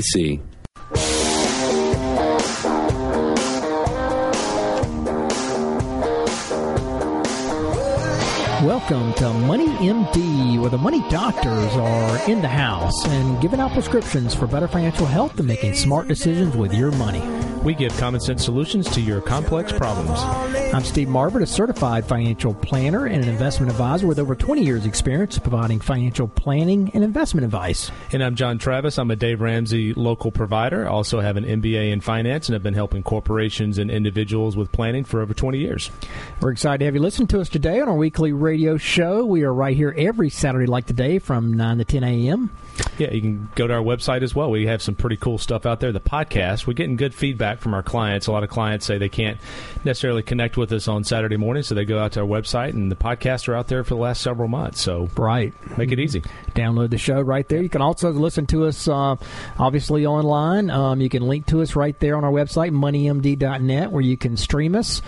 SIPC. 0.00 0.40
Welcome 8.62 9.14
to 9.14 9.32
Money 9.32 9.68
MD, 9.68 10.60
where 10.60 10.70
the 10.70 10.78
money 10.78 11.00
doctors 11.08 11.72
are 11.74 12.30
in 12.30 12.42
the 12.42 12.48
house 12.48 13.06
and 13.06 13.40
giving 13.40 13.60
out 13.60 13.72
prescriptions 13.72 14.34
for 14.34 14.46
better 14.46 14.66
financial 14.66 15.06
health 15.06 15.38
and 15.38 15.46
making 15.46 15.74
smart 15.74 16.08
decisions 16.08 16.56
with 16.56 16.74
your 16.74 16.90
money. 16.92 17.45
We 17.62 17.74
give 17.74 17.96
common 17.98 18.20
sense 18.20 18.44
solutions 18.44 18.88
to 18.90 19.00
your 19.00 19.20
complex 19.20 19.72
problems. 19.72 20.20
I'm 20.72 20.84
Steve 20.84 21.08
Marbert, 21.08 21.42
a 21.42 21.46
certified 21.46 22.06
financial 22.06 22.54
planner 22.54 23.06
and 23.06 23.22
an 23.22 23.28
investment 23.28 23.72
advisor 23.72 24.06
with 24.06 24.18
over 24.18 24.34
20 24.34 24.62
years' 24.62 24.86
experience 24.86 25.38
providing 25.38 25.80
financial 25.80 26.28
planning 26.28 26.90
and 26.94 27.02
investment 27.02 27.44
advice. 27.44 27.90
And 28.12 28.22
I'm 28.22 28.36
John 28.36 28.58
Travis. 28.58 28.98
I'm 28.98 29.10
a 29.10 29.16
Dave 29.16 29.40
Ramsey 29.40 29.94
local 29.94 30.30
provider. 30.30 30.86
I 30.86 30.90
also 30.90 31.20
have 31.20 31.36
an 31.36 31.44
MBA 31.44 31.90
in 31.92 32.00
finance 32.00 32.48
and 32.48 32.54
have 32.54 32.62
been 32.62 32.74
helping 32.74 33.02
corporations 33.02 33.78
and 33.78 33.90
individuals 33.90 34.56
with 34.56 34.70
planning 34.72 35.04
for 35.04 35.20
over 35.20 35.34
20 35.34 35.58
years. 35.58 35.90
We're 36.40 36.52
excited 36.52 36.78
to 36.78 36.84
have 36.86 36.94
you 36.94 37.00
listen 37.00 37.26
to 37.28 37.40
us 37.40 37.48
today 37.48 37.80
on 37.80 37.88
our 37.88 37.96
weekly 37.96 38.32
radio 38.32 38.76
show. 38.76 39.24
We 39.24 39.42
are 39.42 39.52
right 39.52 39.76
here 39.76 39.94
every 39.96 40.30
Saturday 40.30 40.66
like 40.66 40.86
today 40.86 41.18
from 41.18 41.54
9 41.54 41.78
to 41.78 41.84
10 41.84 42.04
a.m. 42.04 42.50
Yeah, 42.98 43.12
you 43.12 43.20
can 43.20 43.48
go 43.54 43.66
to 43.66 43.74
our 43.74 43.82
website 43.82 44.22
as 44.22 44.34
well. 44.34 44.50
We 44.50 44.66
have 44.66 44.80
some 44.80 44.94
pretty 44.94 45.16
cool 45.16 45.38
stuff 45.38 45.66
out 45.66 45.80
there. 45.80 45.92
The 45.92 46.00
podcast, 46.00 46.66
we're 46.66 46.72
getting 46.72 46.96
good 46.96 47.14
feedback 47.14 47.58
from 47.60 47.74
our 47.74 47.82
clients. 47.82 48.26
A 48.26 48.32
lot 48.32 48.42
of 48.42 48.48
clients 48.48 48.86
say 48.86 48.98
they 48.98 49.08
can't 49.08 49.38
necessarily 49.84 50.22
connect 50.22 50.56
with 50.56 50.72
us 50.72 50.88
on 50.88 51.04
Saturday 51.04 51.36
morning, 51.36 51.62
so 51.62 51.74
they 51.74 51.84
go 51.84 51.98
out 51.98 52.12
to 52.12 52.20
our 52.20 52.26
website, 52.26 52.70
and 52.70 52.90
the 52.90 52.96
podcasts 52.96 53.48
are 53.48 53.54
out 53.54 53.68
there 53.68 53.84
for 53.84 53.94
the 53.94 54.00
last 54.00 54.22
several 54.22 54.48
months. 54.48 54.80
So, 54.80 55.08
right, 55.16 55.52
make 55.76 55.92
it 55.92 56.00
easy. 56.00 56.22
Download 56.54 56.90
the 56.90 56.98
show 56.98 57.20
right 57.20 57.46
there. 57.48 57.62
You 57.62 57.68
can 57.68 57.82
also 57.82 58.10
listen 58.12 58.46
to 58.46 58.64
us, 58.64 58.88
uh, 58.88 59.16
obviously 59.58 60.06
online. 60.06 60.70
Um, 60.70 61.00
you 61.00 61.08
can 61.08 61.22
link 61.26 61.46
to 61.46 61.62
us 61.62 61.76
right 61.76 61.98
there 62.00 62.16
on 62.16 62.24
our 62.24 62.32
website, 62.32 62.72
moneymd.net, 62.72 63.92
where 63.92 64.02
you 64.02 64.16
can 64.16 64.36
stream 64.36 64.74
us. 64.74 65.02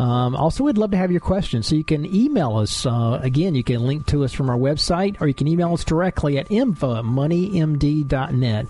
Um, 0.00 0.34
also, 0.34 0.64
we'd 0.64 0.78
love 0.78 0.92
to 0.92 0.96
have 0.96 1.10
your 1.10 1.20
questions. 1.20 1.66
So 1.66 1.74
you 1.74 1.84
can 1.84 2.06
email 2.06 2.56
us. 2.56 2.86
Uh, 2.86 3.20
again, 3.22 3.54
you 3.54 3.62
can 3.62 3.86
link 3.86 4.06
to 4.06 4.24
us 4.24 4.32
from 4.32 4.48
our 4.48 4.56
website, 4.56 5.20
or 5.20 5.26
you 5.28 5.34
can 5.34 5.46
email 5.46 5.74
us 5.74 5.84
directly 5.84 6.38
at 6.38 6.50
info 6.50 6.96
at 6.96 7.04
moneymd.net. 7.04 8.66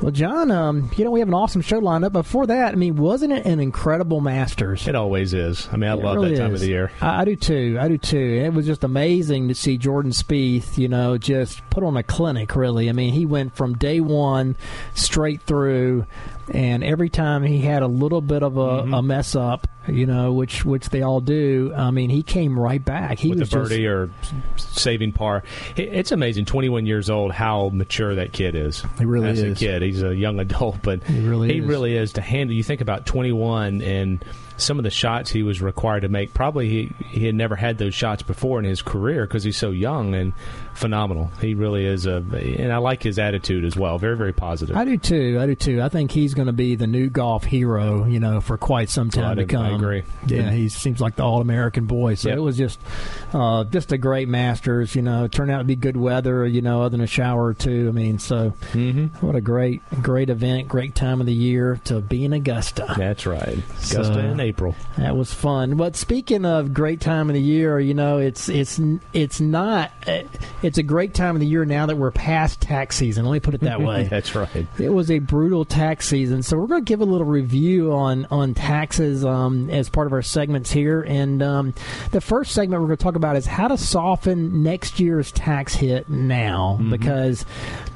Well, 0.00 0.10
John, 0.10 0.50
um, 0.50 0.90
you 0.96 1.04
know, 1.04 1.10
we 1.12 1.20
have 1.20 1.28
an 1.28 1.34
awesome 1.34 1.62
show 1.62 1.78
lined 1.78 2.04
up. 2.04 2.12
Before 2.12 2.46
that, 2.48 2.72
I 2.72 2.76
mean, 2.76 2.96
wasn't 2.96 3.32
it 3.32 3.46
an 3.46 3.58
incredible 3.60 4.20
Masters? 4.20 4.86
It 4.86 4.94
always 4.96 5.32
is. 5.32 5.68
I 5.72 5.76
mean, 5.76 5.88
I 5.88 5.94
It 5.94 6.02
love 6.04 6.16
really 6.16 6.30
that 6.34 6.38
time 6.40 6.54
is. 6.54 6.60
of 6.60 6.66
the 6.66 6.72
year. 6.72 6.90
I, 7.00 7.22
I 7.22 7.24
do 7.24 7.36
too. 7.36 7.78
I 7.80 7.88
do 7.88 7.96
too. 7.96 8.18
It 8.44 8.52
was 8.52 8.66
just 8.66 8.84
amazing 8.84 9.48
to 9.48 9.54
see 9.54 9.78
Jordan 9.78 10.10
Spieth, 10.10 10.76
you 10.78 10.88
know, 10.88 11.16
just 11.16 11.62
put 11.70 11.84
on 11.84 11.96
a 11.96 12.02
clinic. 12.02 12.54
Really, 12.54 12.88
I 12.88 12.92
mean, 12.92 13.12
he 13.14 13.24
went 13.24 13.56
from 13.56 13.74
day 13.78 14.00
one 14.00 14.56
straight 14.94 15.40
through, 15.42 16.06
and 16.50 16.84
every 16.84 17.08
time 17.08 17.42
he 17.42 17.60
had 17.60 17.82
a 17.82 17.86
little 17.86 18.20
bit 18.20 18.42
of 18.42 18.56
a, 18.56 18.60
Mm-hmm. 18.84 18.94
a 18.94 19.02
mess 19.02 19.34
up, 19.36 19.66
you 19.88 20.06
know, 20.06 20.32
which 20.32 20.64
which 20.64 20.88
they 20.90 21.02
all 21.02 21.20
do. 21.20 21.72
I 21.76 21.90
mean, 21.90 22.10
he 22.10 22.22
came 22.22 22.58
right 22.58 22.82
back. 22.84 23.18
He 23.18 23.30
with 23.30 23.40
was 23.40 23.52
a 23.52 23.56
birdie 23.56 23.76
just, 23.84 23.86
or 23.86 24.10
saving 24.56 25.12
par. 25.12 25.42
It's 25.76 26.12
amazing, 26.12 26.44
21 26.46 26.86
years 26.86 27.08
old, 27.10 27.32
how 27.32 27.70
mature 27.72 28.14
that 28.16 28.32
kid 28.32 28.54
is. 28.54 28.84
He 28.98 29.04
really 29.04 29.28
As 29.28 29.42
a 29.42 29.54
kid, 29.54 29.82
he's 29.82 30.02
a 30.02 30.14
young 30.14 30.38
adult, 30.40 30.78
but 30.82 31.02
He 31.04 31.20
really 31.20 31.52
he 31.52 31.58
is. 31.60 31.66
really 31.66 31.96
is 31.96 32.12
to 32.14 32.20
handle. 32.20 32.54
You 32.56 32.62
think 32.62 32.80
about 32.80 33.06
21 33.06 33.82
and 33.82 34.24
some 34.56 34.78
of 34.78 34.84
the 34.84 34.90
shots 34.90 35.30
he 35.30 35.42
was 35.42 35.60
required 35.60 36.00
to 36.00 36.08
make. 36.08 36.32
Probably 36.34 36.68
he 36.68 36.92
he 37.08 37.26
had 37.26 37.34
never 37.34 37.56
had 37.56 37.78
those 37.78 37.94
shots 37.94 38.22
before 38.22 38.58
in 38.58 38.64
his 38.64 38.82
career 38.82 39.26
because 39.26 39.42
he's 39.44 39.56
so 39.56 39.70
young 39.70 40.14
and 40.14 40.32
phenomenal. 40.74 41.30
He 41.40 41.54
really 41.54 41.84
is 41.86 42.06
a, 42.06 42.16
and 42.16 42.72
I 42.72 42.78
like 42.78 43.02
his 43.02 43.18
attitude 43.18 43.64
as 43.64 43.76
well. 43.76 43.98
Very 43.98 44.16
very 44.16 44.32
positive. 44.32 44.76
I 44.76 44.84
do 44.84 44.96
too. 44.96 45.38
I 45.40 45.46
do 45.46 45.54
too. 45.54 45.82
I 45.82 45.88
think 45.88 46.10
he's 46.10 46.34
going 46.34 46.46
to 46.46 46.52
be 46.52 46.74
the 46.76 46.86
new 46.86 47.08
golf 47.10 47.44
hero, 47.44 48.04
you 48.06 48.20
know, 48.20 48.40
for 48.40 48.56
quite 48.56 48.88
some 48.90 49.10
time 49.10 49.36
to 49.36 49.44
come. 49.44 49.64
I 49.64 49.74
agree. 49.74 50.02
Yeah, 50.26 50.50
he 50.50 50.68
seems 50.68 51.00
like 51.00 51.16
the 51.16 51.22
all 51.24 51.40
American 51.40 51.86
boy. 51.86 52.14
So 52.14 52.28
Yep. 52.28 52.38
it 52.38 52.40
was 52.40 52.56
just, 52.56 52.80
uh, 53.32 53.64
just 53.64 53.92
a 53.92 53.98
great 53.98 54.28
Masters. 54.28 54.94
You 54.94 55.02
know, 55.02 55.24
it 55.24 55.32
turned 55.32 55.50
out 55.50 55.58
to 55.58 55.64
be 55.64 55.76
good 55.76 55.96
weather. 55.96 56.46
You 56.46 56.62
know, 56.62 56.82
other 56.82 56.90
than 56.90 57.00
a 57.00 57.06
shower 57.06 57.44
or 57.46 57.54
two. 57.54 57.86
I 57.88 57.92
mean, 57.92 58.18
so 58.18 58.52
Mm-hmm. 58.72 59.24
what 59.26 59.34
a 59.36 59.40
great, 59.40 59.82
great 60.02 60.30
event, 60.30 60.68
great 60.68 60.94
time 60.94 61.20
of 61.20 61.26
the 61.26 61.32
year 61.32 61.80
to 61.84 62.00
be 62.00 62.24
in 62.24 62.32
Augusta. 62.32 62.94
That's 62.96 63.26
right. 63.26 63.58
Augusta 63.58 64.04
So- 64.04 64.34
April. 64.44 64.74
That 64.98 65.16
was 65.16 65.32
fun. 65.34 65.76
But 65.76 65.96
speaking 65.96 66.44
of 66.44 66.72
great 66.72 67.00
time 67.00 67.28
of 67.28 67.34
the 67.34 67.40
year, 67.42 67.80
you 67.80 67.94
know, 67.94 68.18
it's 68.18 68.48
it's 68.48 68.80
it's 69.12 69.40
not. 69.40 69.90
uh, 70.06 70.22
It's 70.62 70.78
a 70.78 70.82
great 70.82 71.14
time 71.14 71.34
of 71.36 71.40
the 71.40 71.46
year 71.46 71.64
now 71.64 71.86
that 71.86 71.96
we're 71.96 72.10
past 72.10 72.60
tax 72.60 72.96
season. 72.96 73.24
Let 73.24 73.32
me 73.32 73.40
put 73.40 73.54
it 73.54 73.60
that 73.62 73.80
way. 73.86 74.04
That's 74.04 74.34
right. 74.34 74.66
It 74.78 74.90
was 74.90 75.10
a 75.10 75.18
brutal 75.18 75.64
tax 75.64 76.06
season, 76.08 76.42
so 76.42 76.56
we're 76.56 76.66
going 76.68 76.84
to 76.84 76.88
give 76.88 77.00
a 77.00 77.04
little 77.04 77.26
review 77.26 77.92
on 77.92 78.26
on 78.30 78.54
taxes 78.54 79.24
um, 79.24 79.68
as 79.70 79.88
part 79.88 80.06
of 80.06 80.12
our 80.12 80.22
segments 80.22 80.70
here. 80.70 81.02
And 81.02 81.42
um, 81.42 81.74
the 82.12 82.20
first 82.20 82.52
segment 82.52 82.80
we're 82.82 82.88
going 82.88 82.98
to 82.98 83.02
talk 83.04 83.16
about 83.16 83.36
is 83.36 83.46
how 83.46 83.68
to 83.68 83.76
soften 83.78 84.62
next 84.62 85.00
year's 85.00 85.32
tax 85.32 85.74
hit 85.74 86.08
now, 86.08 86.78
because 86.90 87.44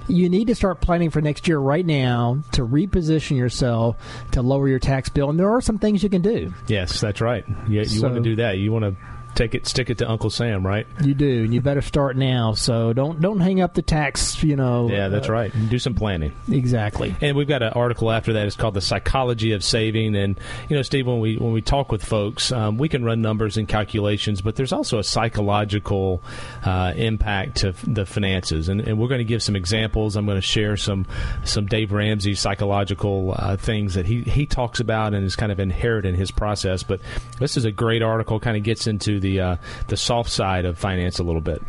you 0.09 0.29
need 0.29 0.49
to 0.49 0.55
start 0.55 0.81
planning 0.81 1.11
for 1.11 1.21
next 1.21 1.47
year 1.47 1.59
right 1.59 1.85
now 1.85 2.39
to 2.53 2.67
reposition 2.67 3.37
yourself 3.37 3.97
to 4.33 4.43
lower 4.43 4.69
your 4.69 4.79
tax 4.79 5.09
bill. 5.09 5.31
And 5.31 5.39
there 5.39 5.51
are 5.51 5.61
some 5.61 5.79
things 5.79 6.03
you 6.03 6.09
can 6.09 6.23
do. 6.23 6.53
Yes, 6.67 7.01
that's 7.01 7.21
right. 7.21 7.45
You, 7.69 7.83
you 7.83 8.03
want 8.03 8.15
to 8.15 8.21
do 8.21 8.37
that. 8.37 8.59
You 8.59 8.73
want 8.73 8.85
to 8.85 8.97
take 9.39 9.55
it, 9.55 9.67
stick 9.67 9.89
it 9.89 9.99
to 9.99 10.11
Uncle 10.11 10.31
Sam, 10.31 10.67
right? 10.67 10.87
You 11.01 11.15
do, 11.15 11.45
and 11.45 11.55
you 11.55 11.61
better 11.61 11.81
start 11.81 12.17
now. 12.17 12.53
So 12.53 12.93
don't 12.93 13.21
don't 13.21 13.41
hang 13.41 13.61
up 13.61 13.75
the 13.75 13.83
tax. 13.83 14.43
You 14.43 14.57
know. 14.57 14.89
Yeah, 14.91 15.09
that's 15.09 15.29
uh, 15.29 15.33
right. 15.33 15.53
Do 15.69 15.79
some 15.79 15.95
planning. 15.95 16.33
Exactly. 16.51 17.15
And 17.21 17.37
we've 17.37 17.49
got 17.49 17.63
an 17.63 17.73
article 17.73 18.11
after 18.11 18.33
that. 18.35 18.47
It's 18.47 18.57
called 18.57 18.75
"The 18.75 18.81
Psychology 18.81 19.53
of 19.53 19.63
Saving." 19.63 20.17
And 20.17 20.39
you 20.69 20.77
know, 20.77 20.83
Steve, 20.83 21.07
when 21.07 21.21
we 21.21 21.37
when 21.37 21.53
we 21.53 21.63
talk 21.63 21.93
with 21.93 22.05
folks, 22.05 22.51
um, 22.53 22.79
we 22.79 22.89
can 22.89 23.05
run 23.05 23.23
numbers 23.23 23.57
and 23.57 23.69
calculations, 23.69 24.41
but 24.43 24.57
there's 24.57 24.73
also 24.73 24.99
a 24.99 25.05
psychological 25.05 26.23
uh, 26.65 26.93
impact 26.97 27.59
to 27.59 27.69
f- 27.69 27.85
the 27.87 28.05
finances. 28.05 28.69
And, 28.69 28.81
and 28.81 28.99
we're 28.99 29.09
going 29.09 29.19
to 29.19 29.25
give 29.25 29.43
some 29.43 29.55
examples. 29.55 30.17
I'm 30.17 30.27
going 30.27 30.39
to 30.39 30.43
share 30.43 30.77
some 30.77 31.07
some 31.45 31.67
Dave 31.67 31.93
Ramsey 31.93 32.35
psychological 32.35 33.35
uh, 33.37 33.57
things 33.57 33.95
that 33.95 34.07
he 34.07 34.23
he 34.23 34.47
talks 34.47 34.81
about 34.81 35.15
and 35.15 35.25
is 35.25 35.37
kind 35.37 35.53
of 35.53 35.61
inherent 35.61 36.07
in 36.07 36.15
his 36.17 36.31
process. 36.31 36.83
But 36.83 37.01
this 37.39 37.57
is 37.57 37.65
a 37.65 37.71
great 37.71 38.03
article. 38.03 38.41
Kind 38.41 38.57
of 38.57 38.65
gets 38.65 38.87
into 38.87 39.21
the 39.21 39.28
uh, 39.37 39.57
the 39.89 39.97
soft 39.97 40.31
side 40.31 40.65
of 40.65 40.79
finance 40.79 41.19
a 41.19 41.23
little 41.23 41.41
bit. 41.41 41.63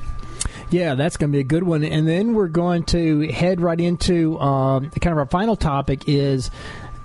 Yeah, 0.69 0.95
that's 0.95 1.17
going 1.17 1.31
to 1.31 1.35
be 1.35 1.41
a 1.41 1.43
good 1.43 1.63
one. 1.63 1.83
And 1.83 2.07
then 2.07 2.33
we're 2.33 2.47
going 2.47 2.83
to 2.85 3.27
head 3.31 3.59
right 3.59 3.79
into 3.79 4.39
um, 4.39 4.89
kind 4.91 5.11
of 5.11 5.17
our 5.17 5.25
final 5.25 5.55
topic 5.55 6.07
is 6.07 6.51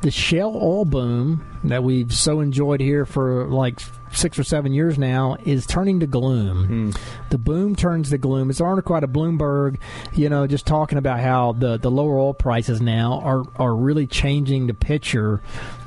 the 0.03 0.11
shale 0.11 0.55
oil 0.55 0.85
boom 0.85 1.45
that 1.65 1.83
we've 1.83 2.13
so 2.13 2.41
enjoyed 2.41 2.81
here 2.81 3.07
for 3.07 3.47
like 3.47 3.81
six 4.13 4.39
or 4.39 4.45
seven 4.45 4.73
years 4.73 4.99
now 4.99 5.37
is 5.45 5.67
turning 5.67 6.01
to 6.01 6.07
gloom. 6.07 6.93
The 7.31 7.39
boom 7.39 7.75
turns 7.75 8.11
to 8.11 8.19
gloom. 8.19 8.51
It's 8.51 8.61
an 8.61 8.67
article 8.67 8.95
out 8.95 9.03
of 9.03 9.11
Bloomberg, 9.11 9.79
you 10.13 10.29
know, 10.29 10.47
just 10.47 10.67
talking 10.67 10.99
about 10.99 11.21
how 11.21 11.53
the, 11.53 11.79
the 11.79 11.91
lower 11.91 12.19
oil 12.19 12.35
prices 12.35 12.81
now 12.81 13.21
are, 13.25 13.45
are 13.57 13.75
really 13.75 14.07
changing 14.07 14.67
the 14.67 14.75
picture 14.75 15.43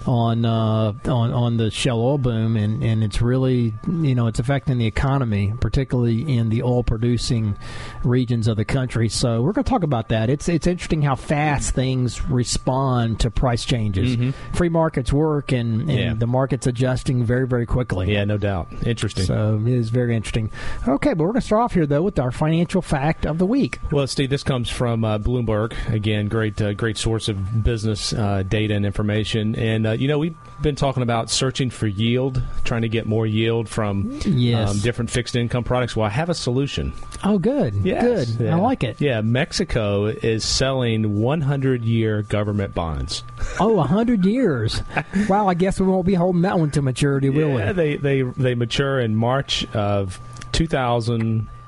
on 0.07 0.45
uh, 0.45 0.94
on 1.06 1.31
on 1.33 1.57
the 1.57 1.69
shale 1.69 2.00
oil 2.00 2.18
boom, 2.18 2.56
and, 2.56 2.83
and 2.83 3.04
it's 3.04 3.21
really 3.21 3.74
you 3.88 4.15
know 4.15 4.27
it's 4.27 4.39
affecting 4.39 4.77
the 4.77 4.86
economy, 4.86 5.54
particularly 5.59 6.21
in 6.38 6.50
the 6.50 6.63
oil 6.63 6.83
producing 6.83 7.56
regions 8.04 8.48
of 8.48 8.57
the 8.57 8.65
country. 8.65 9.09
So 9.09 9.42
we're 9.42 9.51
going 9.54 9.65
to 9.65 9.69
talk 9.69 9.83
about 9.83 10.09
that. 10.09 10.30
It's 10.30 10.48
it's 10.50 10.68
interesting 10.68 11.01
how 11.01 11.15
fast 11.15 11.74
things 11.75 12.21
respond 12.30 13.19
to 13.21 13.31
price 13.31 13.65
changes. 13.65 14.33
Free 14.54 14.69
markets 14.69 15.12
work, 15.13 15.51
and, 15.51 15.81
and 15.81 15.89
Yeah. 15.92 16.13
the 16.13 16.27
market's 16.27 16.68
adjusting 16.68 17.24
very 17.24 17.48
very 17.48 17.65
quickly. 17.65 18.12
Yeah, 18.13 18.24
no 18.25 18.38
doubt. 18.38 18.68
Interesting. 18.86 19.25
So 19.25 19.62
it 19.65 19.71
is 19.74 19.89
very 19.89 20.15
interesting. 20.15 20.51
Okay, 20.88 21.13
but 21.13 21.24
we're 21.24 21.31
going 21.33 21.42
to 21.42 21.45
start 21.48 21.62
off 21.63 21.74
here 21.74 21.86
though 21.86 22.01
with 22.03 22.19
our 22.19 22.31
financial 22.31 22.81
fact 22.81 23.25
of 23.25 23.38
the 23.38 23.45
week. 23.45 23.80
Well, 23.92 24.07
Steve, 24.07 24.30
this 24.30 24.44
comes 24.44 24.69
from 24.69 25.03
uh, 25.03 25.18
Bloomberg. 25.19 25.74
Again, 25.92 26.27
great, 26.27 26.62
uh, 26.62 26.74
great 26.74 26.98
source 26.98 27.27
of 27.27 27.63
business 27.63 28.13
uh, 28.13 28.44
data 28.48 28.74
and 28.75 28.86
information. 28.86 29.56
And 29.56 29.88
uh, 29.88 29.92
you 29.97 30.07
know, 30.07 30.17
we've 30.19 30.35
been 30.61 30.75
talking 30.75 31.03
about 31.03 31.29
searching 31.29 31.69
for 31.69 31.88
yield, 31.88 32.41
trying 32.63 32.81
to 32.81 32.89
get 32.89 33.05
more 33.05 33.25
yield 33.25 33.69
from 33.69 34.19
Yes. 34.25 34.69
um, 34.69 34.79
different 34.79 35.09
fixed 35.09 35.35
income 35.35 35.63
products. 35.63 35.95
Well, 35.95 36.05
I 36.05 36.09
have 36.09 36.29
a 36.29 36.33
solution. 36.33 36.94
Oh, 37.23 37.38
good. 37.38 37.73
Yes. 37.83 38.31
Good. 38.31 38.45
Yeah. 38.45 38.55
I 38.55 38.59
like 38.59 38.83
it. 38.83 38.99
Yeah, 38.99 39.21
Mexico 39.21 40.05
is 40.05 40.44
selling 40.45 41.19
100 41.21 41.83
year 41.83 42.21
government 42.23 42.73
bonds. 42.73 43.23
Oh, 43.59 43.79
a 43.79 43.83
hundred 43.83 44.25
years. 44.25 44.81
wow. 45.29 45.47
I 45.47 45.53
guess 45.53 45.79
we 45.79 45.88
won't 45.88 46.05
be 46.05 46.13
holding 46.13 46.41
that 46.43 46.57
one 46.59 46.71
to 46.71 46.81
maturity, 46.81 47.29
will 47.29 47.57
yeah, 47.59 47.67
we? 47.67 47.73
they, 47.73 47.97
they 47.97 48.21
they 48.21 48.55
mature 48.55 49.00
in 49.00 49.15
March 49.15 49.65
of 49.73 50.19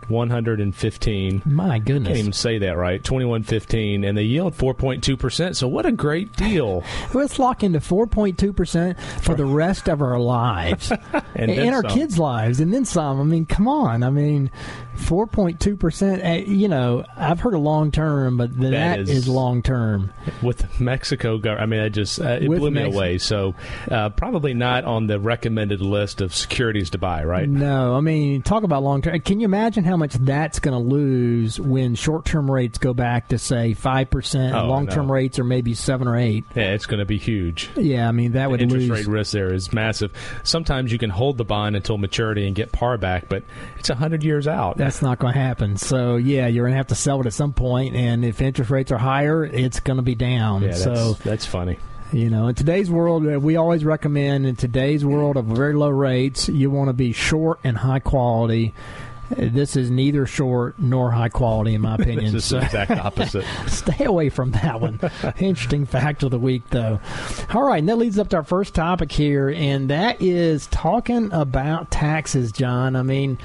2115. 0.09 1.41
My 1.45 1.79
goodness. 1.79 2.07
Can't 2.07 2.19
even 2.19 2.33
say 2.33 2.57
that 2.59 2.77
right. 2.77 3.03
2115 3.03 4.03
and 4.03 4.17
they 4.17 4.23
yield 4.23 4.55
4.2%. 4.57 5.55
So 5.55 5.67
what 5.67 5.85
a 5.85 5.91
great 5.91 6.33
deal. 6.35 6.83
Let's 7.13 7.39
lock 7.39 7.63
into 7.63 7.79
4.2% 7.79 8.99
for 9.21 9.35
the 9.35 9.45
rest 9.45 9.87
of 9.87 10.01
our 10.01 10.19
lives 10.19 10.91
And 11.35 11.51
and, 11.51 11.73
our 11.75 11.83
some. 11.83 11.91
kids' 11.91 12.19
lives, 12.19 12.59
and 12.59 12.73
then 12.73 12.83
some. 12.85 13.21
I 13.21 13.23
mean, 13.23 13.45
come 13.45 13.67
on. 13.67 14.03
I 14.03 14.09
mean, 14.09 14.51
4.2%, 14.97 16.19
eh, 16.21 16.35
you 16.47 16.67
know, 16.67 17.05
I've 17.15 17.39
heard 17.39 17.53
of 17.53 17.61
long 17.61 17.91
term, 17.91 18.35
but 18.37 18.57
th- 18.57 18.71
that 18.71 18.99
is- 18.99 19.09
is, 19.09 19.27
long 19.27 19.61
term. 19.61 20.11
with 20.41 20.79
Mexico, 20.81 21.39
I 21.57 21.65
mean, 21.65 21.79
I 21.79 21.89
just 21.89 22.19
uh, 22.19 22.39
it 22.41 22.49
With 22.49 22.59
blew 22.59 22.71
me 22.71 22.83
away. 22.83 23.17
So 23.19 23.55
uh, 23.89 24.09
probably 24.09 24.53
not 24.53 24.83
on 24.85 25.07
the 25.07 25.19
recommended 25.19 25.81
list 25.81 26.19
of 26.19 26.33
securities 26.35 26.89
to 26.91 26.97
buy, 26.97 27.23
right? 27.23 27.47
No, 27.47 27.95
I 27.95 28.01
mean, 28.01 28.41
talk 28.41 28.63
about 28.63 28.83
long 28.83 29.01
term. 29.01 29.19
Can 29.21 29.39
you 29.39 29.45
imagine 29.45 29.83
how 29.83 29.95
much 29.99 30.13
that's 30.13 30.59
going 30.59 30.73
to 30.73 30.89
lose 30.89 31.59
when 31.59 31.93
short 31.93 32.25
term 32.25 32.49
rates 32.49 32.77
go 32.79 32.93
back 32.93 33.27
to, 33.27 33.37
say, 33.37 33.75
5%, 33.75 34.53
Oh, 34.53 34.67
long 34.67 34.87
term 34.87 35.07
no. 35.07 35.13
rates 35.13 35.37
are 35.37 35.43
maybe 35.43 35.73
7 35.75 36.07
or 36.07 36.15
8 36.17 36.43
Yeah, 36.55 36.71
it's 36.73 36.85
going 36.87 36.99
to 36.99 37.05
be 37.05 37.17
huge. 37.17 37.69
Yeah, 37.75 38.07
I 38.07 38.11
mean, 38.11 38.31
that 38.31 38.45
The 38.45 38.49
would 38.49 38.61
interest 38.61 38.87
lose. 38.87 38.99
rate 38.99 39.07
risk 39.07 39.33
there 39.33 39.53
is 39.53 39.71
massive. 39.71 40.11
Sometimes 40.43 40.91
you 40.91 40.97
can 40.97 41.09
hold 41.11 41.37
the 41.37 41.45
bond 41.45 41.75
until 41.75 41.97
maturity 41.97 42.47
and 42.47 42.55
get 42.55 42.71
par 42.71 42.97
back, 42.97 43.29
but 43.29 43.43
it's 43.77 43.89
hundred 43.89 44.23
years 44.23 44.47
out. 44.47 44.77
That's 44.77 45.01
not 45.01 45.19
going 45.19 45.33
to 45.33 45.39
happen. 45.39 45.77
So 45.77 46.15
yeah, 46.15 46.47
you're 46.47 46.63
going 46.65 46.73
to 46.73 46.77
have 46.77 46.87
to 46.87 46.95
sell 46.95 47.19
it 47.21 47.25
at 47.27 47.33
some 47.33 47.53
point, 47.53 47.95
and 47.95 48.23
if 48.23 48.41
interest 48.41 48.71
rates 48.71 48.91
are 48.91 48.97
higher, 48.97 49.43
it's 49.43 49.79
going 49.79 49.97
to 49.97 50.03
be 50.03 50.15
down. 50.15 50.61
yeah, 50.61 50.69
that's, 50.69 50.83
so 50.83 51.13
that's 51.23 51.45
funny. 51.45 51.77
you 52.13 52.29
know, 52.29 52.47
in 52.47 52.55
today's 52.55 52.89
world, 52.89 53.27
uh, 53.27 53.39
we 53.39 53.55
always 53.57 53.83
recommend 53.85 54.45
in 54.45 54.55
today's 54.55 55.03
world 55.05 55.37
of 55.37 55.45
very 55.45 55.73
low 55.73 55.89
rates, 55.89 56.47
you 56.49 56.71
want 56.71 56.87
to 56.89 56.93
be 56.93 57.11
short 57.11 57.59
and 57.63 57.77
high 57.77 57.99
quality. 57.99 58.73
This 59.29 59.75
is 59.75 59.89
neither 59.91 60.25
short 60.25 60.79
nor 60.79 61.11
high 61.11 61.29
quality, 61.29 61.73
in 61.75 61.81
my 61.81 61.95
opinion. 61.99 62.33
This 62.33 62.43
is 62.43 62.45
So- 62.45 62.59
the 62.59 62.65
exact 62.65 62.91
opposite. 63.05 63.45
Stay 63.67 64.05
away 64.05 64.29
from 64.29 64.51
that 64.51 64.79
one. 64.81 64.99
Interesting 65.39 65.85
fact 65.85 66.23
of 66.23 66.31
the 66.31 66.39
week, 66.39 66.63
though. 66.69 66.99
All 67.53 67.63
right, 67.63 67.79
and 67.79 67.89
that 67.89 67.97
leads 67.97 68.17
up 68.19 68.29
to 68.29 68.37
our 68.37 68.43
first 68.43 68.73
topic 68.75 69.11
here, 69.11 69.49
and 69.49 69.89
that 69.89 70.21
is 70.21 70.67
talking 70.67 71.31
about 71.31 71.91
taxes, 71.91 72.51
John. 72.51 72.95
I 72.95 73.03
mean, 73.03 73.37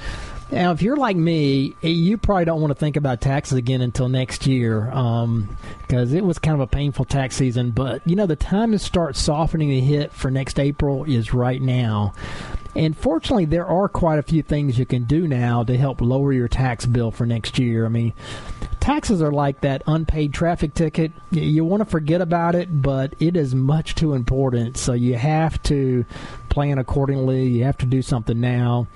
now 0.51 0.71
if 0.71 0.81
you're 0.81 0.95
like 0.97 1.17
me, 1.17 1.75
eh, 1.83 1.87
you 1.87 2.17
probably 2.17 2.45
don't 2.45 2.61
want 2.61 2.71
to 2.71 2.75
think 2.79 2.97
about 2.97 3.19
taxes 3.21 3.57
again 3.57 3.81
until 3.81 4.07
next 4.09 4.45
year 4.45 4.91
um, 4.91 5.57
because 5.81 6.13
it 6.13 6.23
was 6.23 6.37
kind 6.39 6.53
of 6.53 6.61
a 6.61 6.67
painful 6.67 7.05
tax 7.05 7.35
season. 7.35 7.71
But, 7.71 8.07
you 8.07 8.15
know, 8.15 8.25
the 8.27 8.35
time 8.35 8.71
to 8.71 8.79
start 8.79 9.15
softening 9.15 9.69
the 9.69 9.79
hit 9.81 10.11
for 10.13 10.29
next 10.29 10.59
April 10.59 11.03
is 11.05 11.33
right 11.33 11.61
now. 11.61 12.13
And 12.75 12.95
fortunately, 12.97 13.45
there 13.45 13.65
are 13.65 13.87
quite 13.87 14.19
a 14.19 14.23
few 14.23 14.43
things 14.43 14.77
you 14.77 14.85
can 14.85 15.05
do 15.05 15.27
now 15.27 15.63
to 15.63 15.77
help 15.77 16.01
lower 16.01 16.33
your 16.33 16.49
tax 16.49 16.85
bill 16.85 17.09
for 17.09 17.25
next 17.25 17.57
year. 17.57 17.85
I 17.85 17.89
mean, 17.89 18.13
taxes 18.81 19.21
are 19.21 19.31
like 19.31 19.61
that 19.61 19.81
unpaid 19.87 20.33
traffic 20.33 20.73
ticket. 20.73 21.13
You 21.31 21.63
want 21.63 21.81
to 21.81 21.85
forget 21.85 22.19
about 22.19 22.53
it, 22.53 22.81
but 22.81 23.13
it 23.19 23.37
is 23.37 23.55
much 23.55 23.95
too 23.95 24.13
important. 24.13 24.77
So 24.77 24.91
you 24.91 25.15
have 25.15 25.61
to 25.63 26.05
plan 26.49 26.77
accordingly. 26.77 27.47
You 27.47 27.63
have 27.63 27.77
to 27.77 27.85
do 27.85 28.01
something 28.01 28.39
now. 28.39 28.87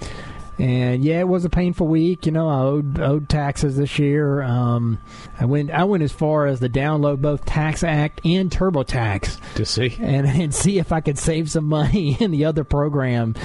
And 0.60 1.04
yeah, 1.06 1.20
it 1.22 1.28
was 1.28 1.46
a 1.46 1.50
painful 1.50 1.88
week. 1.88 2.26
You 2.26 2.34
know, 2.34 2.50
I 2.50 2.60
owed, 2.62 3.00
owed 3.00 3.30
taxes 3.30 3.78
this 3.78 3.98
year. 3.98 4.42
Um, 4.42 5.00
I 5.40 5.46
went 5.46 5.72
I 5.72 5.86
went 5.86 6.04
as 6.04 6.12
far 6.12 6.48
as 6.48 6.60
to 6.60 6.68
download 6.68 7.22
both 7.22 7.46
Tax 7.46 7.82
Act 7.84 8.20
and 8.26 8.52
TurboTax 8.52 9.40
To 9.56 9.66
see. 9.66 9.96
and, 10.00 10.28
and 10.28 10.54
see 10.54 10.78
if 10.78 10.92
I 10.92 11.00
could 11.00 11.18
save 11.18 11.50
some 11.50 11.66
money 11.66 12.18
in 12.20 12.32
the 12.32 12.44
other 12.46 12.64
program. 12.66 13.36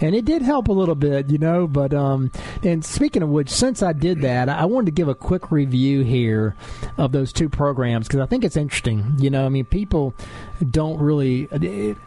And 0.00 0.14
it 0.14 0.24
did 0.24 0.40
help 0.42 0.68
a 0.68 0.72
little 0.72 0.94
bit, 0.94 1.30
you 1.30 1.38
know. 1.38 1.66
But 1.66 1.92
um, 1.92 2.30
and 2.62 2.82
speaking 2.84 3.22
of 3.22 3.28
which, 3.28 3.50
since 3.50 3.82
I 3.82 3.92
did 3.92 4.22
that, 4.22 4.48
I 4.48 4.64
wanted 4.64 4.86
to 4.86 4.92
give 4.92 5.08
a 5.08 5.14
quick 5.14 5.52
review 5.52 6.02
here 6.02 6.56
of 6.96 7.12
those 7.12 7.32
two 7.34 7.48
programs 7.50 8.08
because 8.08 8.20
I 8.20 8.26
think 8.26 8.44
it's 8.44 8.56
interesting. 8.56 9.12
You 9.18 9.28
know, 9.28 9.44
I 9.44 9.50
mean, 9.50 9.66
people 9.66 10.14
don't 10.70 10.98
really. 11.00 11.48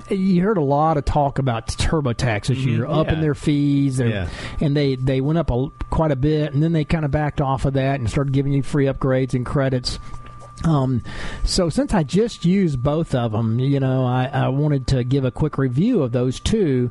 You 0.09 0.41
heard 0.41 0.57
a 0.57 0.61
lot 0.61 0.97
of 0.97 1.05
talk 1.05 1.39
about 1.39 1.67
TurboTax 1.67 2.47
this 2.47 2.57
year, 2.59 2.85
Mhm, 2.85 2.97
upping 2.97 3.15
yeah. 3.15 3.21
their 3.21 3.35
fees, 3.35 3.99
Yeah. 3.99 4.27
and 4.61 4.75
they 4.75 4.95
they 4.95 5.21
went 5.21 5.37
up 5.39 5.51
a, 5.51 5.67
quite 5.89 6.11
a 6.11 6.15
bit, 6.15 6.53
and 6.53 6.61
then 6.63 6.71
they 6.73 6.85
kind 6.85 7.05
of 7.05 7.11
backed 7.11 7.41
off 7.41 7.65
of 7.65 7.73
that 7.73 7.99
and 7.99 8.09
started 8.09 8.33
giving 8.33 8.53
you 8.53 8.63
free 8.63 8.85
upgrades 8.85 9.33
and 9.33 9.45
credits. 9.45 9.99
Um, 10.63 11.03
so 11.43 11.69
since 11.69 11.93
I 11.93 12.03
just 12.03 12.45
used 12.45 12.81
both 12.81 13.13
of 13.13 13.33
them, 13.33 13.59
you 13.59 13.79
know, 13.79 14.05
I, 14.05 14.29
I 14.31 14.47
wanted 14.47 14.87
to 14.87 15.03
give 15.03 15.25
a 15.25 15.29
quick 15.31 15.57
review 15.57 16.01
of 16.01 16.11
those 16.11 16.39
two, 16.39 16.89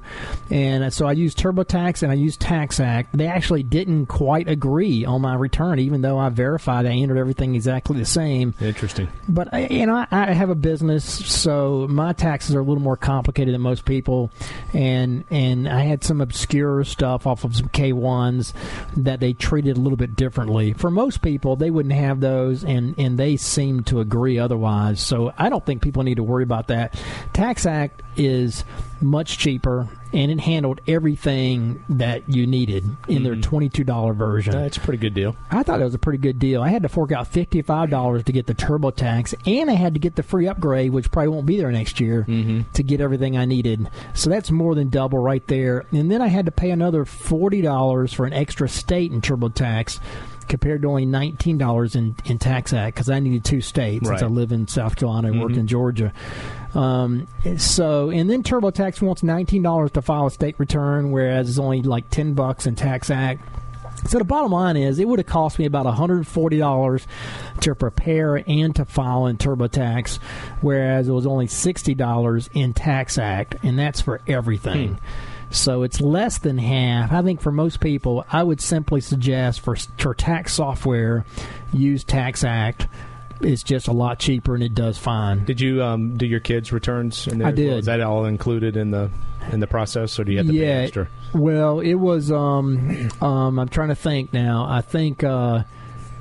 and 0.50 0.92
so 0.92 1.06
I 1.06 1.12
used 1.12 1.38
TurboTax 1.38 2.02
and 2.02 2.12
I 2.12 2.14
used 2.14 2.40
TaxAct. 2.40 3.06
They 3.14 3.26
actually 3.26 3.62
didn't 3.62 4.06
quite 4.06 4.48
agree 4.48 5.04
on 5.04 5.22
my 5.22 5.34
return, 5.34 5.78
even 5.78 6.02
though 6.02 6.18
I 6.18 6.28
verified 6.28 6.84
I 6.86 6.90
entered 6.90 7.16
everything 7.16 7.54
exactly 7.54 7.98
the 7.98 8.04
same. 8.04 8.54
Interesting. 8.60 9.08
But 9.28 9.52
I- 9.52 9.66
you 9.66 9.86
know, 9.86 9.96
I, 9.96 10.06
I 10.10 10.32
have 10.32 10.50
a 10.50 10.54
business, 10.54 11.04
so 11.04 11.86
my 11.88 12.12
taxes 12.12 12.54
are 12.54 12.60
a 12.60 12.64
little 12.64 12.82
more 12.82 12.96
complicated 12.98 13.54
than 13.54 13.62
most 13.62 13.84
people, 13.86 14.30
and 14.72 15.24
and 15.30 15.68
I 15.68 15.82
had 15.84 16.04
some 16.04 16.20
obscure 16.20 16.84
stuff 16.84 17.26
off 17.26 17.44
of 17.44 17.56
some 17.56 17.68
K 17.68 17.92
ones 17.92 18.52
that 18.96 19.20
they 19.20 19.32
treated 19.32 19.76
a 19.76 19.80
little 19.80 19.96
bit 19.96 20.16
differently. 20.16 20.74
For 20.74 20.90
most 20.90 21.22
people, 21.22 21.56
they 21.56 21.70
wouldn't 21.70 21.94
have 21.94 22.20
those, 22.20 22.62
and 22.62 22.94
and 22.98 23.18
they 23.18 23.36
seem 23.54 23.84
to 23.84 24.00
agree 24.00 24.38
otherwise. 24.38 25.00
So 25.00 25.32
I 25.38 25.48
don't 25.48 25.64
think 25.64 25.82
people 25.82 26.02
need 26.02 26.16
to 26.16 26.24
worry 26.24 26.42
about 26.42 26.68
that. 26.68 27.00
Tax 27.32 27.66
Act 27.66 28.02
is 28.16 28.64
much 29.00 29.38
cheaper, 29.38 29.88
and 30.12 30.30
it 30.30 30.40
handled 30.40 30.80
everything 30.86 31.84
that 31.88 32.28
you 32.28 32.46
needed 32.46 32.84
in 33.08 33.22
their 33.22 33.34
mm-hmm. 33.34 33.66
two 33.68 33.84
dollar 33.84 34.12
version. 34.12 34.52
That's 34.52 34.76
a 34.76 34.80
pretty 34.80 34.98
good 34.98 35.14
deal. 35.14 35.36
I 35.50 35.62
thought 35.62 35.80
it 35.80 35.84
was 35.84 35.94
a 35.94 35.98
pretty 35.98 36.18
good 36.18 36.38
deal. 36.38 36.62
I 36.62 36.68
had 36.68 36.82
to 36.82 36.88
fork 36.88 37.12
out 37.12 37.26
fifty 37.26 37.60
five 37.62 37.90
dollars 37.90 38.24
to 38.24 38.32
get 38.32 38.46
the 38.46 38.54
TurboTax, 38.54 39.34
and 39.46 39.70
I 39.70 39.74
had 39.74 39.94
to 39.94 40.00
get 40.00 40.16
the 40.16 40.22
free 40.22 40.48
upgrade, 40.48 40.92
which 40.92 41.10
probably 41.10 41.28
won't 41.28 41.46
be 41.46 41.58
there 41.58 41.72
next 41.72 42.00
year, 42.00 42.24
mm-hmm. 42.26 42.70
to 42.72 42.82
get 42.82 43.00
everything 43.00 43.36
I 43.36 43.44
needed. 43.44 43.88
So 44.14 44.30
that's 44.30 44.50
more 44.50 44.74
than 44.74 44.88
double 44.88 45.18
right 45.18 45.46
there. 45.48 45.84
And 45.92 46.10
then 46.10 46.22
I 46.22 46.28
had 46.28 46.46
to 46.46 46.52
pay 46.52 46.70
another 46.70 47.04
forty 47.04 47.60
dollars 47.60 48.12
for 48.12 48.26
an 48.26 48.32
extra 48.32 48.68
state 48.68 49.12
in 49.12 49.20
TurboTax. 49.20 49.98
Compared 50.48 50.82
to 50.82 50.88
only 50.88 51.06
nineteen 51.06 51.58
dollars 51.58 51.94
in, 51.96 52.16
in 52.24 52.38
tax 52.38 52.72
act 52.72 52.96
because 52.96 53.10
I 53.10 53.18
needed 53.20 53.44
two 53.44 53.60
states 53.60 54.06
since 54.06 54.22
I 54.22 54.26
live 54.26 54.52
in 54.52 54.68
South 54.68 54.96
Carolina 54.96 55.28
and 55.28 55.40
work 55.40 55.52
in 55.52 55.66
Georgia. 55.66 56.12
Um, 56.74 57.26
so 57.56 58.10
and 58.10 58.28
then 58.28 58.42
TurboTax 58.42 59.00
wants 59.02 59.22
nineteen 59.22 59.62
dollars 59.62 59.92
to 59.92 60.02
file 60.02 60.26
a 60.26 60.30
state 60.30 60.58
return, 60.58 61.10
whereas 61.10 61.48
it's 61.48 61.58
only 61.58 61.82
like 61.82 62.10
ten 62.10 62.34
bucks 62.34 62.66
in 62.66 62.74
tax 62.74 63.10
act. 63.10 63.42
So 64.06 64.18
the 64.18 64.24
bottom 64.24 64.52
line 64.52 64.76
is, 64.76 64.98
it 64.98 65.08
would 65.08 65.18
have 65.18 65.26
cost 65.26 65.58
me 65.58 65.64
about 65.64 65.86
$140 65.86 67.06
to 67.60 67.74
prepare 67.74 68.42
and 68.46 68.76
to 68.76 68.84
file 68.84 69.26
in 69.26 69.38
TurboTax, 69.38 70.18
whereas 70.60 71.08
it 71.08 71.12
was 71.12 71.26
only 71.26 71.46
$60 71.46 72.48
in 72.54 72.74
Tax 72.74 73.16
Act, 73.18 73.56
and 73.62 73.78
that's 73.78 74.00
for 74.02 74.20
everything. 74.26 74.98
So 75.50 75.82
it's 75.82 76.00
less 76.00 76.38
than 76.38 76.58
half. 76.58 77.12
I 77.12 77.22
think 77.22 77.40
for 77.40 77.52
most 77.52 77.80
people, 77.80 78.24
I 78.30 78.42
would 78.42 78.60
simply 78.60 79.00
suggest 79.00 79.60
for, 79.60 79.76
for 79.98 80.14
tax 80.14 80.52
software, 80.54 81.24
use 81.72 82.02
Tax 82.04 82.42
Act. 82.44 82.88
It's 83.40 83.62
just 83.62 83.88
a 83.88 83.92
lot 83.92 84.18
cheaper 84.18 84.54
and 84.54 84.62
it 84.62 84.74
does 84.74 84.96
fine. 84.98 85.44
Did 85.44 85.60
you 85.60 85.82
um, 85.82 86.16
do 86.16 86.26
your 86.26 86.40
kids' 86.40 86.72
returns? 86.72 87.26
In 87.26 87.38
there 87.38 87.48
I 87.48 87.50
as 87.50 87.56
well? 87.58 87.66
did. 87.68 87.78
Is 87.80 87.86
that 87.86 88.00
all 88.00 88.24
included 88.24 88.76
in 88.76 88.90
the 88.90 89.10
in 89.52 89.60
the 89.60 89.66
process, 89.66 90.18
or 90.18 90.24
do 90.24 90.32
you 90.32 90.38
have 90.38 90.46
to 90.46 90.54
Yeah. 90.54 90.62
pay 90.78 90.84
extra? 90.84 91.08
Well, 91.34 91.80
it 91.80 91.94
was. 91.94 92.32
Um, 92.32 93.10
um, 93.20 93.58
I'm 93.58 93.68
trying 93.68 93.88
to 93.88 93.94
think 93.94 94.32
now. 94.32 94.66
I 94.68 94.80
think 94.80 95.22
uh, 95.24 95.64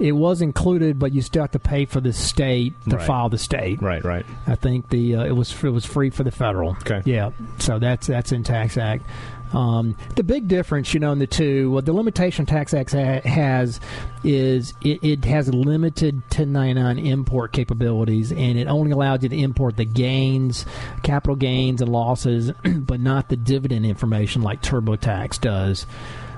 it 0.04 0.12
was 0.12 0.42
included, 0.42 1.00
but 1.00 1.14
you 1.14 1.22
still 1.22 1.44
have 1.44 1.52
to 1.52 1.60
pay 1.60 1.86
for 1.86 2.02
the 2.02 2.12
state 2.12 2.74
to 2.90 2.98
Right. 2.98 3.08
file 3.08 3.30
the 3.30 3.38
state. 3.38 3.82
Right, 3.82 4.04
right. 4.04 4.26
I 4.46 4.56
think 4.56 4.90
the 4.90 5.16
uh, 5.16 5.24
it 5.24 5.32
was 5.32 5.52
it 5.64 5.70
was 5.70 5.86
free 5.86 6.10
for 6.10 6.24
the 6.24 6.32
federal. 6.32 6.72
Okay. 6.72 7.02
Yeah. 7.06 7.32
So 7.60 7.80
that's 7.80 8.08
that's 8.08 8.34
in 8.34 8.44
Tax 8.44 8.78
Act. 8.78 9.06
Um, 9.54 9.96
the 10.16 10.24
big 10.24 10.48
difference, 10.48 10.96
you 10.96 11.00
know, 11.00 11.12
in 11.12 11.20
the 11.20 11.28
two, 11.28 11.70
what 11.70 11.86
the 11.86 11.94
limitation 11.94 12.46
Tax 12.48 12.74
Act 12.74 12.92
ha- 12.92 13.22
has 13.24 13.80
is 14.24 14.74
it, 14.82 15.04
it 15.04 15.26
has 15.26 15.54
limited 15.54 16.16
1099 16.24 16.98
import 16.98 17.54
capabilities, 17.54 18.32
and 18.32 18.58
it 18.58 18.68
only 18.68 18.92
allows 18.92 19.22
you 19.22 19.30
to 19.30 19.38
import 19.38 19.78
the 19.78 19.86
gains, 19.86 20.66
capital 21.04 21.36
gains 21.36 21.82
and 21.84 21.92
losses, 21.92 22.52
but 22.64 23.00
not 23.00 23.30
the 23.30 23.38
dividend 23.38 23.86
information 23.86 24.42
like 24.42 24.62
TurboTax 24.64 25.40
does. 25.40 25.86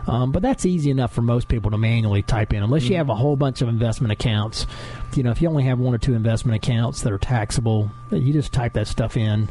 Um, 0.07 0.31
but 0.31 0.41
that's 0.41 0.65
easy 0.65 0.91
enough 0.91 1.13
for 1.13 1.21
most 1.21 1.47
people 1.47 1.71
to 1.71 1.77
manually 1.77 2.21
type 2.21 2.53
in, 2.53 2.61
unless 2.61 2.83
you 2.83 2.95
have 2.97 3.09
a 3.09 3.15
whole 3.15 3.35
bunch 3.35 3.61
of 3.61 3.69
investment 3.69 4.11
accounts. 4.11 4.67
You 5.15 5.23
know, 5.23 5.31
if 5.31 5.41
you 5.41 5.49
only 5.49 5.63
have 5.63 5.79
one 5.79 5.95
or 5.95 5.97
two 5.97 6.13
investment 6.13 6.63
accounts 6.63 7.01
that 7.01 7.11
are 7.11 7.17
taxable, 7.17 7.89
you 8.11 8.31
just 8.33 8.53
type 8.53 8.73
that 8.73 8.87
stuff 8.87 9.17
in. 9.17 9.49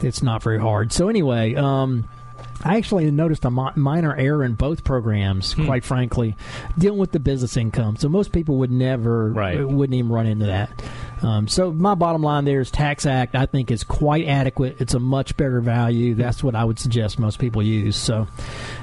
It's 0.00 0.22
not 0.22 0.42
very 0.42 0.58
hard. 0.58 0.92
So 0.92 1.08
anyway, 1.08 1.54
um, 1.54 2.08
I 2.64 2.76
actually 2.76 3.10
noticed 3.10 3.44
a 3.44 3.50
mi- 3.50 3.70
minor 3.76 4.14
error 4.14 4.44
in 4.44 4.54
both 4.54 4.84
programs. 4.84 5.54
Quite 5.54 5.84
frankly, 5.84 6.36
dealing 6.78 6.98
with 6.98 7.12
the 7.12 7.20
business 7.20 7.56
income. 7.56 7.96
So 7.96 8.08
most 8.08 8.32
people 8.32 8.56
would 8.58 8.70
never, 8.70 9.30
Right. 9.32 9.66
wouldn't 9.66 9.94
even 9.94 10.10
run 10.10 10.26
into 10.26 10.46
that. 10.46 10.70
Um, 11.22 11.48
so 11.48 11.70
my 11.70 11.94
bottom 11.94 12.22
line 12.22 12.44
there 12.46 12.60
is 12.60 12.70
Tax 12.70 13.04
Act. 13.04 13.34
I 13.34 13.44
think 13.46 13.70
is 13.70 13.84
quite 13.84 14.26
adequate. 14.26 14.76
It's 14.80 14.94
a 14.94 14.98
much 14.98 15.36
better 15.36 15.60
value. 15.60 16.14
That's 16.14 16.42
what 16.42 16.54
I 16.54 16.64
would 16.64 16.78
suggest 16.78 17.18
most 17.18 17.38
people 17.38 17.62
use. 17.62 17.96
So, 17.96 18.26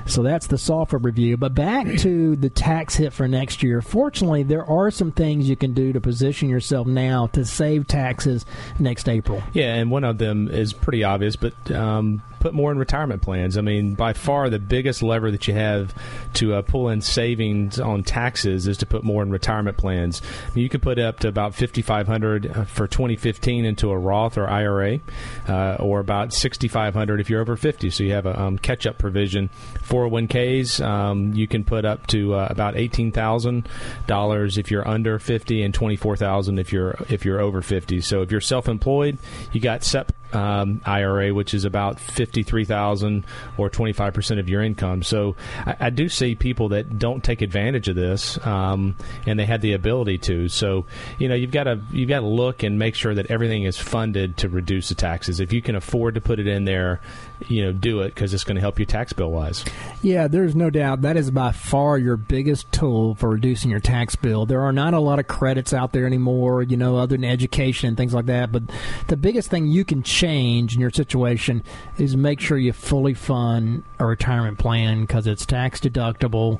so 0.06 0.22
that's 0.24 0.48
the 0.48 0.58
software 0.58 1.00
review. 1.00 1.38
But 1.38 1.56
back 1.56 1.98
to 2.00 2.36
the 2.36 2.50
tax 2.50 2.96
hit 2.96 3.12
for 3.14 3.28
next 3.28 3.64
year. 3.64 3.82
Fortunately, 3.82 4.44
there 4.44 4.66
are 4.66 4.92
some 4.92 5.12
things 5.12 5.50
you 5.50 5.56
can 5.56 5.74
do 5.74 5.94
to 5.94 6.02
position 6.02 6.48
yourself 6.50 6.86
now 6.88 7.28
to 7.28 7.44
save 7.46 7.88
taxes 7.88 8.46
next 8.80 9.10
April. 9.10 9.42
Yeah, 9.54 9.74
and 9.76 9.90
one 9.90 10.04
of 10.04 10.18
them 10.20 10.48
is 10.48 10.74
pretty 10.74 11.04
obvious, 11.04 11.36
but 11.36 11.54
um, 11.72 12.22
put 12.40 12.54
more 12.54 12.72
in 12.72 12.78
retirement 12.78 13.24
plans. 13.24 13.58
I 13.58 13.62
mean, 13.62 13.67
by 13.96 14.14
far 14.14 14.50
the 14.50 14.60
biggest 14.60 15.04
lever 15.04 15.32
that 15.32 15.48
you 15.48 15.54
have 15.54 15.94
to 16.34 16.56
uh, 16.56 16.62
pull 16.62 16.90
in 16.90 17.02
savings 17.02 17.80
on 17.80 18.04
taxes 18.04 18.68
is 18.68 18.78
to 18.78 18.86
put 18.86 19.04
more 19.04 19.24
in 19.24 19.30
retirement 19.30 19.78
plans. 19.78 20.22
Mean, 20.56 20.64
you 20.64 20.70
can 20.70 20.82
put 20.82 21.00
up 21.00 21.20
to 21.20 21.28
about 21.28 21.56
fifty 21.56 21.82
five 21.82 22.08
hundred 22.08 22.68
for 22.68 22.88
twenty 22.88 23.16
fifteen 23.16 23.66
into 23.66 23.90
a 23.90 23.98
Roth 23.98 24.38
or 24.38 24.48
IRA, 24.48 25.00
uh, 25.48 25.76
or 25.80 26.00
about 26.00 26.34
sixty 26.34 26.68
five 26.68 26.94
hundred 26.94 27.20
if 27.20 27.30
you're 27.30 27.42
over 27.42 27.56
fifty. 27.56 27.90
So 27.90 28.04
you 28.04 28.14
have 28.14 28.26
a 28.26 28.40
um, 28.40 28.58
catch 28.58 28.86
up 28.86 28.98
provision. 28.98 29.50
Four 29.84 30.04
hundred 30.04 30.08
one 30.08 30.28
ks, 30.64 30.80
um, 30.82 31.34
you 31.34 31.48
can 31.48 31.64
put 31.64 31.86
up 31.86 32.08
to 32.08 32.36
uh, 32.36 32.48
about 32.50 32.76
eighteen 32.76 33.12
thousand 33.12 33.68
dollars 34.06 34.58
if 34.58 34.72
you're 34.72 34.88
under 34.88 35.20
fifty, 35.20 35.64
and 35.64 35.74
twenty 35.74 35.96
four 35.96 36.16
thousand 36.16 36.60
if 36.60 36.72
you're 36.72 36.96
if 37.10 37.26
you're 37.26 37.40
over 37.40 37.62
fifty. 37.62 38.02
So 38.02 38.22
if 38.22 38.32
you're 38.32 38.42
self 38.42 38.68
employed, 38.68 39.18
you 39.52 39.62
got 39.62 39.84
SEP 39.84 40.12
um, 40.34 40.82
IRA, 40.86 41.34
which 41.34 41.54
is 41.54 41.66
about 41.66 42.00
fifty 42.00 42.44
three 42.44 42.66
thousand 42.66 43.26
or 43.58 43.70
twenty 43.70 43.94
five 43.94 44.14
percent 44.14 44.40
of 44.40 44.50
your 44.50 44.62
income. 44.62 45.04
So 45.04 45.36
I, 45.66 45.76
I 45.80 45.90
do 45.90 46.10
see 46.10 46.36
people 46.36 46.70
that 46.70 47.00
don't 47.00 47.24
take 47.24 47.42
advantage 47.42 47.88
of 47.88 47.96
this, 47.96 48.44
um, 48.46 48.96
and 49.26 49.40
they 49.40 49.46
had 49.46 49.62
the 49.62 49.74
ability 49.74 50.18
to. 50.20 50.50
So 50.50 50.86
you 51.18 51.28
know 51.28 51.36
you've 51.36 51.52
got 51.52 51.64
to 51.64 51.80
you've 51.92 52.10
got 52.10 52.22
to 52.22 52.28
look 52.28 52.64
and 52.64 52.78
make 52.80 52.96
sure 52.96 53.14
that 53.14 53.32
everything 53.32 53.64
is 53.64 53.78
funded 53.78 54.38
to 54.38 54.50
reduce 54.50 54.90
the 54.90 54.96
taxes. 54.96 55.40
If 55.40 55.54
you 55.54 55.62
can 55.62 55.76
afford 55.76 56.16
to 56.16 56.22
put 56.22 56.40
it 56.40 56.48
in 56.48 56.66
there, 56.66 57.02
you 57.48 57.64
know 57.64 57.72
do 57.72 58.02
it 58.02 58.14
because 58.16 58.34
it's 58.34 58.44
going 58.44 58.56
to 58.56 58.62
help 58.62 58.80
you 58.80 58.86
tax 58.86 59.14
bill 59.14 59.32
wise. 59.32 59.64
Yeah, 60.02 60.28
there's 60.28 60.56
no 60.56 60.70
doubt 60.70 61.02
that 61.02 61.18
is 61.18 61.32
by 61.32 61.52
far 61.52 61.98
your 61.98 62.18
biggest 62.18 62.72
tool 62.72 63.16
for 63.16 63.30
reducing 63.30 63.72
your 63.72 63.80
tax 63.80 64.16
bill. 64.16 64.46
There 64.46 64.62
are 64.62 64.72
not 64.72 64.94
a 64.94 65.00
lot 65.00 65.20
of 65.20 65.28
credits 65.28 65.74
out 65.74 65.92
there 65.94 66.06
anymore, 66.06 66.64
you 66.64 66.78
know, 66.78 66.98
other 66.98 67.16
than 67.16 67.24
education 67.26 67.88
and 67.90 67.98
things 67.98 68.14
like 68.14 68.26
that. 68.28 68.52
But 68.52 68.64
the 69.08 69.18
biggest 69.18 69.50
thing 69.50 69.68
you 69.68 69.84
can 69.86 70.04
change 70.04 70.76
in 70.76 70.82
your 70.82 70.92
situation 70.92 71.64
is 71.98 72.16
make 72.16 72.40
sure 72.40 72.58
you 72.58 72.74
fully 72.74 73.14
fund 73.14 73.84
a 74.00 74.06
retirement 74.06 74.58
plan 74.60 75.02
because 75.02 75.28
it's 75.28 75.46
tax 75.46 75.80
deductible, 75.80 76.60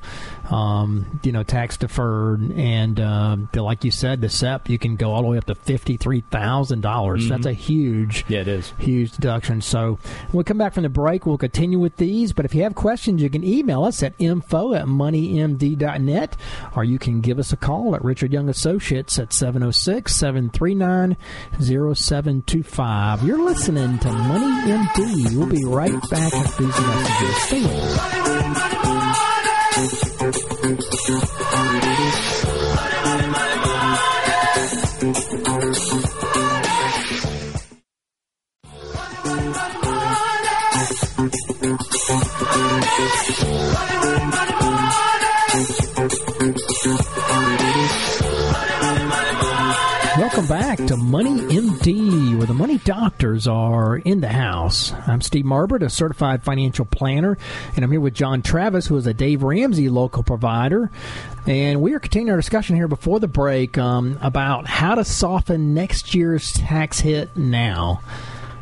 um, 0.52 1.20
you 1.24 1.32
know, 1.32 1.44
tax 1.44 1.78
deferred, 1.78 2.52
and 2.52 3.00
uh, 3.00 3.38
like 3.56 3.84
you 3.84 3.92
said, 3.92 4.22
the 4.22 4.30
SEP 4.30 4.70
you 4.70 4.78
can 4.80 4.96
go 4.96 5.12
all 5.14 5.22
the 5.22 5.28
way 5.28 5.38
up 5.38 5.46
to 5.46 5.56
fifty 5.56 5.98
three 5.98 6.22
thousand 6.22 6.82
dollars. 6.82 7.28
That's 7.30 7.46
a 7.46 7.54
huge 7.54 8.26
Yeah, 8.28 8.42
it 8.42 8.48
is. 8.48 8.74
huge 8.80 9.12
deduction. 9.14 9.62
So 9.62 10.00
when 10.32 10.38
we 10.40 10.44
come 10.44 10.58
back 10.58 10.67
from 10.74 10.84
the 10.84 10.90
break, 10.90 11.26
we'll 11.26 11.38
continue 11.38 11.80
with 11.80 11.98
these. 11.98 12.34
But 12.34 12.46
if 12.46 12.56
you 12.56 12.64
have 12.64 12.76
questions, 12.76 13.22
you 13.22 13.30
can 13.30 13.44
email 13.44 13.84
us 13.84 14.02
at 14.04 14.14
info 14.20 14.74
at 14.74 14.86
moneymd.net 14.86 16.38
or 16.76 16.84
you 16.84 17.00
can 17.00 17.22
give 17.22 17.40
us 17.40 17.54
a 17.54 17.58
call 17.58 17.96
at 17.96 18.04
Richard 18.04 18.34
Young 18.34 18.50
Associates 18.50 19.18
at 19.20 19.34
706 19.34 20.16
739 20.16 21.18
0725. 21.62 23.24
You're 23.24 23.44
listening 23.44 24.00
to 24.00 24.12
Money 24.12 24.72
MD. 24.72 25.36
We'll 25.36 25.48
be 25.48 25.64
right 25.66 25.92
back 26.10 26.34
with 26.34 26.58
these 26.58 26.80
messages. 26.80 27.36
Stay 27.44 27.62
with 27.62 27.74
us. 31.54 31.77
Money 51.08 51.40
MD, 51.40 52.38
where 52.38 52.46
the 52.46 52.54
money 52.54 52.80
doctors 52.80 53.48
are 53.48 53.96
in 53.96 54.20
the 54.20 54.28
house. 54.28 54.92
I'm 55.08 55.22
Steve 55.22 55.46
Marbert, 55.46 55.82
a 55.82 55.90
certified 55.90 56.44
financial 56.44 56.84
planner, 56.84 57.38
and 57.74 57.86
I'm 57.86 57.92
here 57.92 58.02
with 58.02 58.14
John 58.14 58.42
Travis, 58.42 58.88
who 58.88 58.98
is 58.98 59.08
a 59.08 59.14
Dave 59.14 59.42
Ramsey 59.42 59.88
local 59.88 60.22
provider. 60.22 60.92
And 61.46 61.82
we 61.82 61.94
are 61.94 62.00
continuing 62.00 62.32
our 62.32 62.36
discussion 62.36 62.76
here 62.76 62.90
before 62.90 63.22
the 63.22 63.28
break 63.30 63.78
um, 63.78 64.20
about 64.22 64.68
how 64.68 64.96
to 64.96 65.06
soften 65.06 65.74
next 65.74 66.14
year's 66.14 66.52
tax 66.52 67.00
hit 67.00 67.38
now. 67.38 68.02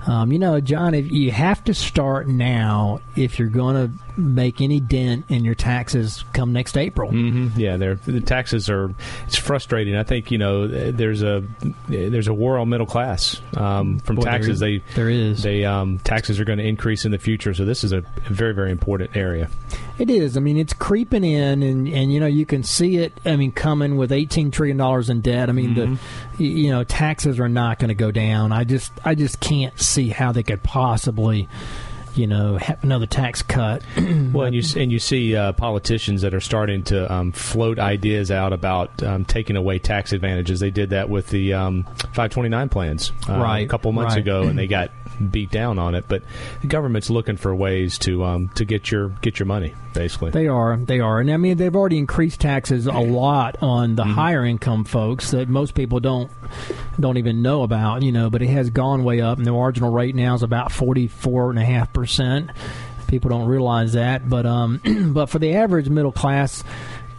Um, 0.05 0.31
you 0.31 0.37
know, 0.37 0.61
John, 0.61 0.93
if 0.93 1.11
you 1.11 1.31
have 1.31 1.63
to 1.63 1.73
start 1.73 2.27
now 2.27 2.99
if 3.15 3.39
you're 3.39 3.47
going 3.49 3.75
to 3.75 4.19
make 4.19 4.61
any 4.61 4.79
dent 4.79 5.25
in 5.29 5.43
your 5.43 5.55
taxes 5.55 6.23
come 6.33 6.53
next 6.53 6.77
April. 6.77 7.11
hmm 7.11 7.47
Yeah, 7.55 7.77
the 7.77 8.21
taxes 8.21 8.69
are. 8.69 8.93
It's 9.27 9.35
frustrating. 9.37 9.95
I 9.95 10.03
think 10.03 10.31
you 10.31 10.37
know 10.37 10.67
there's 10.67 11.21
a 11.23 11.43
there's 11.87 12.27
a 12.27 12.33
war 12.33 12.57
on 12.57 12.69
middle 12.69 12.85
class 12.85 13.41
um, 13.57 13.99
from 13.99 14.17
Boy, 14.17 14.23
taxes. 14.23 14.49
is- 14.55 14.59
They 14.59 14.77
there 14.95 15.09
is. 15.09 15.43
they 15.43 15.65
um, 15.65 15.99
taxes 15.99 16.39
are 16.39 16.45
going 16.45 16.59
to 16.59 16.65
increase 16.65 17.05
in 17.05 17.11
the 17.11 17.17
future. 17.17 17.53
So 17.53 17.65
this 17.65 17.83
is 17.83 17.91
a 17.91 18.01
very 18.29 18.53
very 18.53 18.71
important 18.71 19.15
area. 19.15 19.49
It 19.97 20.09
is. 20.09 20.35
I 20.35 20.41
mean, 20.41 20.57
it's 20.57 20.73
creeping 20.73 21.23
in, 21.23 21.63
and, 21.63 21.87
and 21.87 22.11
you 22.13 22.19
know 22.19 22.25
you 22.25 22.45
can 22.45 22.63
see 22.63 22.97
it. 22.97 23.13
I 23.25 23.35
mean, 23.37 23.51
coming 23.53 23.95
with 23.97 24.11
eighteen 24.11 24.51
trillion 24.51 24.77
dollars 24.77 25.09
in 25.09 25.21
debt. 25.21 25.49
I 25.49 25.53
mean, 25.53 25.73
the 26.37 26.43
you 26.43 26.69
know 26.69 26.83
taxes 26.83 27.39
are 27.39 27.47
not 27.49 27.79
going 27.79 27.89
to 27.89 27.95
go 27.95 28.11
down. 28.11 28.51
I 28.51 28.63
just 28.65 28.91
I 29.05 29.15
just 29.15 29.39
can't 29.39 29.77
see 29.79 30.09
how 30.09 30.31
they 30.33 30.43
could 30.43 30.63
possibly, 30.63 31.47
you 32.15 32.27
know, 32.27 32.57
have 32.57 32.83
another 32.83 33.05
tax 33.05 33.41
cut. 33.41 33.83
Well, 34.35 34.47
and 34.47 34.55
you 34.55 34.81
and 34.81 34.91
you 34.91 34.99
see 34.99 35.35
uh, 35.35 35.53
politicians 35.53 36.21
that 36.23 36.33
are 36.33 36.41
starting 36.41 36.83
to 36.85 37.11
um, 37.11 37.31
float 37.31 37.79
ideas 37.79 38.31
out 38.31 38.53
about 38.53 39.01
um, 39.01 39.23
taking 39.23 39.55
away 39.55 39.79
tax 39.79 40.11
advantages. 40.11 40.59
They 40.59 40.71
did 40.71 40.89
that 40.89 41.09
with 41.09 41.27
the 41.29 41.53
um, 41.53 41.83
529 41.83 42.69
plans 42.69 43.11
uh, 43.29 43.37
Right, 43.37 43.59
a 43.65 43.67
couple 43.67 43.91
months 43.93 44.15
right. 44.15 44.21
ago, 44.21 44.43
and 44.43 44.57
they 44.57 44.67
got 44.67 44.91
beat 45.31 45.51
down 45.51 45.79
on 45.79 45.95
it. 45.95 46.05
But 46.07 46.23
the 46.61 46.67
government's 46.67 47.09
looking 47.09 47.37
for 47.37 47.55
ways 47.55 47.97
to 47.99 48.23
um, 48.23 48.49
to 48.55 48.65
get 48.65 48.91
your 48.91 49.09
get 49.21 49.39
your 49.39 49.45
money, 49.45 49.73
basically. 49.93 50.31
They 50.31 50.47
are. 50.47 50.77
They 50.77 50.99
are. 50.99 51.19
And 51.19 51.31
I 51.31 51.37
mean, 51.37 51.57
they've 51.57 51.75
already 51.75 51.97
increased 51.97 52.41
taxes 52.41 52.87
a 52.87 52.91
lot 52.99 53.61
on 53.61 53.95
the 53.95 54.03
higher 54.03 54.43
income 54.45 54.83
folks 54.83 55.31
that 55.31 55.47
most 55.47 55.75
people 55.75 55.99
don't 55.99 56.31
don't 56.99 57.17
even 57.17 57.41
know 57.41 57.63
about, 57.63 58.03
you 58.03 58.11
know, 58.11 58.29
but 58.29 58.41
it 58.41 58.49
has 58.49 58.69
gone 58.69 59.03
way 59.03 59.21
up 59.21 59.37
and 59.37 59.45
the 59.45 59.51
marginal 59.51 59.91
rate 59.91 60.15
now 60.15 60.35
is 60.35 60.43
about 60.43 60.71
44.5%. 62.05 62.49
People 63.07 63.29
don't 63.29 63.47
realize 63.47 63.93
that, 63.93 64.27
but 64.27 64.45
um 64.45 64.81
but 65.13 65.27
for 65.27 65.39
the 65.39 65.55
average 65.55 65.89
middle 65.89 66.11
class 66.11 66.63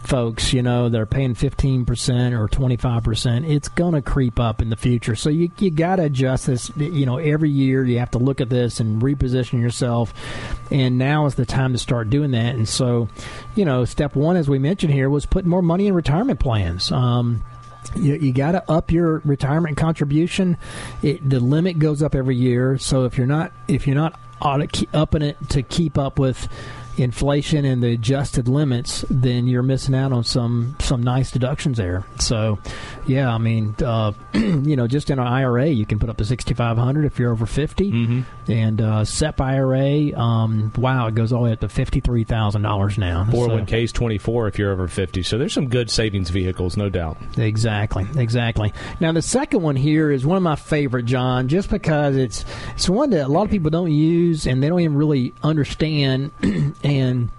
folks, 0.03 0.53
you 0.53 0.61
know, 0.61 0.87
they're 0.87 1.05
paying 1.05 1.35
15% 1.35 1.85
or 2.31 2.47
25%, 2.47 3.49
it's 3.49 3.67
going 3.67 3.93
to 3.93 4.01
creep 4.01 4.39
up 4.39 4.61
in 4.61 4.69
the 4.69 4.77
future. 4.77 5.15
So 5.17 5.29
you, 5.29 5.51
you 5.59 5.69
got 5.69 5.97
to 5.97 6.03
adjust 6.03 6.47
this, 6.47 6.71
you 6.77 7.05
know, 7.05 7.17
every 7.17 7.49
year 7.49 7.83
you 7.83 7.99
have 7.99 8.11
to 8.11 8.17
look 8.17 8.39
at 8.39 8.49
this 8.49 8.79
and 8.79 9.01
reposition 9.01 9.61
yourself. 9.61 10.13
And 10.71 10.97
now 10.97 11.25
is 11.25 11.35
the 11.35 11.45
time 11.45 11.73
to 11.73 11.77
start 11.77 12.09
doing 12.09 12.31
that. 12.31 12.55
And 12.55 12.69
so, 12.69 13.09
you 13.55 13.65
know, 13.65 13.83
step 13.83 14.15
one, 14.15 14.37
as 14.37 14.47
we 14.47 14.59
mentioned 14.59 14.93
here, 14.93 15.09
was 15.09 15.25
putting 15.25 15.49
more 15.49 15.61
money 15.61 15.87
in 15.87 15.93
retirement 15.93 16.39
plans. 16.39 16.89
Um, 16.89 17.43
you, 17.95 18.15
you 18.15 18.31
got 18.31 18.53
to 18.53 18.71
up 18.71 18.91
your 18.91 19.21
retirement 19.25 19.75
contribution. 19.75 20.57
It, 21.01 21.27
the 21.27 21.41
limit 21.41 21.79
goes 21.79 22.01
up 22.01 22.15
every 22.15 22.37
year. 22.37 22.77
So 22.77 23.03
if 23.03 23.17
you're 23.17 23.27
not 23.27 23.51
if 23.67 23.87
you're 23.87 23.95
not 23.95 24.19
keep 24.67 24.89
upping 24.93 25.21
it 25.21 25.37
to 25.49 25.63
keep 25.63 25.97
up 25.97 26.19
with 26.19 26.47
inflation 26.97 27.65
and 27.65 27.81
the 27.83 27.93
adjusted 27.93 28.47
limits, 28.47 29.05
then 29.09 29.47
you're 29.47 29.63
missing 29.63 29.95
out 29.95 30.11
on 30.11 30.23
some 30.23 30.75
some 30.79 31.01
nice 31.03 31.31
deductions 31.31 31.77
there. 31.77 32.05
So, 32.19 32.59
yeah, 33.05 33.33
I 33.33 33.37
mean, 33.37 33.75
uh, 33.83 34.13
you 34.33 34.75
know, 34.75 34.87
just 34.87 35.09
in 35.09 35.19
an 35.19 35.27
IRA, 35.27 35.67
you 35.67 35.85
can 35.85 35.99
put 35.99 36.09
up 36.09 36.17
to 36.17 36.25
sixty 36.25 36.53
five 36.53 36.77
hundred 36.77 37.05
if 37.05 37.19
you're 37.19 37.31
over 37.31 37.45
50 37.45 37.91
Mm-hmm. 37.91 38.51
and 38.51 38.81
uh, 38.81 39.05
SEP 39.05 39.39
IRA, 39.41 40.17
um, 40.19 40.71
wow, 40.77 41.07
it 41.07 41.15
goes 41.15 41.31
all 41.31 41.39
the 41.41 41.45
way 41.45 41.51
up 41.53 41.59
to 41.61 41.69
fifty 41.69 41.99
three 41.99 42.23
thousand 42.23 42.61
dollars 42.63 42.97
now. 42.97 43.25
Four 43.31 43.47
hundred 43.49 43.67
So- 43.69 43.75
one 43.75 43.85
Ks 43.85 43.91
twenty 43.91 44.17
four 44.17 44.47
if 44.47 44.57
you're 44.59 44.71
over 44.71 44.87
fifty. 44.87 45.23
So 45.23 45.37
there's 45.37 45.53
some 45.53 45.69
good 45.69 45.89
savings 45.89 46.29
vehicles, 46.29 46.77
no 46.77 46.89
doubt. 46.89 47.17
Exactly, 47.37 48.05
exactly. 48.15 48.73
Now 48.99 49.11
the 49.11 49.21
second 49.21 49.61
one 49.61 49.75
here 49.75 50.11
is 50.11 50.25
one 50.25 50.37
of 50.37 50.43
my 50.43 50.55
favorite, 50.55 51.05
John, 51.05 51.47
just 51.47 51.69
because 51.69 52.15
it's 52.15 52.45
it's 52.73 52.89
one 52.89 53.09
that 53.11 53.25
a 53.25 53.27
lot 53.27 53.43
of 53.43 53.51
people 53.51 53.69
don't 53.69 53.91
use 53.91 54.47
and 54.47 54.61
they 54.61 54.67
don't 54.69 54.79
even 54.81 54.95
really 54.97 55.33
understand, 55.43 56.31
and 56.87 57.29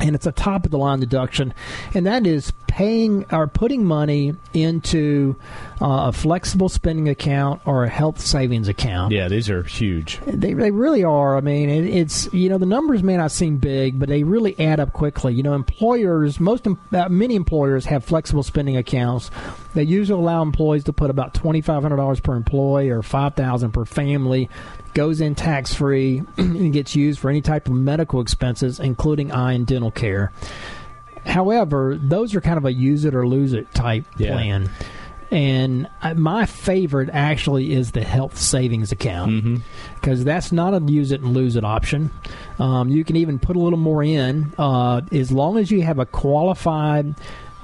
and 0.00 0.14
it's 0.14 0.26
a 0.26 0.32
top 0.32 0.64
of 0.64 0.70
the 0.70 0.78
line 0.78 1.00
deduction, 1.00 1.54
and 1.94 2.06
that 2.06 2.26
is 2.26 2.52
paying 2.72 3.26
or 3.30 3.46
putting 3.46 3.84
money 3.84 4.34
into 4.54 5.36
uh, 5.82 6.08
a 6.08 6.12
flexible 6.12 6.70
spending 6.70 7.06
account 7.06 7.60
or 7.66 7.84
a 7.84 7.88
health 7.88 8.18
savings 8.18 8.66
account. 8.66 9.12
Yeah, 9.12 9.28
these 9.28 9.50
are 9.50 9.62
huge. 9.62 10.20
They, 10.26 10.54
they 10.54 10.70
really 10.70 11.04
are. 11.04 11.36
I 11.36 11.42
mean, 11.42 11.68
it, 11.68 11.84
it's 11.84 12.32
you 12.32 12.48
know 12.48 12.56
the 12.56 12.64
numbers 12.64 13.02
may 13.02 13.18
not 13.18 13.30
seem 13.30 13.58
big, 13.58 13.98
but 13.98 14.08
they 14.08 14.22
really 14.22 14.58
add 14.58 14.80
up 14.80 14.94
quickly. 14.94 15.34
You 15.34 15.42
know, 15.42 15.52
employers, 15.52 16.40
most 16.40 16.66
uh, 16.66 17.08
many 17.10 17.34
employers 17.34 17.84
have 17.84 18.06
flexible 18.06 18.42
spending 18.42 18.78
accounts. 18.78 19.30
They 19.74 19.82
usually 19.82 20.22
allow 20.22 20.40
employees 20.40 20.84
to 20.84 20.94
put 20.94 21.10
about 21.10 21.34
twenty 21.34 21.60
five 21.60 21.82
hundred 21.82 21.96
dollars 21.96 22.20
per 22.20 22.34
employee 22.34 22.88
or 22.88 23.02
five 23.02 23.34
thousand 23.34 23.72
per 23.72 23.84
family. 23.84 24.48
Goes 24.94 25.20
in 25.20 25.34
tax 25.34 25.74
free 25.74 26.22
and 26.38 26.72
gets 26.72 26.96
used 26.96 27.18
for 27.18 27.28
any 27.28 27.42
type 27.42 27.66
of 27.66 27.74
medical 27.74 28.22
expenses, 28.22 28.80
including 28.80 29.30
eye 29.30 29.52
and 29.52 29.66
dental 29.66 29.90
care. 29.90 30.32
However, 31.26 31.98
those 32.02 32.34
are 32.34 32.40
kind 32.40 32.58
of 32.58 32.64
a 32.64 32.72
use 32.72 33.04
it 33.04 33.14
or 33.14 33.26
lose 33.26 33.52
it 33.52 33.72
type 33.74 34.04
Yeah. 34.18 34.32
plan. 34.32 34.70
And 35.30 35.88
my 36.14 36.44
favorite 36.44 37.08
actually 37.10 37.72
is 37.72 37.92
the 37.92 38.02
health 38.04 38.36
savings 38.36 38.92
account 38.92 39.30
Mm-hmm. 39.32 39.56
because 39.94 40.24
that's 40.24 40.52
not 40.52 40.74
a 40.74 40.80
use 40.84 41.10
it 41.10 41.22
and 41.22 41.32
lose 41.32 41.56
it 41.56 41.64
option. 41.64 42.10
Um, 42.58 42.90
you 42.90 43.02
can 43.02 43.16
even 43.16 43.38
put 43.38 43.56
a 43.56 43.58
little 43.58 43.78
more 43.78 44.02
in 44.02 44.52
uh, 44.58 45.00
as 45.10 45.32
long 45.32 45.56
as 45.56 45.70
you 45.70 45.80
have 45.82 45.98
a 45.98 46.04
qualified 46.04 47.14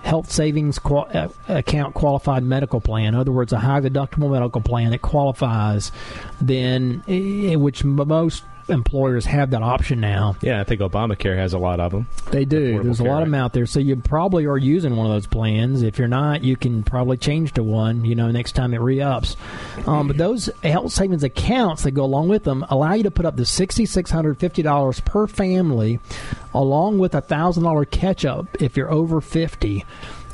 health 0.02 0.30
savings 0.32 0.78
qual- 0.78 1.08
uh, 1.12 1.28
account 1.48 1.92
qualified 1.92 2.42
medical 2.42 2.80
plan. 2.80 3.08
In 3.08 3.14
other 3.16 3.32
words, 3.32 3.52
a 3.52 3.58
high 3.58 3.80
deductible 3.80 4.30
medical 4.30 4.62
plan 4.62 4.90
that 4.92 5.02
qualifies, 5.02 5.92
then 6.40 7.02
eh, 7.06 7.56
which 7.56 7.84
most 7.84 8.44
employers 8.68 9.24
have 9.26 9.50
that 9.50 9.62
option 9.62 10.00
now. 10.00 10.36
Yeah, 10.40 10.60
I 10.60 10.64
think 10.64 10.80
Obamacare 10.80 11.36
has 11.36 11.52
a 11.52 11.58
lot 11.58 11.80
of 11.80 11.92
them. 11.92 12.06
They 12.30 12.44
do. 12.44 12.74
Affordable 12.78 12.84
There's 12.84 13.00
a 13.00 13.04
lot 13.04 13.22
of 13.22 13.28
them 13.28 13.34
out 13.34 13.52
there. 13.52 13.66
So 13.66 13.80
you 13.80 13.96
probably 13.96 14.46
are 14.46 14.58
using 14.58 14.96
one 14.96 15.06
of 15.06 15.12
those 15.12 15.26
plans. 15.26 15.82
If 15.82 15.98
you're 15.98 16.08
not, 16.08 16.42
you 16.44 16.56
can 16.56 16.82
probably 16.82 17.16
change 17.16 17.52
to 17.54 17.62
one, 17.62 18.04
you 18.04 18.14
know, 18.14 18.30
next 18.30 18.52
time 18.52 18.74
it 18.74 18.80
re 18.80 19.00
ups. 19.00 19.36
Um, 19.86 20.08
but 20.08 20.16
those 20.16 20.50
health 20.62 20.92
savings 20.92 21.24
accounts 21.24 21.82
that 21.82 21.92
go 21.92 22.04
along 22.04 22.28
with 22.28 22.44
them 22.44 22.64
allow 22.68 22.94
you 22.94 23.02
to 23.04 23.10
put 23.10 23.26
up 23.26 23.36
to 23.36 23.42
$6,650 23.42 25.04
per 25.04 25.26
family, 25.26 26.00
along 26.54 26.98
with 26.98 27.14
a 27.14 27.22
$1,000 27.22 27.90
catch 27.90 28.24
up 28.24 28.46
if 28.60 28.76
you're 28.76 28.90
over 28.90 29.20
50. 29.20 29.84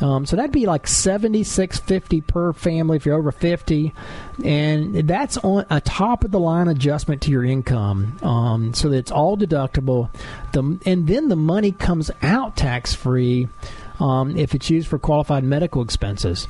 Um, 0.00 0.26
so 0.26 0.34
that'd 0.36 0.50
be 0.50 0.66
like 0.66 0.86
seventy 0.86 1.44
six 1.44 1.78
fifty 1.78 2.20
per 2.20 2.52
family 2.52 2.96
if 2.96 3.06
you're 3.06 3.16
over 3.16 3.30
fifty, 3.30 3.94
and 4.44 5.08
that's 5.08 5.36
on 5.38 5.66
a 5.70 5.80
top 5.80 6.24
of 6.24 6.32
the 6.32 6.40
line 6.40 6.68
adjustment 6.68 7.22
to 7.22 7.30
your 7.30 7.44
income, 7.44 8.18
um, 8.22 8.74
so 8.74 8.88
that 8.88 8.96
it's 8.96 9.12
all 9.12 9.36
deductible. 9.36 10.10
The 10.52 10.78
and 10.84 11.06
then 11.06 11.28
the 11.28 11.36
money 11.36 11.70
comes 11.70 12.10
out 12.22 12.56
tax 12.56 12.92
free 12.92 13.48
um, 14.00 14.36
if 14.36 14.54
it's 14.54 14.68
used 14.68 14.88
for 14.88 14.98
qualified 14.98 15.44
medical 15.44 15.80
expenses. 15.80 16.48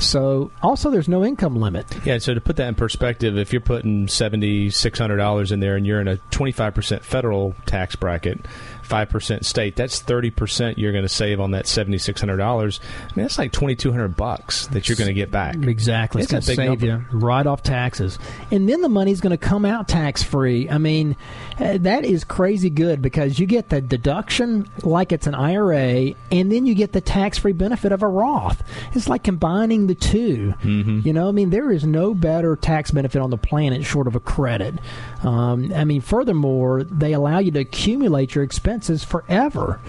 So 0.00 0.52
also 0.62 0.90
there's 0.90 1.08
no 1.08 1.24
income 1.24 1.56
limit. 1.56 1.84
Yeah, 2.06 2.18
so 2.18 2.32
to 2.32 2.40
put 2.40 2.54
that 2.56 2.68
in 2.68 2.76
perspective, 2.76 3.36
if 3.36 3.52
you're 3.52 3.60
putting 3.60 4.08
seventy 4.08 4.70
six 4.70 4.98
hundred 4.98 5.16
dollars 5.16 5.52
in 5.52 5.60
there 5.60 5.76
and 5.76 5.86
you're 5.86 6.00
in 6.00 6.08
a 6.08 6.16
twenty 6.30 6.52
five 6.52 6.74
percent 6.74 7.04
federal 7.04 7.54
tax 7.66 7.96
bracket, 7.96 8.46
five 8.88 9.08
percent 9.08 9.44
state, 9.46 9.76
that's 9.76 10.00
thirty 10.00 10.30
percent 10.30 10.78
you're 10.78 10.92
going 10.92 11.04
to 11.04 11.08
save 11.08 11.40
on 11.40 11.52
that 11.52 11.66
seventy 11.66 11.98
six 11.98 12.20
hundred 12.20 12.38
dollars. 12.38 12.80
I 13.00 13.06
mean, 13.16 13.24
that's 13.24 13.38
like 13.38 13.52
twenty 13.52 13.76
two 13.76 13.90
hundred 13.92 14.16
bucks 14.16 14.66
that 14.68 14.88
you're 14.88 14.96
going 14.96 15.08
to 15.08 15.14
get 15.14 15.30
back. 15.30 15.56
Exactly. 15.56 16.22
It's, 16.22 16.32
It's 16.32 16.48
a 16.48 16.56
going 16.56 16.70
to 16.70 16.76
big 16.76 16.80
save 16.80 17.10
you 17.12 17.18
right 17.18 17.46
off 17.46 17.62
taxes. 17.62 18.18
And 18.50 18.68
then 18.68 18.80
the 18.80 18.88
money's 18.88 19.20
going 19.20 19.30
to 19.30 19.36
come 19.38 19.64
out 19.64 19.88
tax 19.88 20.22
free. 20.22 20.68
I 20.68 20.78
mean, 20.78 21.16
uh, 21.58 21.78
that 21.80 22.04
is 22.04 22.24
crazy 22.24 22.70
good 22.70 23.02
because 23.02 23.38
you 23.38 23.46
get 23.46 23.68
the 23.68 23.80
deduction 23.80 24.68
like 24.82 25.12
it's 25.12 25.26
an 25.26 25.34
IRA, 25.34 26.14
and 26.30 26.50
then 26.52 26.66
you 26.66 26.74
get 26.74 26.92
the 26.92 27.00
tax 27.00 27.38
free 27.38 27.52
benefit 27.52 27.92
of 27.92 28.02
a 28.02 28.08
Roth. 28.08 28.62
It's 28.94 29.08
like 29.08 29.22
combining 29.22 29.86
the 29.86 29.94
2 29.94 30.18
Mm-hmm. 30.18 31.00
You 31.04 31.12
know, 31.12 31.28
I 31.28 31.32
mean, 31.32 31.50
there 31.50 31.70
is 31.70 31.84
no 31.84 32.14
better 32.14 32.56
tax 32.56 32.90
benefit 32.90 33.20
on 33.20 33.30
the 33.30 33.36
planet 33.36 33.84
short 33.84 34.06
of 34.06 34.14
a 34.14 34.20
credit. 34.20 34.74
Um, 35.22 35.72
I 35.74 35.84
mean, 35.84 36.00
furthermore, 36.00 36.84
they 36.84 37.12
allow 37.12 37.38
you 37.38 37.50
to 37.52 37.60
accumulate 37.60 38.34
your 38.34 38.44
expenses 38.44 38.77
forever 39.04 39.80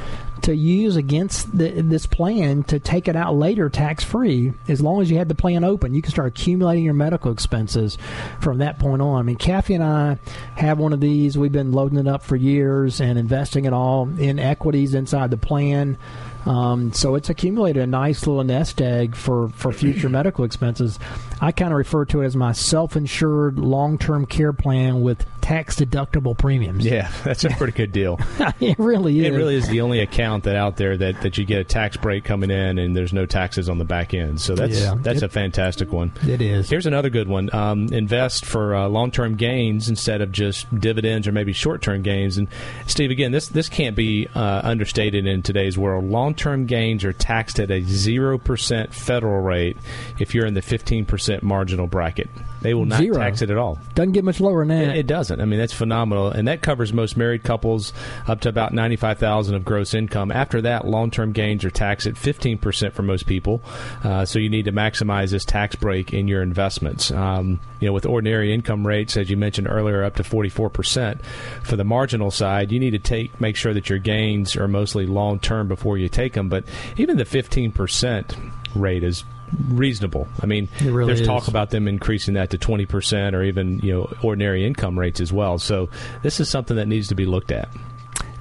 to 0.41 0.55
use 0.55 0.95
against 0.95 1.55
the, 1.57 1.69
this 1.81 2.05
plan 2.05 2.63
to 2.63 2.79
take 2.79 3.07
it 3.07 3.15
out 3.15 3.35
later 3.35 3.69
tax 3.69 4.03
free 4.03 4.53
as 4.67 4.81
long 4.81 5.01
as 5.01 5.11
you 5.11 5.17
had 5.17 5.27
the 5.27 5.35
plan 5.35 5.63
open 5.63 5.93
you 5.93 6.01
can 6.01 6.11
start 6.11 6.27
accumulating 6.29 6.83
your 6.83 6.93
medical 6.93 7.31
expenses 7.31 7.97
from 8.39 8.59
that 8.59 8.79
point 8.79 9.01
on. 9.01 9.19
I 9.19 9.21
mean 9.23 9.35
kathy 9.35 9.73
and 9.75 9.83
i 9.83 10.17
have 10.55 10.79
one 10.79 10.93
of 10.93 10.99
these. 10.99 11.37
We've 11.37 11.51
been 11.51 11.71
loading 11.71 11.97
it 11.97 12.07
up 12.07 12.23
for 12.23 12.35
years 12.35 13.01
and 13.01 13.17
investing 13.17 13.65
it 13.65 13.73
all 13.73 14.09
in 14.19 14.39
equities 14.39 14.93
inside 14.93 15.31
the 15.31 15.37
plan 15.37 15.97
um, 16.45 16.93
so 16.93 17.15
it's 17.15 17.29
accumulated 17.29 17.81
a 17.83 17.87
nice 17.87 18.25
little 18.25 18.43
nest 18.43 18.81
egg 18.81 19.15
for, 19.15 19.49
for 19.49 19.71
future 19.71 20.09
medical 20.09 20.43
expenses. 20.43 20.99
I 21.41 21.51
kind 21.51 21.71
of 21.71 21.77
refer 21.77 22.05
to 22.05 22.21
it 22.21 22.25
as 22.25 22.35
my 22.35 22.51
self-insured 22.51 23.57
long-term 23.59 24.25
care 24.25 24.53
plan 24.53 25.01
with 25.01 25.25
tax-deductible 25.41 26.37
premiums. 26.37 26.85
Yeah, 26.85 27.11
that's 27.23 27.43
a 27.43 27.49
pretty 27.57 27.73
good 27.73 27.91
deal. 27.91 28.19
it 28.59 28.77
really 28.79 29.19
is. 29.19 29.25
It 29.27 29.31
really 29.37 29.55
is 29.55 29.67
the 29.67 29.81
only 29.81 29.99
account 29.99 30.43
that 30.45 30.55
out 30.55 30.77
there 30.77 30.97
that, 30.97 31.21
that 31.21 31.37
you 31.37 31.45
get 31.45 31.59
a 31.59 31.63
tax 31.63 31.97
break 31.97 32.23
coming 32.23 32.51
in 32.51 32.77
and 32.77 32.95
there's 32.95 33.13
no 33.13 33.25
taxes 33.25 33.69
on 33.69 33.77
the 33.77 33.85
back 33.85 34.13
end. 34.13 34.41
So 34.41 34.55
that's 34.55 34.79
Yeah. 34.79 34.95
that's 34.97 35.21
It- 35.21 35.25
a 35.25 35.29
fantastic 35.29 35.91
one. 35.91 36.11
It 36.27 36.41
is. 36.41 36.69
Here's 36.69 36.85
another 36.85 37.09
good 37.09 37.27
one. 37.27 37.53
Um, 37.53 37.87
invest 37.91 38.45
for 38.45 38.75
uh, 38.75 38.87
long-term 38.87 39.35
gains 39.35 39.89
instead 39.89 40.21
of 40.21 40.31
just 40.31 40.67
dividends 40.79 41.27
or 41.27 41.31
maybe 41.31 41.53
short-term 41.53 42.01
gains. 42.01 42.37
And 42.37 42.47
Steve, 42.87 43.11
again, 43.11 43.31
this 43.31 43.47
this 43.49 43.69
can't 43.69 43.95
be 43.95 44.27
uh, 44.35 44.61
understated 44.63 45.25
in 45.25 45.41
today's 45.41 45.77
world. 45.77 46.03
Long-term 46.29 46.67
gains 46.67 47.03
are 47.05 47.11
taxed 47.11 47.59
at 47.59 47.71
a 47.71 47.81
zero 47.81 48.37
percent 48.37 48.93
federal 48.93 49.41
rate 49.41 49.77
if 50.19 50.35
you're 50.35 50.45
in 50.45 50.53
the 50.53 50.61
15% 50.61 51.41
marginal 51.41 51.87
bracket. 51.87 52.29
They 52.61 52.73
will 52.73 52.85
not 52.85 52.99
Zero. 52.99 53.17
tax 53.17 53.41
it 53.41 53.49
at 53.49 53.57
all. 53.57 53.79
Doesn't 53.95 54.11
get 54.11 54.23
much 54.25 54.41
lower 54.41 54.65
that. 54.65 54.89
It, 54.89 54.97
it 54.97 55.07
doesn't. 55.07 55.39
I 55.39 55.45
mean, 55.45 55.59
that's 55.59 55.73
phenomenal, 55.73 56.29
and 56.29 56.47
that 56.49 56.61
covers 56.61 56.91
most 56.91 57.15
married 57.15 57.43
couples 57.43 57.93
up 58.27 58.41
to 58.41 58.49
about 58.49 58.73
ninety-five 58.73 59.17
thousand 59.17 59.55
of 59.55 59.63
gross 59.63 59.93
income. 59.93 60.29
After 60.29 60.61
that, 60.61 60.85
long-term 60.85 61.31
gains 61.31 61.63
are 61.63 61.69
taxed 61.69 62.05
at 62.05 62.17
fifteen 62.17 62.57
percent 62.57 62.93
for 62.93 63.01
most 63.01 63.25
people. 63.27 63.61
Uh, 64.03 64.25
so 64.25 64.39
you 64.39 64.49
need 64.49 64.65
to 64.65 64.73
maximize 64.73 65.31
this 65.31 65.45
tax 65.45 65.75
break 65.77 66.13
in 66.13 66.27
your 66.27 66.41
investments. 66.43 67.11
Um, 67.11 67.61
you 67.79 67.87
know, 67.87 67.93
with 67.93 68.05
ordinary 68.05 68.53
income 68.53 68.85
rates, 68.85 69.15
as 69.15 69.29
you 69.29 69.37
mentioned 69.37 69.67
earlier, 69.69 70.03
up 70.03 70.17
to 70.17 70.23
forty-four 70.25 70.69
percent. 70.69 71.23
For 71.63 71.77
the 71.77 71.85
marginal 71.85 72.29
side, 72.29 72.73
you 72.73 72.79
need 72.79 72.91
to 72.91 72.99
take 72.99 73.39
make 73.39 73.55
sure 73.55 73.73
that 73.73 73.89
your 73.89 73.99
gains 73.99 74.57
are 74.57 74.67
mostly 74.67 75.05
long-term 75.05 75.69
before 75.69 75.97
you 75.97 76.09
take 76.09 76.18
them. 76.27 76.49
But 76.49 76.65
even 76.97 77.17
the 77.17 77.25
fifteen 77.25 77.71
percent 77.71 78.35
rate 78.75 79.03
is 79.03 79.23
reasonable. 79.69 80.27
I 80.41 80.45
mean, 80.45 80.69
really 80.83 81.07
there's 81.07 81.21
is. 81.21 81.27
talk 81.27 81.47
about 81.47 81.69
them 81.69 81.87
increasing 81.87 82.35
that 82.35 82.51
to 82.51 82.57
20% 82.57 83.33
or 83.33 83.43
even, 83.43 83.79
you 83.79 83.93
know, 83.93 84.13
ordinary 84.23 84.65
income 84.65 84.97
rates 84.97 85.19
as 85.19 85.33
well. 85.33 85.57
So 85.57 85.89
this 86.21 86.39
is 86.39 86.49
something 86.49 86.77
that 86.77 86.87
needs 86.87 87.07
to 87.09 87.15
be 87.15 87.25
looked 87.25 87.51
at. 87.51 87.69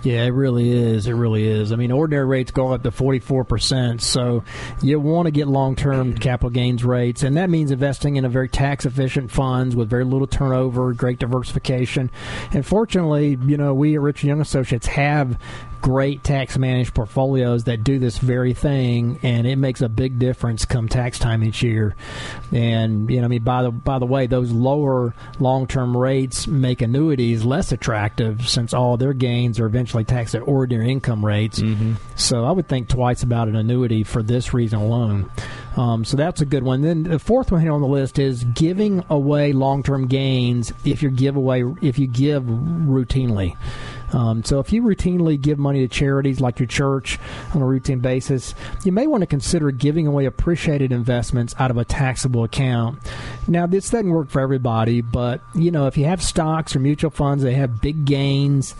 Yeah, 0.03 0.23
it 0.25 0.29
really 0.29 0.71
is. 0.71 1.09
It 1.09 1.14
really 1.14 1.45
is. 1.45 1.73
I 1.73 1.77
mean, 1.77 1.91
ordinary 1.91 2.25
rates 2.25 2.53
go 2.53 2.73
up 2.73 2.85
to 2.85 2.91
44%. 2.93 4.01
So 4.01 4.45
you 4.81 5.01
want 5.01 5.27
to 5.27 5.33
get 5.33 5.49
long 5.49 5.75
term 5.75 6.14
capital 6.19 6.51
gains 6.51 6.85
rates. 6.85 7.25
And 7.25 7.37
that 7.37 7.51
means 7.51 7.73
investing 7.73 8.14
in 8.17 8.25
a 8.25 8.29
very 8.29 8.49
tax 8.49 8.87
efficient 8.87 9.33
funds 9.33 9.75
with 9.75 9.91
very 9.91 10.05
little 10.05 10.29
turnover, 10.29 10.93
great 10.93 11.19
diversification. 11.19 12.12
And 12.53 12.64
fortunately, 12.64 13.38
you 13.45 13.57
know, 13.57 13.75
we 13.75 13.97
at 13.97 14.01
Richard 14.01 14.29
Young 14.29 14.41
Associates 14.41 14.87
have 14.87 15.37
great 15.81 16.25
tax 16.25 16.59
managed 16.59 16.95
portfolios 16.95 17.64
that 17.64 17.85
do 17.85 17.99
this 17.99 18.19
very 18.19 18.55
thing 18.55 19.19
and 19.23 19.47
it 19.47 19.57
makes 19.57 19.81
a 19.81 19.88
big 19.88 20.19
difference 20.19 20.64
come 20.64 20.88
tax 20.88 21.19
time 21.19 21.43
each 21.45 21.62
year. 21.62 21.95
And 22.53 23.11
you 23.11 23.19
know 23.21 23.25
I 23.25 23.29
mean 23.29 23.43
by 23.43 23.62
the 23.62 23.71
by 23.71 23.99
the 23.99 24.07
way 24.07 24.27
those 24.27 24.51
lower 24.51 25.14
long-term 25.38 25.97
rates 25.97 26.47
make 26.47 26.83
annuities 26.83 27.45
less 27.45 27.73
attractive 27.73 28.49
since 28.49 28.75
all 28.75 28.97
their 28.97 29.12
gains 29.12 29.61
are 29.61 29.67
eventually 29.67 30.05
taxed 30.05 30.35
at 30.35 30.43
ordinary 30.43 30.91
income 30.91 31.25
rates. 31.25 31.61
So 32.17 32.45
I 32.45 32.51
would 32.51 32.69
think 32.69 32.88
twice 32.88 33.23
about 33.23 33.49
an 33.49 33.57
annuity 33.57 34.03
for 34.05 34.23
this 34.23 34.53
reason 34.55 34.79
alone. 34.81 35.31
Um, 35.77 36.05
so 36.05 36.17
that's 36.17 36.41
a 36.41 36.47
good 36.47 36.64
one. 36.64 36.83
Then 36.83 37.05
the 37.05 37.19
fourth 37.19 37.53
one 37.53 37.61
here 37.61 37.73
on 37.73 37.81
the 37.81 37.87
list 37.87 38.19
is 38.19 38.43
giving 38.45 39.05
away 39.09 39.53
long-term 39.53 40.09
gains 40.09 40.73
if 40.85 41.03
you 41.03 41.11
give 41.11 41.37
away 41.37 41.62
if 41.81 41.99
you 41.99 42.09
give 42.09 42.43
routinely 42.43 43.57
Um, 44.12 44.44
so 44.44 44.59
if 44.59 44.73
you 44.73 44.83
routinely 44.83 45.40
give 45.40 45.59
money 45.59 45.81
to 45.81 45.88
charities 45.88 46.40
like 46.40 46.59
your 46.59 46.66
church 46.66 47.18
on 47.55 47.62
a 47.62 47.66
routine 47.66 48.01
basis, 48.01 48.55
you 48.85 48.92
may 48.92 49.07
want 49.07 49.23
to 49.23 49.27
consider 49.27 49.71
giving 49.71 50.07
away 50.07 50.25
appreciated 50.25 50.92
investments 50.92 51.55
out 51.59 51.71
of 51.71 51.77
a 51.77 51.85
taxable 51.85 52.44
account. 52.44 52.99
Now, 53.47 53.66
this 53.66 53.90
doesn't 53.90 54.11
work 54.11 54.31
for 54.31 54.40
everybody, 54.40 55.01
but 55.01 55.40
you 55.55 55.71
know, 55.71 55.87
if 55.87 55.97
you 55.97 56.07
have 56.07 56.23
stocks 56.23 56.75
or 56.75 56.81
mutual 56.81 57.11
funds, 57.11 57.42
they 57.42 57.55
have 57.55 57.81
big 57.81 58.05
gains 58.05 58.75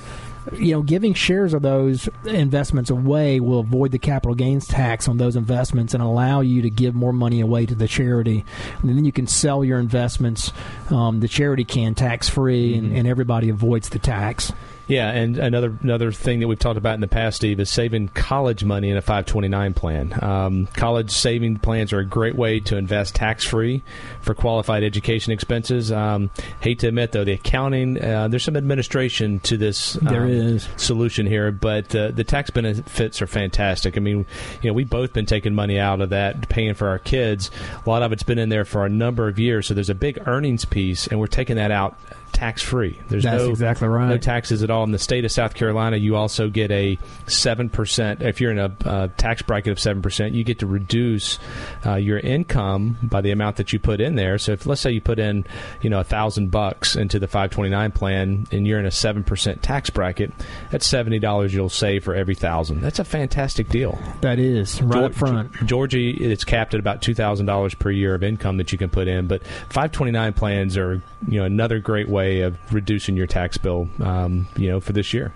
you 0.52 0.72
know, 0.72 0.82
giving 0.82 1.14
shares 1.14 1.54
of 1.54 1.62
those 1.62 2.08
investments 2.24 2.90
away 2.90 3.40
will 3.40 3.60
avoid 3.60 3.90
the 3.90 3.98
capital 3.98 4.34
gains 4.34 4.66
tax 4.66 5.08
on 5.08 5.18
those 5.18 5.36
investments 5.36 5.94
and 5.94 6.02
allow 6.02 6.40
you 6.40 6.62
to 6.62 6.70
give 6.70 6.94
more 6.94 7.12
money 7.12 7.40
away 7.40 7.66
to 7.66 7.74
the 7.74 7.88
charity. 7.88 8.44
And 8.80 8.96
then 8.96 9.04
you 9.04 9.12
can 9.12 9.26
sell 9.26 9.64
your 9.64 9.78
investments, 9.78 10.52
um, 10.90 11.20
the 11.20 11.28
charity 11.28 11.64
can 11.64 11.94
tax 11.94 12.28
free, 12.28 12.74
mm-hmm. 12.74 12.86
and, 12.86 12.96
and 12.98 13.08
everybody 13.08 13.48
avoids 13.48 13.88
the 13.88 13.98
tax. 13.98 14.52
Yeah, 14.88 15.11
and 15.11 15.37
another 15.37 15.77
another 15.83 16.11
thing 16.12 16.40
that 16.40 16.48
we've 16.48 16.59
talked 16.59 16.79
about 16.79 16.94
in 16.94 17.03
the 17.03 17.09
past, 17.09 17.37
Steve, 17.37 17.61
is 17.61 17.68
saving 17.68 18.09
college 18.09 18.64
money 18.64 18.88
in 18.88 18.96
a 18.96 19.03
529 19.03 19.74
plan. 19.74 20.18
Um, 20.24 20.66
college 20.68 21.11
saving 21.11 21.59
plans 21.59 21.92
are 21.92 21.98
a 21.98 22.07
great 22.07 22.35
way 22.35 22.59
to 22.61 22.77
invest 22.77 23.14
tax 23.14 23.46
free 23.46 23.83
for 24.22 24.35
qualified 24.35 24.83
education 24.83 25.33
expenses. 25.33 25.92
Um, 25.92 26.31
hate 26.61 26.79
to 26.81 26.88
admit, 26.88 27.12
though, 27.12 27.24
the 27.24 27.33
accounting 27.33 28.03
uh, 28.03 28.29
there's 28.29 28.44
some 28.44 28.57
administration 28.57 29.40
to 29.40 29.59
this. 29.59 29.96
Um, 29.96 30.05
there 30.07 30.27
is 30.27 30.66
solution 30.77 31.27
here, 31.27 31.53
but 31.53 31.94
uh, 31.94 32.11
the 32.11 32.24
tax 32.24 32.48
benefits 32.48 33.20
are 33.20 33.27
fantastic. 33.27 33.98
I 33.98 34.01
mean, 34.01 34.24
you 34.62 34.70
know, 34.70 34.72
we've 34.72 34.88
both 34.88 35.12
been 35.12 35.27
taking 35.27 35.55
money 35.55 35.79
out 35.79 36.01
of 36.01 36.11
that, 36.11 36.48
paying 36.48 36.72
for 36.72 36.88
our 36.88 36.98
kids. 36.98 37.51
A 37.85 37.90
lot 37.90 38.03
of 38.03 38.12
it's 38.12 38.22
been 38.22 38.38
in 38.38 38.48
there 38.48 38.64
for 38.64 38.87
a 38.87 38.88
number 38.88 39.29
of 39.29 39.38
years, 39.38 39.66
so 39.66 39.74
there's 39.74 39.90
a 39.90 39.94
big 39.94 40.18
earnings 40.27 40.64
piece, 40.64 41.07
and 41.07 41.20
we're 41.20 41.27
taking 41.27 41.57
that 41.57 41.70
out 41.70 41.98
tax 42.32 42.62
free. 42.62 42.98
There's 43.08 43.24
That's 43.24 43.42
no 43.42 43.50
exactly 43.50 43.88
right. 43.88 44.08
No 44.08 44.18
taxes 44.18 44.62
at 44.62 44.70
all. 44.70 44.84
In 44.84 44.92
the 44.92 44.98
state 44.98 45.24
of 45.24 45.32
South 45.32 45.54
Carolina, 45.54 45.96
you 45.96 46.16
also 46.16 46.48
get 46.48 46.70
a 46.70 46.98
seven 47.26 47.68
percent. 47.68 48.22
If 48.22 48.40
you're 48.40 48.52
in 48.52 48.58
a 48.58 48.76
uh, 48.84 49.08
tax 49.16 49.42
bracket 49.42 49.72
of 49.72 49.80
seven 49.80 50.02
percent, 50.02 50.34
you 50.34 50.44
get 50.44 50.60
to 50.60 50.66
reduce 50.66 51.38
uh, 51.84 51.96
your 51.96 52.18
income 52.18 52.98
by 53.02 53.20
the 53.20 53.30
amount 53.30 53.56
that 53.56 53.72
you 53.72 53.78
put 53.78 54.00
in 54.00 54.14
there. 54.14 54.38
So 54.38 54.52
if 54.52 54.66
let's 54.66 54.80
say 54.80 54.90
you 54.90 55.00
put 55.00 55.18
in, 55.18 55.44
you 55.82 55.90
know, 55.90 56.00
a 56.00 56.04
thousand 56.04 56.50
bucks 56.50 56.96
into 56.96 57.18
the 57.18 57.26
529 57.26 57.92
plan, 57.92 58.46
and 58.52 58.66
you're 58.66 58.78
in 58.78 58.86
a 58.86 58.90
seven 58.90 59.24
percent 59.24 59.62
tax 59.62 59.90
bracket, 59.90 60.32
that's 60.70 60.86
seventy 60.86 61.18
dollars 61.18 61.52
you'll 61.54 61.68
save 61.68 62.04
for 62.04 62.14
every 62.14 62.34
thousand. 62.34 62.80
That's 62.80 62.98
a 62.98 63.04
fantastic 63.04 63.68
deal. 63.68 63.98
That 64.20 64.38
is 64.38 64.80
right 64.82 65.04
up 65.04 65.14
front. 65.14 65.52
Georgia, 65.66 65.98
it's 65.98 66.44
capped 66.44 66.74
at 66.74 66.80
about 66.80 67.02
two 67.02 67.14
thousand 67.14 67.46
dollars 67.46 67.74
per 67.74 67.90
year 67.90 68.14
of 68.14 68.22
income 68.22 68.58
that 68.58 68.70
you 68.72 68.78
can 68.78 68.90
put 68.90 69.08
in, 69.08 69.26
but 69.26 69.42
529 69.70 70.32
plans 70.34 70.76
are 70.76 71.02
you 71.26 71.38
know 71.40 71.44
another 71.44 71.78
great 71.78 72.08
way 72.08 72.17
of 72.24 72.57
reducing 72.72 73.16
your 73.16 73.26
tax 73.26 73.57
bill 73.57 73.88
um, 74.00 74.46
you 74.57 74.68
know 74.68 74.81
for 74.81 74.92
this 74.92 75.12
year 75.12 75.33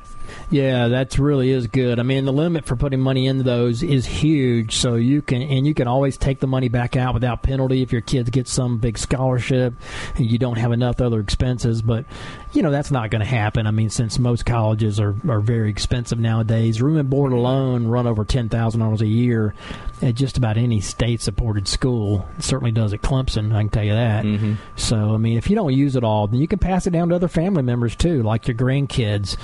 yeah, 0.51 0.89
that 0.89 1.19
really 1.19 1.51
is 1.51 1.67
good. 1.67 1.99
I 1.99 2.03
mean, 2.03 2.25
the 2.25 2.33
limit 2.33 2.65
for 2.65 2.77
putting 2.77 3.01
money 3.01 3.27
into 3.27 3.43
those 3.43 3.83
is 3.83 4.05
huge, 4.05 4.77
so 4.77 4.97
you 4.97 5.23
can 5.23 5.43
and 5.43 5.67
you 5.67 5.75
can 5.75 5.89
always 5.89 6.17
take 6.17 6.41
the 6.41 6.47
money 6.47 6.69
back 6.69 6.97
out 6.97 7.15
without 7.15 7.43
penalty 7.43 7.83
if 7.83 7.93
your 7.93 8.03
kids 8.03 8.31
get 8.31 8.49
some 8.49 8.79
big 8.79 8.99
scholarship 8.99 9.75
and 10.17 10.31
you 10.31 10.39
don't 10.39 10.59
have 10.59 10.73
enough 10.73 11.01
other 11.01 11.21
expenses. 11.21 11.81
But 11.83 12.05
you 12.53 12.63
know 12.63 12.71
that's 12.71 12.91
not 12.91 13.11
going 13.11 13.21
to 13.21 13.27
happen. 13.27 13.67
I 13.67 13.71
mean, 13.71 13.91
since 13.91 14.19
most 14.19 14.45
colleges 14.45 15.01
are, 15.01 15.15
are 15.29 15.41
very 15.41 15.71
expensive 15.71 16.19
nowadays, 16.19 16.83
room 16.83 16.97
and 16.97 17.09
board 17.09 17.33
alone 17.33 17.87
run 17.87 18.07
over 18.07 18.25
ten 18.25 18.49
thousand 18.49 18.81
dollars 18.81 19.01
a 19.01 19.07
year 19.07 19.55
at 20.03 20.15
just 20.15 20.37
about 20.37 20.57
any 20.57 20.81
state-supported 20.81 21.69
school. 21.69 22.29
It 22.37 22.43
certainly 22.45 22.73
does 22.73 22.93
at 22.93 23.03
Clemson. 23.03 23.55
I 23.55 23.61
can 23.61 23.69
tell 23.69 23.85
you 23.85 23.93
that. 23.93 24.25
Mm-hmm. 24.25 24.55
So, 24.75 25.15
I 25.15 25.17
mean, 25.17 25.39
if 25.39 25.49
you 25.49 25.55
don't 25.55 25.73
use 25.73 25.95
it 25.95 26.03
all, 26.03 26.27
then 26.27 26.41
you 26.41 26.49
can 26.49 26.59
pass 26.59 26.87
it 26.87 26.91
down 26.91 27.11
to 27.11 27.15
other 27.15 27.29
family 27.29 27.63
members 27.63 27.95
too, 27.95 28.23
like 28.23 28.49
your 28.49 28.57
grandkids. 28.57 29.37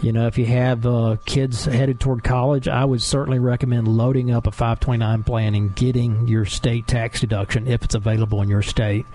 You 0.00 0.12
know, 0.12 0.26
if 0.26 0.38
you 0.38 0.46
have 0.46 0.86
uh, 0.86 1.16
kids 1.24 1.64
headed 1.64 1.98
toward 1.98 2.22
college, 2.22 2.68
I 2.68 2.84
would 2.84 3.02
certainly 3.02 3.38
recommend 3.38 3.88
loading 3.88 4.30
up 4.30 4.46
a 4.46 4.52
529 4.52 5.24
plan 5.24 5.54
and 5.54 5.74
getting 5.74 6.28
your 6.28 6.44
state 6.44 6.86
tax 6.86 7.20
deduction 7.20 7.66
if 7.66 7.82
it's 7.82 7.94
available 7.94 8.40
in 8.42 8.48
your 8.48 8.62
state. 8.62 9.06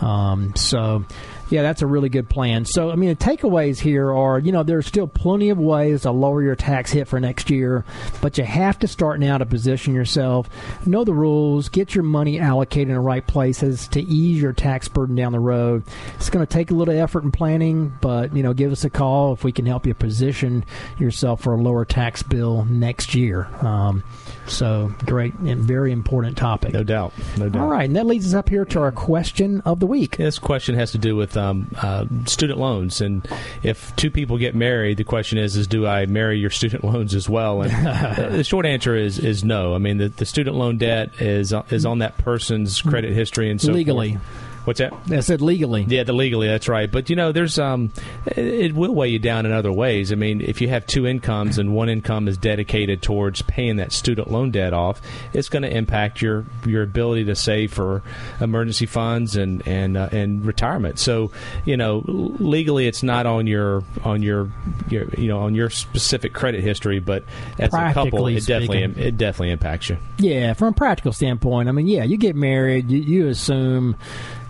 Um, 0.00 0.54
so, 0.54 1.04
yeah, 1.50 1.62
that's 1.62 1.82
a 1.82 1.86
really 1.86 2.08
good 2.08 2.28
plan. 2.28 2.64
So, 2.64 2.90
I 2.90 2.94
mean, 2.94 3.08
the 3.08 3.16
takeaways 3.16 3.78
here 3.78 4.12
are, 4.12 4.38
you 4.38 4.52
know, 4.52 4.62
there's 4.62 4.86
still 4.86 5.06
plenty 5.06 5.50
of 5.50 5.58
ways 5.58 6.02
to 6.02 6.10
lower 6.10 6.42
your 6.42 6.56
tax 6.56 6.92
hit 6.92 7.08
for 7.08 7.18
next 7.20 7.50
year, 7.50 7.84
but 8.20 8.36
you 8.36 8.44
have 8.44 8.78
to 8.80 8.88
start 8.88 9.20
now 9.20 9.38
to 9.38 9.46
position 9.46 9.94
yourself, 9.94 10.48
know 10.86 11.04
the 11.04 11.14
rules, 11.14 11.68
get 11.68 11.94
your 11.94 12.04
money 12.04 12.38
allocated 12.38 12.88
in 12.88 12.94
the 12.94 13.00
right 13.00 13.26
places 13.26 13.88
to 13.88 14.00
ease 14.00 14.40
your 14.42 14.52
tax 14.52 14.88
burden 14.88 15.16
down 15.16 15.32
the 15.32 15.40
road. 15.40 15.84
It's 16.16 16.30
going 16.30 16.46
to 16.46 16.52
take 16.52 16.70
a 16.70 16.74
little 16.74 16.94
effort 16.94 17.24
and 17.24 17.32
planning, 17.32 17.94
but, 18.00 18.34
you 18.34 18.42
know, 18.42 18.52
give 18.52 18.72
us 18.72 18.84
a 18.84 18.90
call 18.90 19.32
if 19.32 19.44
we 19.44 19.52
can 19.52 19.66
help 19.66 19.86
you 19.86 19.94
position 19.94 20.64
yourself 20.98 21.42
for 21.42 21.54
a 21.54 21.60
lower 21.60 21.84
tax 21.84 22.22
bill 22.22 22.64
next 22.66 23.14
year. 23.14 23.48
Um, 23.60 24.04
so 24.48 24.92
great 25.06 25.34
and 25.34 25.62
very 25.62 25.92
important 25.92 26.36
topic. 26.36 26.72
No 26.72 26.82
doubt. 26.82 27.12
No 27.36 27.48
doubt. 27.48 27.62
All 27.62 27.68
right, 27.68 27.84
and 27.84 27.96
that 27.96 28.06
leads 28.06 28.26
us 28.26 28.34
up 28.34 28.48
here 28.48 28.64
to 28.66 28.80
our 28.80 28.92
question 28.92 29.60
of 29.62 29.80
the 29.80 29.86
week. 29.86 30.16
This 30.16 30.38
question 30.38 30.74
has 30.74 30.92
to 30.92 30.98
do 30.98 31.16
with 31.16 31.36
um, 31.36 31.70
uh, 31.76 32.06
student 32.26 32.58
loans, 32.58 33.00
and 33.00 33.26
if 33.62 33.94
two 33.96 34.10
people 34.10 34.38
get 34.38 34.54
married, 34.54 34.96
the 34.96 35.04
question 35.04 35.38
is: 35.38 35.56
is 35.56 35.66
do 35.66 35.86
I 35.86 36.06
marry 36.06 36.38
your 36.38 36.50
student 36.50 36.84
loans 36.84 37.14
as 37.14 37.28
well? 37.28 37.62
And 37.62 37.72
the 38.34 38.44
short 38.44 38.66
answer 38.66 38.96
is 38.96 39.18
is 39.18 39.44
no. 39.44 39.74
I 39.74 39.78
mean, 39.78 39.98
the, 39.98 40.08
the 40.08 40.26
student 40.26 40.56
loan 40.56 40.78
debt 40.78 41.20
is 41.20 41.54
is 41.70 41.86
on 41.86 41.98
that 41.98 42.18
person's 42.18 42.82
credit 42.82 43.12
history 43.12 43.50
and 43.50 43.60
so 43.60 43.72
legally. 43.72 44.12
Forth. 44.14 44.47
What's 44.64 44.78
that? 44.78 44.92
I 45.10 45.20
said 45.20 45.40
legally. 45.40 45.84
Yeah, 45.88 46.04
the 46.04 46.12
legally. 46.12 46.46
That's 46.46 46.68
right. 46.68 46.90
But 46.90 47.08
you 47.10 47.16
know, 47.16 47.32
there's 47.32 47.58
um, 47.58 47.90
it 48.26 48.74
will 48.74 48.94
weigh 48.94 49.08
you 49.08 49.18
down 49.18 49.46
in 49.46 49.52
other 49.52 49.72
ways. 49.72 50.12
I 50.12 50.14
mean, 50.14 50.40
if 50.40 50.60
you 50.60 50.68
have 50.68 50.86
two 50.86 51.06
incomes 51.06 51.58
and 51.58 51.74
one 51.74 51.88
income 51.88 52.28
is 52.28 52.36
dedicated 52.36 53.02
towards 53.02 53.42
paying 53.42 53.76
that 53.76 53.92
student 53.92 54.30
loan 54.30 54.50
debt 54.50 54.72
off, 54.72 55.00
it's 55.32 55.48
going 55.48 55.62
to 55.62 55.74
impact 55.74 56.20
your 56.20 56.44
your 56.66 56.82
ability 56.82 57.24
to 57.24 57.34
save 57.34 57.72
for 57.72 58.02
emergency 58.40 58.86
funds 58.86 59.36
and 59.36 59.66
and 59.66 59.96
uh, 59.96 60.08
and 60.12 60.44
retirement. 60.44 60.98
So 60.98 61.30
you 61.64 61.76
know, 61.76 62.02
legally, 62.06 62.86
it's 62.86 63.02
not 63.02 63.26
on 63.26 63.46
your 63.46 63.82
on 64.04 64.22
your, 64.22 64.50
your 64.90 65.08
you 65.16 65.28
know 65.28 65.40
on 65.40 65.54
your 65.54 65.70
specific 65.70 66.32
credit 66.32 66.62
history, 66.62 66.98
but 66.98 67.24
as 67.58 67.72
a 67.72 67.92
couple, 67.92 68.26
it 68.26 68.46
definitely 68.46 68.82
it 68.82 69.16
definitely 69.16 69.50
impacts 69.50 69.88
you. 69.88 69.98
Yeah, 70.18 70.52
from 70.52 70.68
a 70.68 70.72
practical 70.72 71.12
standpoint, 71.12 71.68
I 71.68 71.72
mean, 71.72 71.86
yeah, 71.86 72.04
you 72.04 72.16
get 72.16 72.36
married, 72.36 72.90
you, 72.90 72.98
you 72.98 73.28
assume 73.28 73.96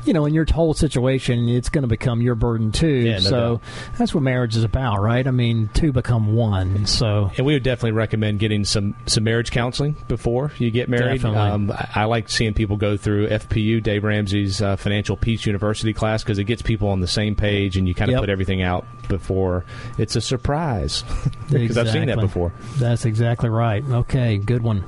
you 0.04 0.12
know, 0.12 0.24
in 0.26 0.34
your 0.34 0.46
whole 0.52 0.74
situation, 0.74 1.48
it's 1.48 1.68
going 1.68 1.82
to 1.82 1.88
become 1.88 2.22
your 2.22 2.34
burden 2.34 2.72
too. 2.72 2.88
Yeah, 2.88 3.14
no 3.14 3.20
so 3.20 3.30
doubt. 3.30 3.62
that's 3.98 4.14
what 4.14 4.22
marriage 4.22 4.56
is 4.56 4.64
about, 4.64 5.00
right? 5.00 5.26
I 5.26 5.30
mean, 5.30 5.68
two 5.74 5.92
become 5.92 6.34
one. 6.34 6.86
So, 6.86 7.30
and 7.36 7.46
we 7.46 7.54
would 7.54 7.62
definitely 7.62 7.92
recommend 7.92 8.38
getting 8.38 8.64
some 8.64 8.94
some 9.06 9.24
marriage 9.24 9.50
counseling 9.50 9.96
before 10.08 10.52
you 10.58 10.70
get 10.70 10.88
married. 10.88 11.24
Um, 11.24 11.70
I, 11.70 11.88
I, 11.94 12.04
like 12.04 12.28
seeing 12.28 12.54
people 12.54 12.76
go 12.76 12.96
through 12.96 13.28
FPU, 13.28 13.82
Dave 13.82 14.04
Ramsey's 14.04 14.62
uh, 14.62 14.76
Financial 14.76 15.16
Peace 15.16 15.46
University 15.46 15.92
class, 15.92 16.22
because 16.22 16.38
it 16.38 16.44
gets 16.44 16.62
people 16.62 16.88
on 16.88 17.00
the 17.00 17.08
same 17.08 17.34
page, 17.34 17.76
and 17.76 17.86
you 17.86 17.94
kind 17.94 18.10
of 18.10 18.14
yep. 18.14 18.22
put 18.22 18.30
everything 18.30 18.62
out 18.62 18.86
before 19.08 19.64
it's 19.98 20.16
a 20.16 20.20
surprise. 20.20 21.04
Because 21.48 21.78
exactly. 21.78 21.88
I've 21.88 21.92
seen 21.94 22.06
that 22.08 22.20
before. 22.20 22.52
That's 22.76 23.06
exactly 23.06 23.48
right. 23.48 23.82
Okay, 23.82 24.36
good 24.36 24.62
one. 24.62 24.84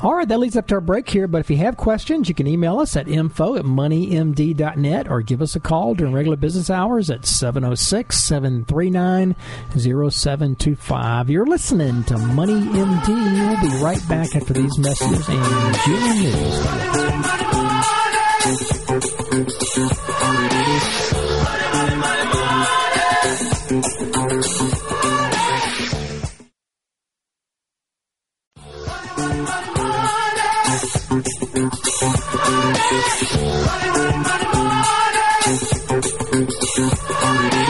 All 0.00 0.14
right, 0.14 0.28
that 0.28 0.38
leads 0.38 0.56
up 0.56 0.68
to 0.68 0.76
our 0.76 0.80
break 0.80 1.10
here. 1.10 1.26
But 1.26 1.40
if 1.40 1.50
you 1.50 1.56
have 1.56 1.76
questions, 1.76 2.28
you 2.28 2.34
can 2.34 2.46
email 2.46 2.78
us 2.78 2.94
at 2.94 3.08
info 3.08 3.56
at 3.56 3.64
moneymd.net 3.64 5.10
or 5.10 5.22
give 5.22 5.42
us 5.42 5.56
a 5.56 5.60
call 5.60 5.94
during 5.94 6.14
regular 6.14 6.36
business 6.36 6.70
hours 6.70 7.10
at 7.10 7.26
706 7.26 8.16
739 8.16 9.34
0725. 9.76 11.30
You're 11.30 11.46
listening 11.46 12.04
to 12.04 12.16
Money 12.16 12.60
MD. 12.60 13.08
We'll 13.08 13.60
be 13.60 13.82
right 13.82 14.08
back 14.08 14.36
after 14.36 14.52
these 14.52 14.78
messages 14.78 15.28
and 15.28 15.74
June 15.84 16.22
News. 16.22 16.58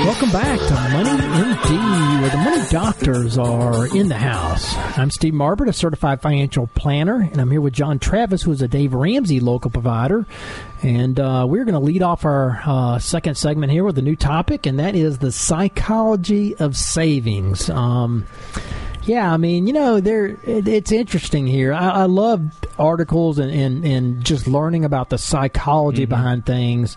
Welcome 0.04 0.30
back 0.30 0.58
to 0.58 0.74
Money 0.92 1.08
MD, 1.08 2.20
where 2.20 2.30
the 2.30 2.36
money 2.36 2.62
doctors 2.68 3.38
are 3.38 3.86
in 3.96 4.08
the 4.08 4.16
house. 4.18 4.76
I'm 4.98 5.10
Steve 5.10 5.32
Marbert, 5.32 5.68
a 5.68 5.72
certified 5.72 6.20
financial 6.20 6.66
planner, 6.74 7.22
and 7.22 7.40
I'm 7.40 7.50
here 7.50 7.62
with 7.62 7.72
John 7.72 7.98
Travis, 7.98 8.42
who 8.42 8.52
is 8.52 8.60
a 8.60 8.68
Dave 8.68 8.92
Ramsey 8.92 9.40
local 9.40 9.70
provider. 9.70 10.26
And 10.82 11.18
uh, 11.18 11.46
we're 11.48 11.64
going 11.64 11.74
to 11.74 11.80
lead 11.80 12.02
off 12.02 12.26
our 12.26 12.60
uh, 12.62 12.98
second 12.98 13.36
segment 13.36 13.72
here 13.72 13.84
with 13.84 13.96
a 13.96 14.02
new 14.02 14.16
topic, 14.16 14.66
and 14.66 14.78
that 14.80 14.94
is 14.94 15.16
the 15.16 15.32
psychology 15.32 16.56
of 16.56 16.76
savings. 16.76 17.70
Um, 17.70 18.26
yeah, 19.08 19.32
I 19.32 19.38
mean, 19.38 19.66
you 19.66 19.72
know, 19.72 20.00
there 20.00 20.26
it, 20.26 20.68
it's 20.68 20.92
interesting 20.92 21.46
here. 21.46 21.72
I, 21.72 21.90
I 21.90 22.04
love 22.04 22.50
articles 22.78 23.38
and, 23.38 23.50
and, 23.50 23.84
and 23.84 24.24
just 24.24 24.46
learning 24.46 24.84
about 24.84 25.08
the 25.08 25.18
psychology 25.18 26.02
mm-hmm. 26.02 26.10
behind 26.10 26.46
things 26.46 26.96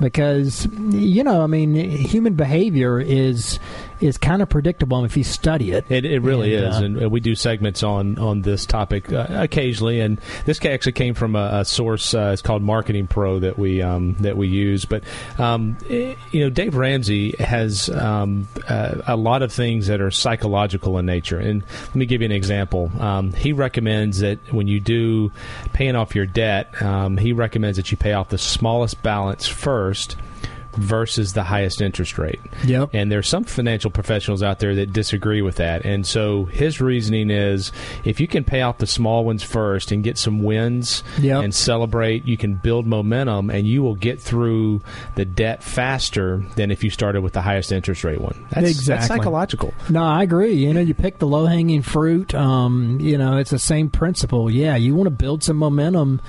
because 0.00 0.66
you 0.90 1.22
know, 1.24 1.42
I 1.42 1.46
mean, 1.46 1.74
human 1.74 2.34
behavior 2.34 3.00
is 3.00 3.58
is 4.00 4.16
kind 4.18 4.42
of 4.42 4.48
predictable 4.48 5.04
if 5.04 5.16
you 5.16 5.24
study 5.24 5.72
it. 5.72 5.84
It, 5.88 6.04
it 6.04 6.20
really 6.20 6.54
And, 6.54 6.66
is, 6.66 6.76
uh, 6.76 7.04
and 7.04 7.10
we 7.10 7.20
do 7.20 7.34
segments 7.34 7.82
on 7.82 8.18
on 8.18 8.42
this 8.42 8.66
topic 8.66 9.12
uh, 9.12 9.26
occasionally. 9.30 10.00
And 10.00 10.20
this 10.44 10.64
actually 10.64 10.92
came 10.92 11.14
from 11.14 11.36
a, 11.36 11.60
a 11.60 11.64
source. 11.64 12.14
Uh, 12.14 12.30
it's 12.32 12.42
called 12.42 12.62
Marketing 12.62 13.06
Pro 13.06 13.38
that 13.40 13.58
we 13.58 13.82
um, 13.82 14.14
that 14.20 14.36
we 14.36 14.48
use. 14.48 14.84
But 14.84 15.04
um, 15.38 15.76
eh, 15.88 16.14
you 16.32 16.40
know, 16.40 16.50
Dave 16.50 16.76
Ramsey 16.76 17.36
has 17.38 17.88
um, 17.90 18.48
uh, 18.68 19.02
a 19.06 19.16
lot 19.16 19.42
of 19.42 19.52
things 19.52 19.86
that 19.88 20.00
are 20.00 20.10
psychological 20.10 20.98
in 20.98 21.06
nature. 21.06 21.38
And 21.38 21.62
let 21.62 21.94
me 21.94 22.06
give 22.06 22.22
you 22.22 22.26
an 22.26 22.32
example. 22.32 22.90
Um, 22.98 23.32
he 23.32 23.52
recommends 23.52 24.20
that 24.20 24.38
when 24.52 24.66
you 24.66 24.80
do 24.80 25.32
paying 25.72 25.96
off 25.96 26.14
your 26.14 26.26
debt, 26.26 26.80
um, 26.82 27.16
he 27.16 27.32
recommends 27.32 27.76
that 27.76 27.90
you 27.90 27.96
pay 27.96 28.12
off 28.12 28.28
the 28.28 28.38
smallest 28.38 29.02
balance 29.02 29.46
first 29.46 30.16
versus 30.76 31.32
the 31.32 31.42
highest 31.42 31.80
interest 31.80 32.18
rate. 32.18 32.40
Yep. 32.64 32.90
And 32.92 33.10
there's 33.10 33.28
some 33.28 33.44
financial 33.44 33.90
professionals 33.90 34.42
out 34.42 34.58
there 34.60 34.74
that 34.76 34.92
disagree 34.92 35.42
with 35.42 35.56
that. 35.56 35.84
And 35.84 36.06
so 36.06 36.44
his 36.46 36.80
reasoning 36.80 37.30
is 37.30 37.72
if 38.04 38.20
you 38.20 38.28
can 38.28 38.44
pay 38.44 38.62
off 38.62 38.78
the 38.78 38.86
small 38.86 39.24
ones 39.24 39.42
first 39.42 39.92
and 39.92 40.02
get 40.04 40.18
some 40.18 40.42
wins 40.42 41.02
Yep. 41.20 41.44
and 41.44 41.54
celebrate, 41.54 42.24
you 42.24 42.36
can 42.36 42.54
build 42.54 42.86
momentum 42.86 43.50
and 43.50 43.66
you 43.66 43.82
will 43.82 43.94
get 43.96 44.20
through 44.20 44.82
the 45.16 45.24
debt 45.24 45.62
faster 45.62 46.42
than 46.56 46.70
if 46.70 46.82
you 46.84 46.90
started 46.90 47.22
with 47.22 47.32
the 47.32 47.42
highest 47.42 47.72
interest 47.72 48.04
rate 48.04 48.20
one. 48.20 48.36
That's, 48.50 48.66
that's 48.66 48.70
Exactly. 48.78 49.08
psychological. 49.18 49.74
No, 49.88 50.02
I 50.02 50.22
agree. 50.22 50.52
You 50.54 50.72
know, 50.74 50.80
you 50.80 50.94
pick 50.94 51.18
the 51.18 51.26
low 51.26 51.46
hanging 51.46 51.82
fruit. 51.82 52.34
Um, 52.34 52.98
you 53.00 53.18
know, 53.18 53.36
it's 53.38 53.50
the 53.50 53.58
same 53.58 53.88
principle. 53.90 54.50
Yeah, 54.50 54.76
you 54.76 54.94
want 54.94 55.06
to 55.06 55.10
build 55.10 55.42
some 55.42 55.56
momentum, 55.56 56.20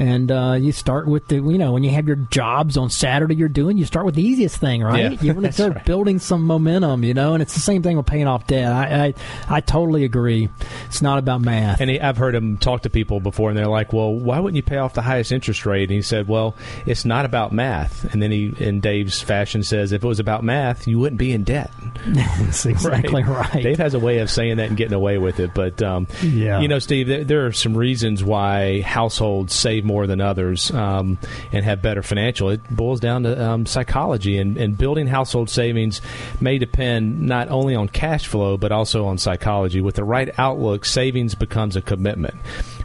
and 0.00 0.32
uh, 0.32 0.56
you 0.58 0.72
start 0.72 1.06
with 1.06 1.28
the. 1.28 1.36
You 1.36 1.58
know, 1.58 1.72
when 1.72 1.84
you 1.84 1.90
have 1.90 2.06
your 2.06 2.16
jobs 2.16 2.76
on 2.78 2.88
Saturday, 2.88 3.34
you're 3.34 3.48
doing. 3.50 3.76
You 3.76 3.84
start 3.84 4.06
with 4.06 4.14
the 4.14 4.22
easiest 4.22 4.56
thing, 4.56 4.82
right? 4.82 5.12
Yeah, 5.12 5.20
you 5.20 5.34
want 5.34 5.46
to 5.46 5.52
start 5.52 5.74
right. 5.74 5.84
building 5.84 6.18
some 6.18 6.42
momentum. 6.42 7.04
You 7.04 7.12
know, 7.12 7.34
and 7.34 7.42
it's 7.42 7.52
the 7.54 7.60
same 7.60 7.82
thing 7.82 7.96
with 7.98 8.06
paying 8.06 8.26
off 8.26 8.46
debt. 8.46 8.72
I 8.72 9.04
I, 9.06 9.14
I 9.56 9.60
totally 9.60 10.04
agree. 10.04 10.48
It's 10.86 11.02
not 11.02 11.18
about 11.18 11.42
math. 11.42 11.80
And 11.82 11.90
he, 11.90 12.00
I've 12.00 12.16
heard 12.16 12.34
him 12.34 12.56
talk 12.56 12.82
to 12.82 12.90
people 12.90 13.20
before, 13.20 13.50
and 13.50 13.58
they're 13.58 13.66
like, 13.66 13.92
"Well, 13.92 14.14
why 14.14 14.40
wouldn't 14.40 14.56
you 14.56 14.62
pay 14.62 14.78
off 14.78 14.94
the 14.94 15.02
highest 15.02 15.32
interest 15.32 15.66
rate?" 15.66 15.82
And 15.84 15.92
he 15.92 16.02
said, 16.02 16.28
"Well, 16.28 16.56
it's 16.86 17.04
not 17.04 17.26
about 17.26 17.52
math." 17.52 18.10
And 18.12 18.22
then 18.22 18.30
he, 18.30 18.54
in 18.58 18.80
Dave's 18.80 19.20
fashion, 19.20 19.62
says, 19.62 19.92
"If 19.92 20.02
it 20.02 20.06
was 20.06 20.18
about 20.18 20.42
math, 20.42 20.86
you 20.88 20.98
wouldn't 20.98 21.18
be 21.18 21.32
in 21.32 21.44
debt." 21.44 21.70
That's 22.06 22.64
exactly 22.64 23.22
right. 23.22 23.62
Dave 23.62 23.78
has 23.78 23.92
a 23.92 23.98
way 23.98 24.18
of 24.20 24.30
saying 24.30 24.56
that 24.56 24.68
and 24.68 24.76
getting 24.78 24.94
away 24.94 25.18
with 25.18 25.40
it. 25.40 25.52
But 25.54 25.82
um, 25.82 26.06
Yeah. 26.22 26.60
you 26.60 26.68
know, 26.68 26.78
Steve, 26.78 27.06
there, 27.08 27.24
there 27.24 27.46
are 27.46 27.52
some 27.52 27.76
reasons 27.76 28.24
why 28.24 28.80
households 28.80 29.52
save 29.54 29.84
more 29.90 30.06
than 30.06 30.20
others 30.20 30.70
um, 30.70 31.18
and 31.50 31.64
have 31.64 31.82
better 31.82 32.00
financial. 32.00 32.48
It 32.50 32.60
boils 32.70 33.00
down 33.00 33.24
to 33.24 33.44
um, 33.44 33.66
psychology, 33.66 34.38
and, 34.38 34.56
and 34.56 34.78
building 34.78 35.08
household 35.08 35.50
savings 35.50 36.00
may 36.40 36.58
depend 36.58 37.20
not 37.22 37.48
only 37.48 37.74
on 37.74 37.88
cash 37.88 38.28
flow 38.28 38.56
but 38.56 38.70
also 38.70 39.06
on 39.06 39.18
psychology. 39.18 39.80
With 39.80 39.96
the 39.96 40.04
right 40.04 40.30
outlook, 40.38 40.84
savings 40.84 41.34
becomes 41.34 41.74
a 41.74 41.82
commitment. 41.82 42.36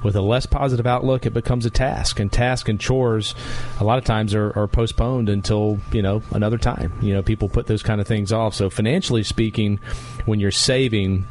With 0.03 0.15
a 0.15 0.21
less 0.21 0.47
positive 0.47 0.87
outlook, 0.87 1.27
it 1.27 1.33
becomes 1.33 1.67
a 1.67 1.69
task, 1.69 2.19
and 2.19 2.31
task 2.31 2.69
and 2.69 2.79
chores 2.79 3.35
a 3.79 3.83
lot 3.83 3.99
of 3.99 4.03
times 4.03 4.33
are, 4.33 4.51
are 4.57 4.67
postponed 4.67 5.29
until 5.29 5.79
you 5.91 6.01
know 6.01 6.23
another 6.31 6.57
time. 6.57 6.91
You 7.01 7.13
know, 7.13 7.21
people 7.21 7.49
put 7.49 7.67
those 7.67 7.83
kind 7.83 8.01
of 8.01 8.07
things 8.07 8.33
off. 8.33 8.55
So 8.55 8.71
financially 8.71 9.23
speaking, 9.23 9.79
when 10.25 10.39
you're 10.39 10.51
saving 10.51 11.27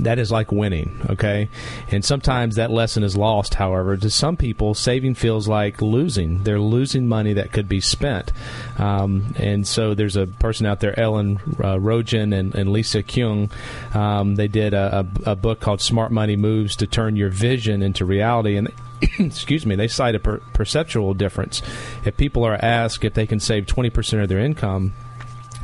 that 0.00 0.18
is 0.18 0.30
like 0.30 0.50
winning, 0.50 1.00
okay? 1.10 1.48
And 1.90 2.04
sometimes 2.04 2.56
that 2.56 2.70
lesson 2.70 3.02
is 3.02 3.16
lost, 3.16 3.54
however. 3.54 3.96
To 3.96 4.10
some 4.10 4.36
people, 4.36 4.74
saving 4.74 5.14
feels 5.14 5.48
like 5.48 5.82
losing. 5.82 6.42
They're 6.42 6.60
losing 6.60 7.06
money 7.06 7.34
that 7.34 7.52
could 7.52 7.68
be 7.68 7.80
spent. 7.80 8.32
Um, 8.78 9.34
and 9.36 9.66
so 9.66 9.94
there's 9.94 10.16
a 10.16 10.26
person 10.26 10.66
out 10.66 10.80
there, 10.80 10.98
Ellen 10.98 11.36
uh, 11.58 11.76
Rogin 11.76 12.34
and, 12.34 12.54
and 12.54 12.72
Lisa 12.72 13.02
Kueng. 13.02 13.50
Um, 13.94 14.36
they 14.36 14.48
did 14.48 14.74
a, 14.74 15.06
a, 15.26 15.32
a 15.32 15.36
book 15.36 15.60
called 15.60 15.80
Smart 15.80 16.10
Money 16.10 16.36
Moves 16.36 16.76
to 16.76 16.86
Turn 16.86 17.16
Your 17.16 17.30
Vision 17.30 17.82
into 17.82 18.04
Reality. 18.04 18.56
And 18.56 18.72
excuse 19.18 19.66
me, 19.66 19.74
they 19.74 19.88
cite 19.88 20.14
a 20.14 20.20
per- 20.20 20.40
perceptual 20.54 21.14
difference. 21.14 21.62
If 22.04 22.16
people 22.16 22.44
are 22.44 22.54
asked 22.54 23.04
if 23.04 23.14
they 23.14 23.26
can 23.26 23.40
save 23.40 23.66
20% 23.66 24.22
of 24.22 24.28
their 24.28 24.38
income, 24.38 24.94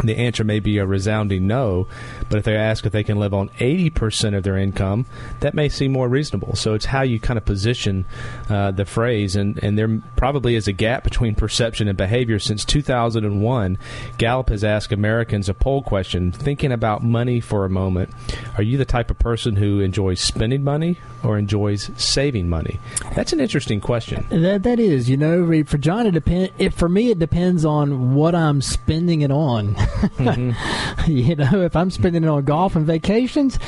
the 0.04 0.16
answer 0.16 0.44
may 0.44 0.60
be 0.60 0.78
a 0.78 0.86
resounding 0.86 1.46
no, 1.46 1.86
but 2.28 2.38
if 2.38 2.44
they're 2.44 2.58
asked 2.58 2.86
if 2.86 2.92
they 2.92 3.04
can 3.04 3.18
live 3.18 3.34
on 3.34 3.48
80% 3.58 4.36
of 4.36 4.44
their 4.44 4.56
income, 4.56 5.06
that 5.40 5.54
may 5.54 5.68
seem 5.68 5.92
more 5.92 6.08
reasonable. 6.08 6.54
So 6.54 6.74
it's 6.74 6.84
how 6.84 7.02
you 7.02 7.18
kind 7.18 7.36
of 7.36 7.44
position 7.44 8.04
uh, 8.48 8.70
the 8.70 8.84
phrase, 8.84 9.34
and, 9.36 9.62
and 9.62 9.76
there 9.76 10.00
probably 10.16 10.54
is 10.54 10.68
a 10.68 10.72
gap 10.72 11.04
between 11.04 11.34
perception 11.34 11.88
and 11.88 11.96
behavior. 11.96 12.38
Since 12.38 12.64
2001, 12.64 13.78
Gallup 14.18 14.48
has 14.50 14.62
asked 14.64 14.92
Americans 14.92 15.48
a 15.48 15.54
poll 15.54 15.82
question 15.82 16.30
thinking 16.32 16.72
about 16.72 17.02
money 17.02 17.40
for 17.40 17.64
a 17.64 17.70
moment. 17.70 18.10
Are 18.56 18.62
you 18.62 18.78
the 18.78 18.84
type 18.84 19.10
of 19.10 19.18
person 19.18 19.56
who 19.56 19.80
enjoys 19.80 20.20
spending 20.20 20.62
money 20.62 20.98
or 21.24 21.38
enjoys 21.38 21.90
saving 21.96 22.48
money? 22.48 22.78
That's 23.14 23.32
an 23.32 23.40
interesting 23.40 23.80
question. 23.80 24.26
That 24.30 24.62
that 24.62 24.78
is, 24.78 25.10
you 25.10 25.16
know, 25.16 25.64
for 25.64 25.78
John, 25.78 26.06
it 26.06 26.12
depend. 26.12 26.52
It, 26.58 26.74
for 26.74 26.88
me, 26.88 27.10
it 27.10 27.18
depends 27.18 27.64
on 27.64 28.14
what 28.14 28.34
I'm 28.34 28.60
spending 28.62 29.22
it 29.22 29.30
on. 29.30 29.74
you 31.06 31.36
know, 31.36 31.62
if 31.62 31.76
I'm 31.76 31.90
spending 31.90 32.24
it 32.24 32.28
on 32.28 32.44
golf 32.44 32.76
and 32.76 32.86
vacations, 32.86 33.58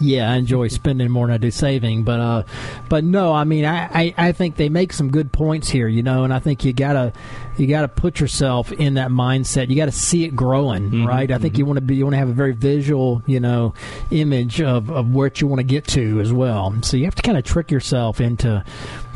yeah, 0.00 0.30
I 0.30 0.36
enjoy 0.36 0.68
spending 0.68 1.10
more 1.10 1.26
than 1.26 1.34
I 1.34 1.38
do 1.38 1.50
saving. 1.50 2.04
But 2.04 2.20
uh, 2.20 2.42
but 2.88 3.04
no, 3.04 3.32
I 3.32 3.44
mean, 3.44 3.64
I, 3.64 3.84
I, 3.92 4.14
I 4.16 4.32
think 4.32 4.56
they 4.56 4.68
make 4.68 4.92
some 4.92 5.10
good 5.10 5.30
points 5.32 5.68
here, 5.68 5.88
you 5.88 6.02
know, 6.02 6.24
and 6.24 6.32
I 6.32 6.38
think 6.38 6.64
you 6.64 6.72
gotta 6.72 7.12
you 7.58 7.66
gotta 7.66 7.88
put 7.88 8.20
yourself 8.20 8.72
in 8.72 8.94
that 8.94 9.10
mindset. 9.10 9.68
You 9.68 9.76
got 9.76 9.86
to 9.86 9.92
see 9.92 10.24
it 10.24 10.34
growing, 10.34 11.04
right? 11.06 11.30
I 11.30 11.38
think 11.38 11.58
you 11.58 11.66
want 11.66 11.76
to 11.76 11.82
be 11.82 11.96
you 11.96 12.04
want 12.04 12.14
to 12.14 12.18
have 12.18 12.30
a 12.30 12.32
very 12.32 12.52
visual, 12.52 13.22
you 13.26 13.40
know, 13.40 13.74
image 14.10 14.60
of 14.62 14.90
of 14.90 15.10
what 15.10 15.40
you 15.40 15.46
want 15.46 15.58
to 15.60 15.64
get 15.64 15.86
to 15.88 16.20
as 16.20 16.32
well. 16.32 16.74
So 16.82 16.96
you 16.96 17.04
have 17.04 17.14
to 17.16 17.22
kind 17.22 17.36
of 17.36 17.44
trick 17.44 17.70
yourself 17.70 18.20
into 18.20 18.64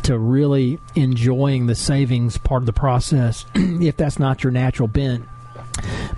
to 0.03 0.19
really 0.19 0.79
enjoying 0.95 1.67
the 1.67 1.75
savings 1.75 2.37
part 2.37 2.61
of 2.63 2.67
the 2.67 2.75
process 2.75 3.47
if 3.55 3.97
that's 3.97 4.19
not 4.19 4.45
your 4.45 4.53
natural 4.53 4.87
bent. 4.87 5.27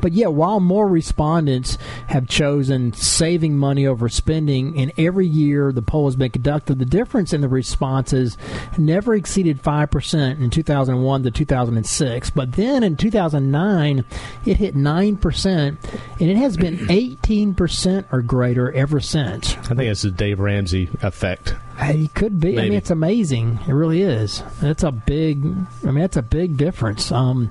But 0.01 0.12
yeah, 0.12 0.27
while 0.29 0.61
more 0.61 0.87
respondents 0.87 1.79
have 2.09 2.29
chosen 2.29 2.92
saving 2.92 3.57
money 3.57 3.87
over 3.87 4.09
spending, 4.09 4.77
in 4.77 4.92
every 4.99 5.27
year 5.27 5.73
the 5.73 5.83
poll 5.83 6.07
has 6.07 6.16
been 6.16 6.31
conducted, 6.31 6.79
the 6.79 6.85
difference 6.85 7.33
in 7.33 7.40
the 7.40 7.49
responses 7.49 8.37
never 8.79 9.14
exceeded 9.14 9.62
5% 9.62 10.40
in 10.40 10.51
2001 10.51 11.23
to 11.23 11.31
2006. 11.31 12.31
But 12.31 12.53
then 12.53 12.83
in 12.83 12.97
2009, 12.97 14.05
it 14.45 14.57
hit 14.57 14.75
9%, 14.75 15.57
and 15.59 16.31
it 16.31 16.37
has 16.37 16.57
been 16.57 16.77
18% 16.88 18.05
or 18.12 18.23
greater 18.23 18.73
ever 18.73 19.01
since. 19.01 19.57
I 19.57 19.75
think 19.75 19.83
it's 19.83 20.03
the 20.03 20.11
Dave 20.11 20.40
Ramsey 20.40 20.90
effect. 21.03 21.55
It 21.79 22.14
could 22.14 22.40
be. 22.40 22.59
I 22.59 22.62
mean, 22.62 22.73
it's 22.73 22.90
amazing. 22.90 23.59
It 23.69 23.73
really 23.73 24.01
is. 24.01 24.42
That's 24.61 24.83
a 24.83 24.90
big. 24.90 25.45
I 25.45 25.87
mean, 25.87 26.01
that's 26.01 26.16
a 26.16 26.23
big 26.23 26.57
difference. 26.57 27.12
Um, 27.12 27.51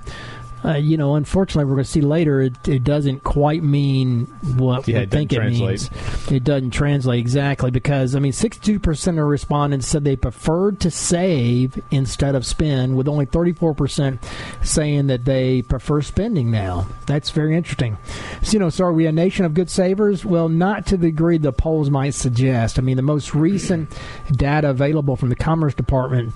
uh, 0.65 0.75
you 0.75 0.97
know, 0.97 1.15
unfortunately, 1.15 1.65
we're 1.65 1.75
going 1.75 1.85
to 1.85 1.91
see 1.91 2.01
later. 2.01 2.41
It, 2.41 2.67
it 2.67 2.83
doesn't 2.83 3.23
quite 3.23 3.63
mean 3.63 4.25
what 4.57 4.87
Yeah, 4.87 4.97
we 4.97 5.03
it 5.03 5.11
think 5.11 5.33
it 5.33 5.37
doesn't 5.37 5.59
means. 5.59 5.89
It 6.31 6.43
doesn't 6.43 6.71
translate 6.71 7.19
exactly 7.19 7.71
because 7.71 8.15
I 8.15 8.19
mean, 8.19 8.33
sixty-two 8.33 8.79
percent 8.79 9.19
of 9.19 9.25
respondents 9.25 9.87
said 9.87 10.03
they 10.03 10.15
preferred 10.15 10.79
to 10.81 10.91
save 10.91 11.81
instead 11.91 12.35
of 12.35 12.45
spend, 12.45 12.97
with 12.97 13.07
only 13.07 13.25
thirty-four 13.25 13.73
percent 13.73 14.21
saying 14.63 15.07
that 15.07 15.25
they 15.25 15.61
prefer 15.61 16.01
spending 16.01 16.51
now. 16.51 16.87
That's 17.05 17.29
very 17.29 17.55
interesting. 17.55 17.97
So, 18.41 18.53
you 18.53 18.59
know, 18.59 18.69
so 18.69 18.85
are 18.85 18.93
we 18.93 19.05
a 19.05 19.11
nation 19.11 19.45
of 19.45 19.53
good 19.53 19.69
savers? 19.69 20.25
Well, 20.25 20.49
not 20.49 20.85
to 20.87 20.97
the 20.97 21.07
degree 21.07 21.37
the 21.37 21.53
polls 21.53 21.89
might 21.89 22.13
suggest. 22.13 22.79
I 22.79 22.81
mean, 22.81 22.97
the 22.97 23.03
most 23.03 23.35
recent 23.35 23.89
data 24.31 24.69
available 24.69 25.15
from 25.15 25.29
the 25.29 25.35
Commerce 25.35 25.73
Department 25.73 26.33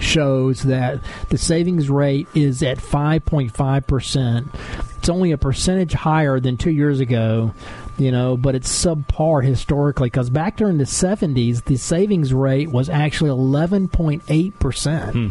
shows 0.00 0.62
that 0.64 1.00
the 1.30 1.38
savings 1.38 1.88
rate 1.88 2.28
is 2.34 2.62
at 2.62 2.78
5.5%. 2.78 4.48
It's 4.98 5.08
only 5.08 5.32
a 5.32 5.38
percentage 5.38 5.92
higher 5.92 6.40
than 6.40 6.56
two 6.56 6.70
years 6.70 7.00
ago, 7.00 7.54
you 7.96 8.12
know, 8.12 8.36
but 8.36 8.54
it's 8.54 8.68
subpar 8.84 9.44
historically 9.44 10.06
because 10.06 10.28
back 10.28 10.56
during 10.56 10.78
the 10.78 10.84
70s, 10.84 11.64
the 11.64 11.76
savings 11.76 12.34
rate 12.34 12.70
was 12.70 12.88
actually 12.88 13.30
11.8%. 13.30 15.12
Hmm. 15.12 15.28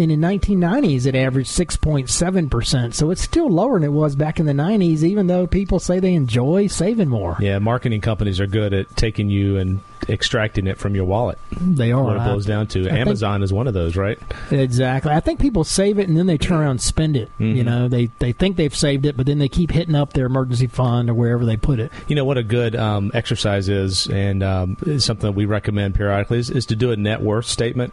And 0.00 0.12
in 0.12 0.20
1990s, 0.20 1.06
it 1.06 1.14
averaged 1.14 1.50
6.7%. 1.50 2.94
So 2.94 3.10
it's 3.10 3.22
still 3.22 3.48
lower 3.48 3.78
than 3.78 3.84
it 3.84 3.92
was 3.92 4.14
back 4.14 4.38
in 4.38 4.46
the 4.46 4.52
90s, 4.52 5.02
even 5.02 5.26
though 5.26 5.46
people 5.46 5.78
say 5.78 6.00
they 6.00 6.14
enjoy 6.14 6.66
saving 6.66 7.08
more. 7.08 7.36
Yeah, 7.40 7.58
marketing 7.58 8.02
companies 8.02 8.40
are 8.40 8.46
good 8.46 8.74
at 8.74 8.94
taking 8.96 9.30
you 9.30 9.56
and 9.56 9.80
extracting 10.08 10.66
it 10.66 10.78
from 10.78 10.94
your 10.94 11.04
wallet. 11.04 11.38
They 11.60 11.92
are. 11.92 12.02
What 12.02 12.16
it 12.16 12.20
I- 12.20 12.26
boils 12.28 12.46
down 12.46 12.66
to. 12.68 12.80
I 12.80 12.84
think- 12.84 12.98
Amazon 12.98 13.42
is 13.42 13.52
one 13.52 13.66
of 13.66 13.74
those, 13.74 13.96
right? 13.96 14.18
Exactly. 14.50 15.12
I 15.12 15.20
think 15.20 15.40
people 15.40 15.64
save 15.64 15.98
it 15.98 16.08
and 16.08 16.16
then 16.16 16.26
they 16.26 16.38
turn 16.38 16.58
around 16.60 16.70
and 16.72 16.80
spend 16.80 17.16
it. 17.16 17.30
You 17.38 17.64
know, 17.64 17.88
they 17.88 18.10
they 18.18 18.32
think 18.32 18.56
they've 18.56 18.74
saved 18.74 19.06
it, 19.06 19.16
but 19.16 19.26
then 19.26 19.38
they 19.38 19.48
keep 19.48 19.70
hitting 19.70 19.94
up 19.94 20.12
their 20.12 20.26
emergency 20.26 20.66
fund 20.66 21.10
or 21.10 21.14
wherever 21.14 21.44
they 21.44 21.56
put 21.56 21.78
it. 21.80 21.90
You 22.08 22.16
know 22.16 22.24
what 22.24 22.38
a 22.38 22.42
good 22.42 22.74
um, 22.76 23.10
exercise 23.14 23.68
is, 23.68 24.06
and 24.08 24.42
um, 24.42 24.76
is 24.86 25.04
something 25.04 25.26
that 25.28 25.36
we 25.36 25.44
recommend 25.44 25.94
periodically 25.94 26.38
is, 26.38 26.50
is 26.50 26.66
to 26.66 26.76
do 26.76 26.90
a 26.92 26.96
net 26.96 27.20
worth 27.20 27.46
statement. 27.46 27.92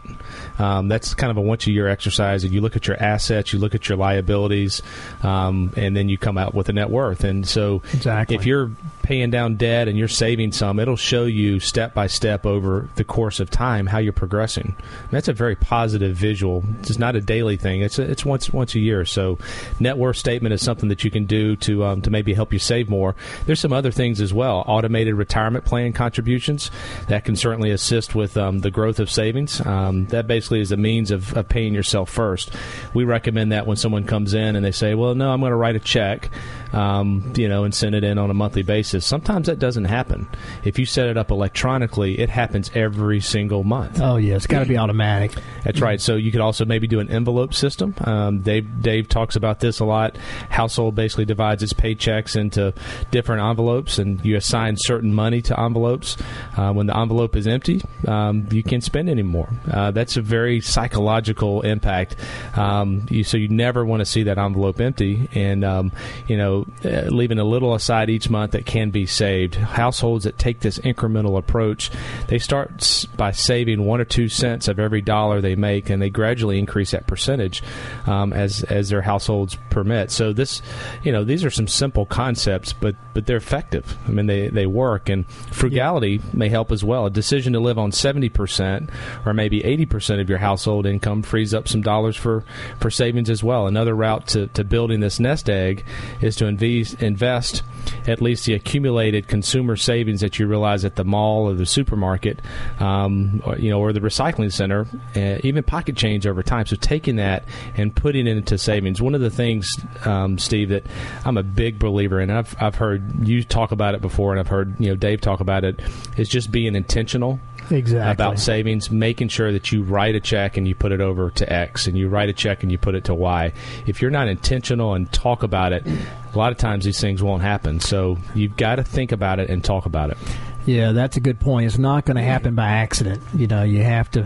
Um, 0.60 0.88
that's 0.88 1.14
kind 1.14 1.32
of 1.32 1.38
a 1.38 1.42
once 1.42 1.68
a 1.68 1.72
year 1.72 1.88
exercise, 1.88 2.44
and 2.44 2.54
you 2.54 2.62
look 2.62 2.76
at 2.76 2.88
your 2.88 3.02
assets, 3.02 3.54
you 3.54 3.60
look 3.60 3.76
at 3.76 3.90
your 3.90 3.98
liabilities, 3.98 4.82
um, 5.24 5.72
and 5.76 5.96
then 5.96 6.10
you 6.10 6.18
come 6.18 6.38
out 6.38 6.54
with 6.54 6.70
a 6.70 6.74
net 6.74 6.90
worth. 6.90 7.24
And 7.24 7.48
so, 7.48 7.82
exactly. 7.94 8.36
if 8.36 8.46
you're 8.46 8.72
paying 9.04 9.30
down 9.30 9.56
debt 9.56 9.88
and 9.88 9.98
you're 9.98 10.08
saving 10.08 10.52
some, 10.52 10.80
it'll 10.80 10.96
show 10.96 11.26
you 11.26 11.60
step 11.60 11.94
by 11.94 12.08
step 12.08 12.46
over 12.46 12.90
the 12.96 13.04
course 13.04 13.40
of 13.40 13.50
time 13.50 13.86
how 13.86 14.00
you're 14.00 14.14
progressing. 14.14 14.76
And 14.78 15.12
that's 15.12 15.28
a 15.28 15.34
very 15.34 15.56
positive 15.56 16.16
visual. 16.16 16.64
It's 16.80 16.98
not 16.98 17.16
a 17.16 17.22
daily 17.22 17.58
thing. 17.58 17.82
It's 17.82 18.00
a, 18.00 18.10
it's 18.10 18.26
once 18.26 18.52
once 18.52 18.74
a 18.74 18.80
year. 18.80 19.06
So, 19.06 19.38
net 19.80 19.98
worth 19.98 20.18
statement 20.18 20.54
is 20.54 20.64
something 20.64 20.90
that 20.90 21.04
you 21.04 21.12
can 21.12 21.26
do 21.26 21.56
to 21.58 21.84
um, 21.84 22.02
to 22.02 22.10
maybe 22.10 22.34
help 22.34 22.52
you 22.54 22.60
save 22.60 22.90
more. 22.90 23.16
There's 23.46 23.60
some 23.60 23.74
other 23.74 23.92
things 23.92 24.22
as 24.22 24.34
well. 24.34 24.64
Automated 24.68 25.16
retirement 25.16 25.66
plan 25.66 25.94
contributions 25.94 26.72
that 27.08 27.26
can 27.26 27.36
certainly 27.36 27.72
assist 27.72 28.16
with 28.16 28.38
um, 28.38 28.60
the 28.60 28.72
growth 28.72 29.00
of 29.00 29.12
savings. 29.12 29.64
Um, 29.66 30.06
that 30.08 30.28
basically 30.28 30.62
is 30.62 30.72
a 30.72 30.78
means 30.78 31.12
of, 31.12 31.36
of 31.36 31.50
paying 31.50 31.74
yourself 31.74 32.10
first. 32.10 32.52
We 32.94 33.04
recommend 33.04 33.52
that 33.52 33.68
when 33.68 33.78
someone 33.78 34.06
comes 34.06 34.34
in 34.34 34.56
and 34.56 34.66
they 34.66 34.72
say, 34.72 34.96
"Well, 34.96 35.14
no, 35.14 35.32
I'm 35.32 35.42
going 35.42 35.52
to 35.52 35.58
write 35.58 35.76
a 35.76 35.80
check." 35.80 36.30
Um, 36.74 37.34
you 37.36 37.48
know, 37.48 37.64
and 37.64 37.74
send 37.74 37.96
it 37.96 38.04
in 38.04 38.18
on 38.18 38.30
a 38.30 38.34
monthly 38.34 38.64
basis. 38.64 39.06
Sometimes 39.06 39.48
that 39.48 39.60
doesn't 39.60 39.86
happen. 39.86 40.28
If 40.64 40.80
you 40.80 40.86
set 40.86 41.08
it 41.08 41.18
up 41.18 41.32
electronically, 41.32 42.20
it 42.20 42.30
happens 42.30 42.72
every 42.74 43.20
single 43.20 43.64
month. 43.64 44.02
Oh 44.02 44.18
yeah, 44.18 44.36
it's 44.36 44.48
got 44.48 44.60
to 44.60 44.66
be 44.66 44.78
automatic. 44.78 45.32
That's 45.64 45.82
right. 45.82 46.02
So 46.02 46.16
you 46.16 46.32
could 46.32 46.42
also 46.42 46.66
maybe 46.66 46.88
do 46.88 47.00
an 47.00 47.10
envelope 47.10 47.54
system. 47.54 47.96
Um, 48.04 48.40
Dave 48.42 48.82
Dave 48.82 49.08
talks 49.08 49.36
about 49.36 49.60
this 49.60 49.80
a 49.80 49.86
lot. 49.86 50.18
Household 50.50 50.96
basically 50.96 51.26
divides 51.26 51.64
its 51.64 51.74
paychecks 51.74 52.36
into 52.36 52.74
different 53.12 53.44
envelopes, 53.44 54.00
and 54.00 54.24
you 54.26 54.36
assign 54.36 54.76
certain 54.78 55.14
money 55.14 55.42
to 55.44 55.60
envelopes. 55.60 56.18
Uh, 56.58 56.72
when 56.74 56.88
the 56.88 56.98
envelope 56.98 57.36
is 57.36 57.48
empty, 57.48 57.82
um, 58.08 58.48
you 58.52 58.64
can't 58.64 58.84
spend 58.84 59.10
anymore. 59.10 59.50
Uh, 59.72 59.92
that's 59.92 60.18
a 60.18 60.22
very 60.22 60.60
psychological 60.62 61.62
impact. 61.62 62.16
Um, 62.56 63.06
you, 63.10 63.24
so 63.24 63.38
you 63.38 63.48
never 63.48 63.86
want 63.86 64.02
to 64.02 64.06
see 64.06 64.24
that 64.24 64.38
envelope 64.38 64.82
empty, 64.82 65.30
and 65.34 65.64
um, 65.64 65.92
you 66.28 66.38
know 66.38 66.63
uh, 66.86 67.08
leaving 67.10 67.40
a 67.40 67.44
little 67.44 67.74
aside 67.74 68.10
each 68.10 68.30
month 68.30 68.52
that 68.52 68.66
can 68.66 68.90
be 68.90 69.06
saved. 69.06 69.56
Households 69.56 70.26
that 70.26 70.38
take 70.38 70.60
this 70.60 70.80
incremental 70.80 71.38
approach, 71.38 71.92
they 72.28 72.40
start 72.40 73.08
by 73.16 73.32
saving 73.32 73.86
one 73.86 74.02
or 74.02 74.06
two 74.06 74.30
cents 74.30 74.68
of 74.68 74.80
every 74.80 75.02
dollar 75.02 75.42
they 75.42 75.56
make, 75.56 75.90
and 75.90 76.02
they 76.02 76.10
gradually 76.10 76.60
increase 76.60 76.92
that 76.92 77.08
percentage 77.08 77.64
um, 78.06 78.34
as 78.34 78.64
as 78.64 78.90
their 78.90 79.02
households 79.02 79.58
permit. 79.70 80.12
So 80.12 80.34
this, 80.34 80.62
you 81.04 81.12
know, 81.12 81.24
these 81.24 81.44
are 81.44 81.52
some 81.52 81.68
simple 81.68 82.06
concepts, 82.06 82.74
but 82.74 82.96
but 83.14 83.26
they're 83.26 83.38
effective. 83.38 83.98
I 84.08 84.12
mean, 84.12 84.26
they 84.26 84.50
they 84.50 84.66
work, 84.66 85.10
and 85.10 85.30
frugality 85.30 86.22
yeah. 86.24 86.30
may 86.34 86.50
help 86.50 86.72
as 86.72 86.84
well. 86.84 87.06
A 87.06 87.10
decision 87.10 87.54
to 87.54 87.60
live 87.60 87.78
on 87.78 87.92
seventy 87.92 88.30
percent 88.30 88.90
or 89.26 89.34
maybe 89.34 89.64
eighty 89.64 89.86
percent 89.86 90.22
of 90.22 90.30
your 90.30 90.40
household 90.40 90.86
income 90.86 91.24
frees 91.24 91.54
up 91.54 91.68
some 91.68 91.82
dollars 91.82 92.16
for 92.16 92.44
for 92.80 92.90
savings 92.90 93.30
as 93.30 93.44
well. 93.44 93.68
Another 93.68 93.96
route 93.96 94.28
to, 94.28 94.48
to 94.48 94.64
building 94.64 95.00
this 95.00 95.20
nest 95.20 95.50
egg 95.50 95.86
is 96.22 96.36
to 96.38 96.48
invest, 96.62 97.02
invest 97.02 97.64
at 98.08 98.22
least 98.22 98.46
the 98.46 98.54
accumulated 98.54 99.28
consumer 99.28 99.76
savings 99.76 100.22
that 100.22 100.40
you 100.40 100.48
realize 100.48 100.86
at 100.86 100.96
the 100.96 101.04
mall 101.04 101.50
or 101.50 101.54
the 101.54 101.66
supermarket, 101.66 102.40
um, 102.80 103.42
or, 103.46 103.58
you 103.58 103.70
know, 103.70 103.80
or 103.80 103.94
the 103.94 104.00
recycling 104.00 104.52
center, 104.52 104.88
uh, 105.16 105.40
even 105.44 105.64
pocket 105.64 105.96
change 105.96 106.28
over 106.28 106.44
time. 106.44 106.66
So 106.66 106.76
taking 106.76 107.18
that 107.18 107.44
and 107.76 107.96
putting 107.96 108.28
it 108.28 108.38
into 108.38 108.58
savings. 108.58 109.02
One 109.02 109.16
of 109.16 109.22
the 109.22 109.30
things, 109.30 109.70
um, 110.06 110.38
Steve, 110.38 110.70
that 110.70 110.86
I'm 111.26 111.38
a 111.38 111.44
big 111.44 111.80
believer 111.80 112.20
in, 112.20 112.30
I've, 112.30 112.56
I've 112.60 112.76
heard 112.76 113.28
you 113.28 113.44
talk 113.44 113.72
about 113.72 113.96
it 113.96 114.02
before, 114.02 114.32
and 114.32 114.40
I've 114.40 114.48
heard 114.48 114.80
you 114.80 114.90
know 114.90 114.96
Dave 114.96 115.22
talk 115.22 115.40
about 115.40 115.64
it, 115.64 115.82
is 116.18 116.30
just 116.30 116.52
being 116.52 116.76
intentional 116.76 117.40
exactly. 117.70 118.12
about 118.12 118.40
savings, 118.40 118.92
making 118.92 119.30
sure 119.30 119.52
that 119.52 119.72
you 119.72 119.84
write 119.84 120.16
a 120.16 120.20
check 120.20 120.58
and 120.58 120.68
you 120.68 120.76
put 120.76 120.92
it 120.92 121.02
over 121.02 121.30
to 121.32 121.52
X, 121.52 121.88
and 121.88 121.98
you 121.98 122.08
write 122.10 122.30
a 122.30 122.34
check 122.34 122.64
and 122.64 122.72
you 122.72 122.78
put 122.78 122.96
it 122.96 123.06
to 123.06 123.14
Y. 123.14 123.54
If 123.88 124.02
you're 124.02 124.12
not 124.12 124.28
intentional 124.28 124.94
and 124.94 125.12
talk 125.12 125.44
about 125.44 125.74
it, 125.74 125.86
a 126.34 126.38
lot 126.38 126.52
of 126.52 126.58
times 126.58 126.86
these 126.86 127.00
things 127.00 127.22
won't 127.22 127.44
happen. 127.44 127.80
So 127.80 128.18
you've 128.34 128.58
got 128.58 128.76
to 128.76 128.84
think 128.84 129.12
about 129.12 129.40
it 129.40 129.50
and 129.50 129.64
talk 129.64 129.86
about 129.86 130.10
it. 130.10 130.18
Yeah, 130.66 130.94
that's 130.94 131.18
a 131.18 131.20
good 131.20 131.40
point. 131.40 131.66
It's 131.66 131.78
not 131.78 132.06
going 132.06 132.16
to 132.16 132.24
happen 132.24 132.56
by 132.56 132.68
accident. 132.68 133.22
You 133.36 133.48
know, 133.48 133.64
you 133.64 133.84
have 133.84 134.10
to 134.12 134.24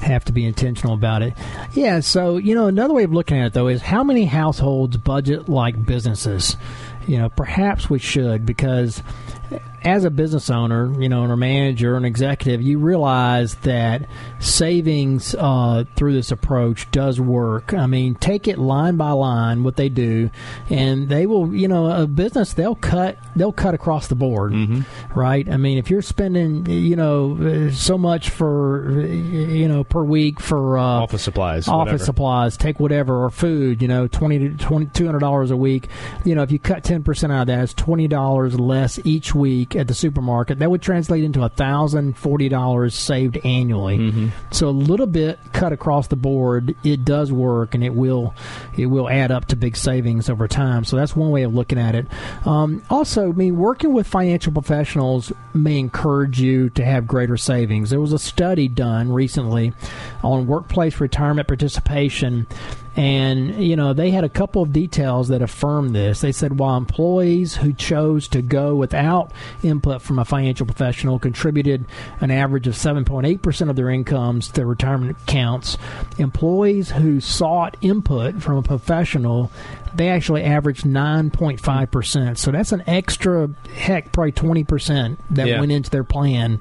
have 0.00 0.24
to 0.26 0.32
be 0.32 0.44
intentional 0.44 0.94
about 0.94 1.22
it. 1.22 1.34
Yeah. 1.72 2.00
So 2.00 2.36
you 2.36 2.54
know, 2.54 2.66
another 2.66 2.94
way 2.94 3.02
of 3.02 3.12
looking 3.12 3.38
at 3.38 3.46
it 3.46 3.52
though 3.54 3.68
is 3.68 3.82
how 3.82 4.04
many 4.04 4.24
households 4.24 4.96
budget 4.96 5.48
like 5.48 5.84
businesses. 5.84 6.56
You 7.06 7.18
know, 7.18 7.28
perhaps 7.28 7.90
we 7.90 7.98
should 7.98 8.46
because 8.46 9.02
as 9.82 10.04
a 10.04 10.10
business 10.10 10.50
owner, 10.50 11.00
you 11.00 11.08
know, 11.08 11.24
or 11.24 11.32
a 11.32 11.36
manager, 11.36 11.96
an 11.96 12.04
executive, 12.04 12.60
you 12.60 12.78
realize 12.78 13.54
that 13.56 14.06
savings 14.38 15.34
uh, 15.34 15.84
through 15.96 16.12
this 16.12 16.30
approach 16.30 16.90
does 16.90 17.20
work. 17.20 17.72
I 17.72 17.86
mean, 17.86 18.14
take 18.14 18.46
it 18.46 18.58
line 18.58 18.96
by 18.96 19.12
line 19.12 19.62
what 19.62 19.76
they 19.76 19.88
do, 19.88 20.30
and 20.68 21.08
they 21.08 21.26
will, 21.26 21.54
you 21.54 21.68
know, 21.68 21.90
a 21.90 22.06
business 22.06 22.52
they'll 22.52 22.74
cut 22.74 23.16
they'll 23.36 23.52
cut 23.52 23.74
across 23.74 24.08
the 24.08 24.14
board, 24.14 24.52
mm-hmm. 24.52 25.18
right? 25.18 25.48
I 25.48 25.56
mean, 25.56 25.78
if 25.78 25.90
you're 25.90 26.02
spending, 26.02 26.66
you 26.66 26.96
know, 26.96 27.70
so 27.70 27.96
much 27.96 28.30
for, 28.30 29.00
you 29.00 29.68
know, 29.68 29.84
per 29.84 30.02
week 30.02 30.40
for 30.40 30.78
uh, 30.78 30.82
office 30.82 31.22
supplies, 31.22 31.68
office 31.68 31.92
whatever. 31.92 32.04
supplies, 32.04 32.56
take 32.56 32.80
whatever 32.80 33.24
or 33.24 33.30
food, 33.30 33.80
you 33.80 33.88
know, 33.88 34.06
twenty 34.06 34.38
to 34.38 34.50
twenty 34.56 34.86
two 34.86 35.06
hundred 35.06 35.20
dollars 35.20 35.50
a 35.50 35.56
week. 35.56 35.88
You 36.24 36.34
know, 36.34 36.42
if 36.42 36.52
you 36.52 36.58
cut 36.58 36.84
ten 36.84 37.02
percent 37.02 37.32
out 37.32 37.42
of 37.42 37.46
that, 37.46 37.62
it's 37.62 37.74
twenty 37.74 38.08
dollars 38.08 38.58
less 38.58 38.98
each 39.04 39.34
week 39.34 39.69
at 39.76 39.88
the 39.88 39.94
supermarket. 39.94 40.58
That 40.58 40.70
would 40.70 40.82
translate 40.82 41.24
into 41.24 41.42
a 41.42 41.48
thousand 41.48 42.16
forty 42.16 42.48
dollars 42.48 42.94
saved 42.94 43.38
annually. 43.44 43.98
Mm-hmm. 43.98 44.28
So 44.50 44.68
a 44.68 44.70
little 44.70 45.06
bit 45.06 45.38
cut 45.52 45.72
across 45.72 46.08
the 46.08 46.16
board, 46.16 46.74
it 46.84 47.04
does 47.04 47.32
work, 47.32 47.74
and 47.74 47.84
it 47.84 47.94
will 47.94 48.34
it 48.76 48.86
will 48.86 49.08
add 49.08 49.30
up 49.30 49.46
to 49.46 49.56
big 49.56 49.76
savings 49.76 50.28
over 50.28 50.48
time. 50.48 50.84
So 50.84 50.96
that's 50.96 51.14
one 51.14 51.30
way 51.30 51.42
of 51.42 51.54
looking 51.54 51.78
at 51.78 51.94
it. 51.94 52.06
Um, 52.46 52.82
also, 52.90 53.30
I 53.30 53.32
mean, 53.32 53.56
working 53.56 53.92
with 53.92 54.06
financial 54.06 54.52
professionals 54.52 55.32
may 55.54 55.78
encourage 55.78 56.40
you 56.40 56.70
to 56.70 56.84
have 56.84 57.06
greater 57.06 57.36
savings. 57.36 57.90
There 57.90 58.00
was 58.00 58.12
a 58.12 58.18
study 58.18 58.68
done 58.68 59.12
recently 59.12 59.72
on 60.22 60.46
workplace 60.46 61.00
retirement 61.00 61.48
participation 61.48 62.46
and, 62.96 63.62
you 63.62 63.76
know, 63.76 63.92
they 63.92 64.10
had 64.10 64.24
a 64.24 64.28
couple 64.28 64.62
of 64.62 64.72
details 64.72 65.28
that 65.28 65.42
affirmed 65.42 65.94
this. 65.94 66.20
They 66.20 66.32
said 66.32 66.58
while 66.58 66.76
employees 66.76 67.56
who 67.56 67.72
chose 67.72 68.26
to 68.28 68.42
go 68.42 68.74
without 68.74 69.32
input 69.62 70.02
from 70.02 70.18
a 70.18 70.24
financial 70.24 70.66
professional 70.66 71.18
contributed 71.18 71.84
an 72.20 72.30
average 72.30 72.66
of 72.66 72.74
7.8% 72.74 73.70
of 73.70 73.76
their 73.76 73.90
incomes 73.90 74.48
to 74.48 74.66
retirement 74.66 75.16
accounts, 75.22 75.78
employees 76.18 76.90
who 76.90 77.20
sought 77.20 77.76
input 77.80 78.42
from 78.42 78.56
a 78.56 78.62
professional 78.62 79.52
they 79.94 80.08
actually 80.08 80.42
averaged 80.44 80.84
9.5%. 80.84 82.38
So 82.38 82.50
that's 82.50 82.72
an 82.72 82.82
extra, 82.86 83.50
heck, 83.74 84.12
probably 84.12 84.32
20% 84.32 85.18
that 85.30 85.48
Yeah. 85.48 85.60
went 85.60 85.72
into 85.72 85.90
their 85.90 86.04
plan 86.04 86.60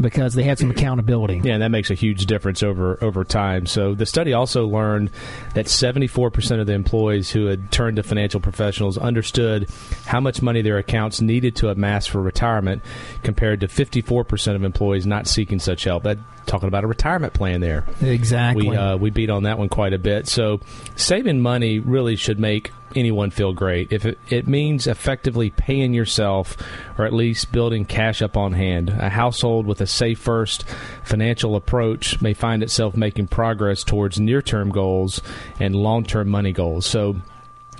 because 0.00 0.34
they 0.34 0.42
had 0.42 0.58
some 0.58 0.70
accountability. 0.70 1.40
Yeah, 1.42 1.54
and 1.54 1.62
that 1.62 1.70
makes 1.70 1.90
a 1.90 1.94
huge 1.94 2.26
difference 2.26 2.62
over 2.62 2.98
over 3.02 3.24
time. 3.24 3.66
So 3.66 3.94
the 3.94 4.06
study 4.06 4.32
also 4.32 4.66
learned 4.66 5.10
that 5.54 5.68
74% 5.68 6.60
of 6.60 6.66
the 6.66 6.72
employees 6.72 7.30
who 7.30 7.46
had 7.46 7.70
turned 7.70 7.96
to 7.96 8.02
financial 8.02 8.40
professionals 8.40 8.98
understood 8.98 9.68
how 10.06 10.20
much 10.20 10.42
money 10.42 10.62
their 10.62 10.78
accounts 10.78 11.20
needed 11.20 11.56
to 11.56 11.68
amass 11.70 12.06
for 12.06 12.20
retirement, 12.20 12.82
compared 13.22 13.60
to 13.60 13.68
54% 13.68 14.56
of 14.56 14.64
employees 14.64 15.06
not 15.06 15.26
seeking 15.26 15.58
such 15.58 15.84
help. 15.84 16.02
That 16.04 16.18
talking 16.46 16.68
about 16.68 16.84
a 16.84 16.86
retirement 16.86 17.34
plan 17.34 17.60
there. 17.60 17.84
Exactly. 18.00 18.68
We 18.70 18.76
uh, 18.76 18.96
we 18.96 19.10
beat 19.10 19.30
on 19.30 19.44
that 19.44 19.58
one 19.58 19.68
quite 19.68 19.92
a 19.92 19.98
bit. 19.98 20.26
So 20.28 20.60
saving 20.94 21.40
money 21.40 21.78
really 21.78 22.16
should 22.16 22.38
make 22.38 22.70
anyone 22.94 23.30
feel 23.30 23.52
great. 23.52 23.92
If 23.92 24.06
it, 24.06 24.18
it 24.28 24.46
means 24.46 24.86
effectively 24.86 25.50
paying 25.50 25.92
yourself 25.92 26.56
or 26.96 27.04
at 27.04 27.12
least 27.12 27.52
building 27.52 27.84
cash 27.84 28.22
up 28.22 28.36
on 28.36 28.52
hand, 28.52 28.90
a 28.90 29.10
household 29.10 29.66
with 29.66 29.80
a 29.80 29.86
safe 29.86 30.18
first 30.18 30.64
financial 31.04 31.56
approach 31.56 32.20
may 32.22 32.34
find 32.34 32.62
itself 32.62 32.96
making 32.96 33.28
progress 33.28 33.84
towards 33.84 34.18
near 34.18 34.40
term 34.40 34.70
goals 34.70 35.20
and 35.60 35.74
long 35.74 36.04
term 36.04 36.28
money 36.28 36.52
goals. 36.52 36.86
So 36.86 37.16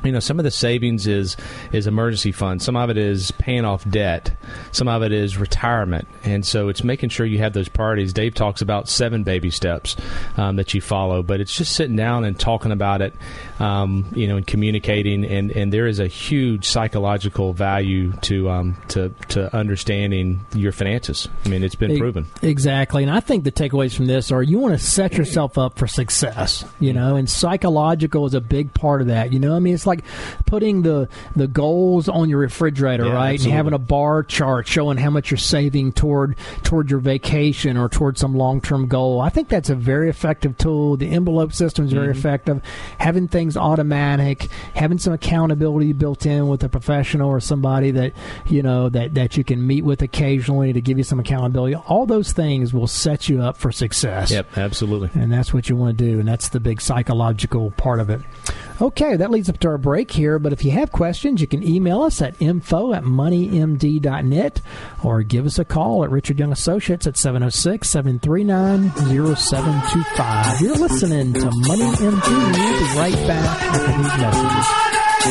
you 0.04 0.12
know 0.12 0.20
some 0.20 0.38
of 0.38 0.44
the 0.44 0.50
savings 0.50 1.06
is 1.06 1.36
is 1.72 1.86
emergency 1.86 2.32
fund 2.32 2.62
some 2.62 2.76
of 2.76 2.90
it 2.90 2.96
is 2.96 3.30
paying 3.32 3.64
off 3.64 3.88
debt. 3.88 4.36
Some 4.72 4.88
of 4.88 5.02
it 5.02 5.12
is 5.12 5.36
retirement. 5.36 6.08
And 6.24 6.44
so 6.44 6.68
it's 6.68 6.82
making 6.82 7.10
sure 7.10 7.24
you 7.26 7.38
have 7.38 7.52
those 7.52 7.68
priorities. 7.68 8.12
Dave 8.12 8.34
talks 8.34 8.60
about 8.60 8.88
seven 8.88 9.22
baby 9.22 9.50
steps 9.50 9.96
um, 10.36 10.56
that 10.56 10.74
you 10.74 10.80
follow 10.80 11.22
but 11.22 11.40
it's 11.40 11.54
just 11.54 11.74
sitting 11.74 11.96
down 11.96 12.24
and 12.24 12.38
talking 12.38 12.72
about 12.72 13.00
it 13.02 13.14
um, 13.60 14.04
you 14.14 14.26
know 14.28 14.36
and 14.36 14.46
communicating 14.46 15.24
and 15.24 15.50
and 15.52 15.72
there 15.72 15.86
is 15.86 15.98
a 15.98 16.06
huge 16.06 16.66
psychological 16.66 17.52
value 17.52 18.12
to 18.22 18.48
um, 18.50 18.76
to 18.88 19.08
to 19.28 19.54
understanding 19.56 20.44
your 20.54 20.72
finances 20.72 21.28
i 21.44 21.48
mean 21.48 21.62
it's 21.62 21.74
been 21.74 21.98
proven 21.98 22.26
Exactly. 22.42 23.02
And 23.02 23.10
I 23.10 23.20
think 23.20 23.44
the 23.44 23.52
takeaways 23.52 23.94
from 23.96 24.06
this 24.06 24.30
are 24.32 24.42
you 24.42 24.58
want 24.58 24.78
to 24.78 24.84
set 24.84 25.14
yourself 25.14 25.56
up 25.58 25.78
for 25.78 25.86
success, 25.86 26.64
you 26.80 26.92
know, 26.92 27.16
and 27.16 27.28
psychological 27.28 28.26
is 28.26 28.34
a 28.34 28.40
big 28.40 28.72
part 28.74 29.00
of 29.00 29.06
that. 29.08 29.32
You 29.32 29.38
know, 29.38 29.54
I 29.54 29.58
mean, 29.58 29.74
it's 29.74 29.82
It's 29.82 29.86
like 29.86 30.04
putting 30.46 30.82
the 30.82 31.08
the 31.36 31.46
goals 31.46 32.08
on 32.08 32.28
your 32.28 32.38
refrigerator, 32.40 33.04
Yeah, 33.06 33.12
right? 33.12 33.34
absolutely. 33.34 33.50
And 33.52 33.56
having 33.56 33.72
a 33.74 33.78
bar 33.78 34.22
chart 34.24 34.66
showing 34.66 34.96
how 34.98 35.10
much 35.10 35.30
you're 35.30 35.38
saving 35.38 35.92
toward 35.92 36.36
toward 36.64 36.90
your 36.90 36.98
vacation 36.98 37.76
or 37.76 37.88
toward 37.88 38.18
some 38.18 38.34
long 38.34 38.60
term 38.60 38.88
goal. 38.88 39.20
I 39.20 39.28
think 39.28 39.48
that's 39.48 39.70
a 39.70 39.76
very 39.76 40.08
effective 40.10 40.56
tool. 40.58 40.96
The 40.96 41.08
envelope 41.10 41.52
system 41.52 41.84
is 41.86 41.92
very 41.92 42.08
Mm-hmm. 42.08 42.18
effective. 42.18 42.62
Having 42.98 43.28
things 43.28 43.45
automatic, 43.54 44.48
having 44.74 44.96
some 44.96 45.12
accountability 45.12 45.92
built 45.92 46.24
in 46.24 46.48
with 46.48 46.64
a 46.64 46.70
professional 46.70 47.28
or 47.28 47.38
somebody 47.38 47.90
that 47.90 48.14
you 48.46 48.62
know 48.62 48.88
that 48.88 49.12
that 49.12 49.36
you 49.36 49.44
can 49.44 49.66
meet 49.66 49.84
with 49.84 50.00
occasionally 50.00 50.72
to 50.72 50.80
give 50.80 50.96
you 50.96 51.04
some 51.04 51.20
accountability. 51.20 51.74
All 51.74 52.06
those 52.06 52.32
things 52.32 52.72
will 52.72 52.86
set 52.86 53.28
you 53.28 53.42
up 53.42 53.58
for 53.58 53.70
success. 53.70 54.30
Yep, 54.30 54.56
absolutely. 54.56 55.10
And 55.14 55.30
that's 55.30 55.52
what 55.52 55.68
you 55.68 55.76
want 55.76 55.98
to 55.98 56.04
do, 56.04 56.18
and 56.18 56.26
that's 56.26 56.48
the 56.48 56.60
big 56.60 56.80
psychological 56.80 57.72
part 57.72 58.00
of 58.00 58.08
it. 58.08 58.22
Okay, 58.80 59.16
that 59.16 59.30
leads 59.30 59.48
up 59.48 59.58
to 59.60 59.68
our 59.68 59.78
break 59.78 60.10
here. 60.10 60.38
But 60.38 60.52
if 60.52 60.64
you 60.64 60.70
have 60.72 60.92
questions, 60.92 61.40
you 61.40 61.46
can 61.46 61.62
email 61.62 62.02
us 62.02 62.20
at 62.20 62.40
info 62.40 62.92
at 62.92 63.04
moneymd.net 63.04 64.60
or 65.02 65.22
give 65.22 65.46
us 65.46 65.58
a 65.58 65.64
call 65.64 66.04
at 66.04 66.10
Richard 66.10 66.38
Young 66.38 66.52
Associates 66.52 67.06
at 67.06 67.16
706 67.16 67.88
739 67.88 68.90
0725. 69.36 70.60
You're 70.60 70.76
listening 70.76 71.32
to 71.34 71.44
Money 71.46 71.90
MD. 71.96 72.28
We'll 72.28 72.78
be 72.78 72.98
right 72.98 73.26
back 73.26 73.35
after 73.36 73.92
these 73.96 74.16
messages. 74.20 75.26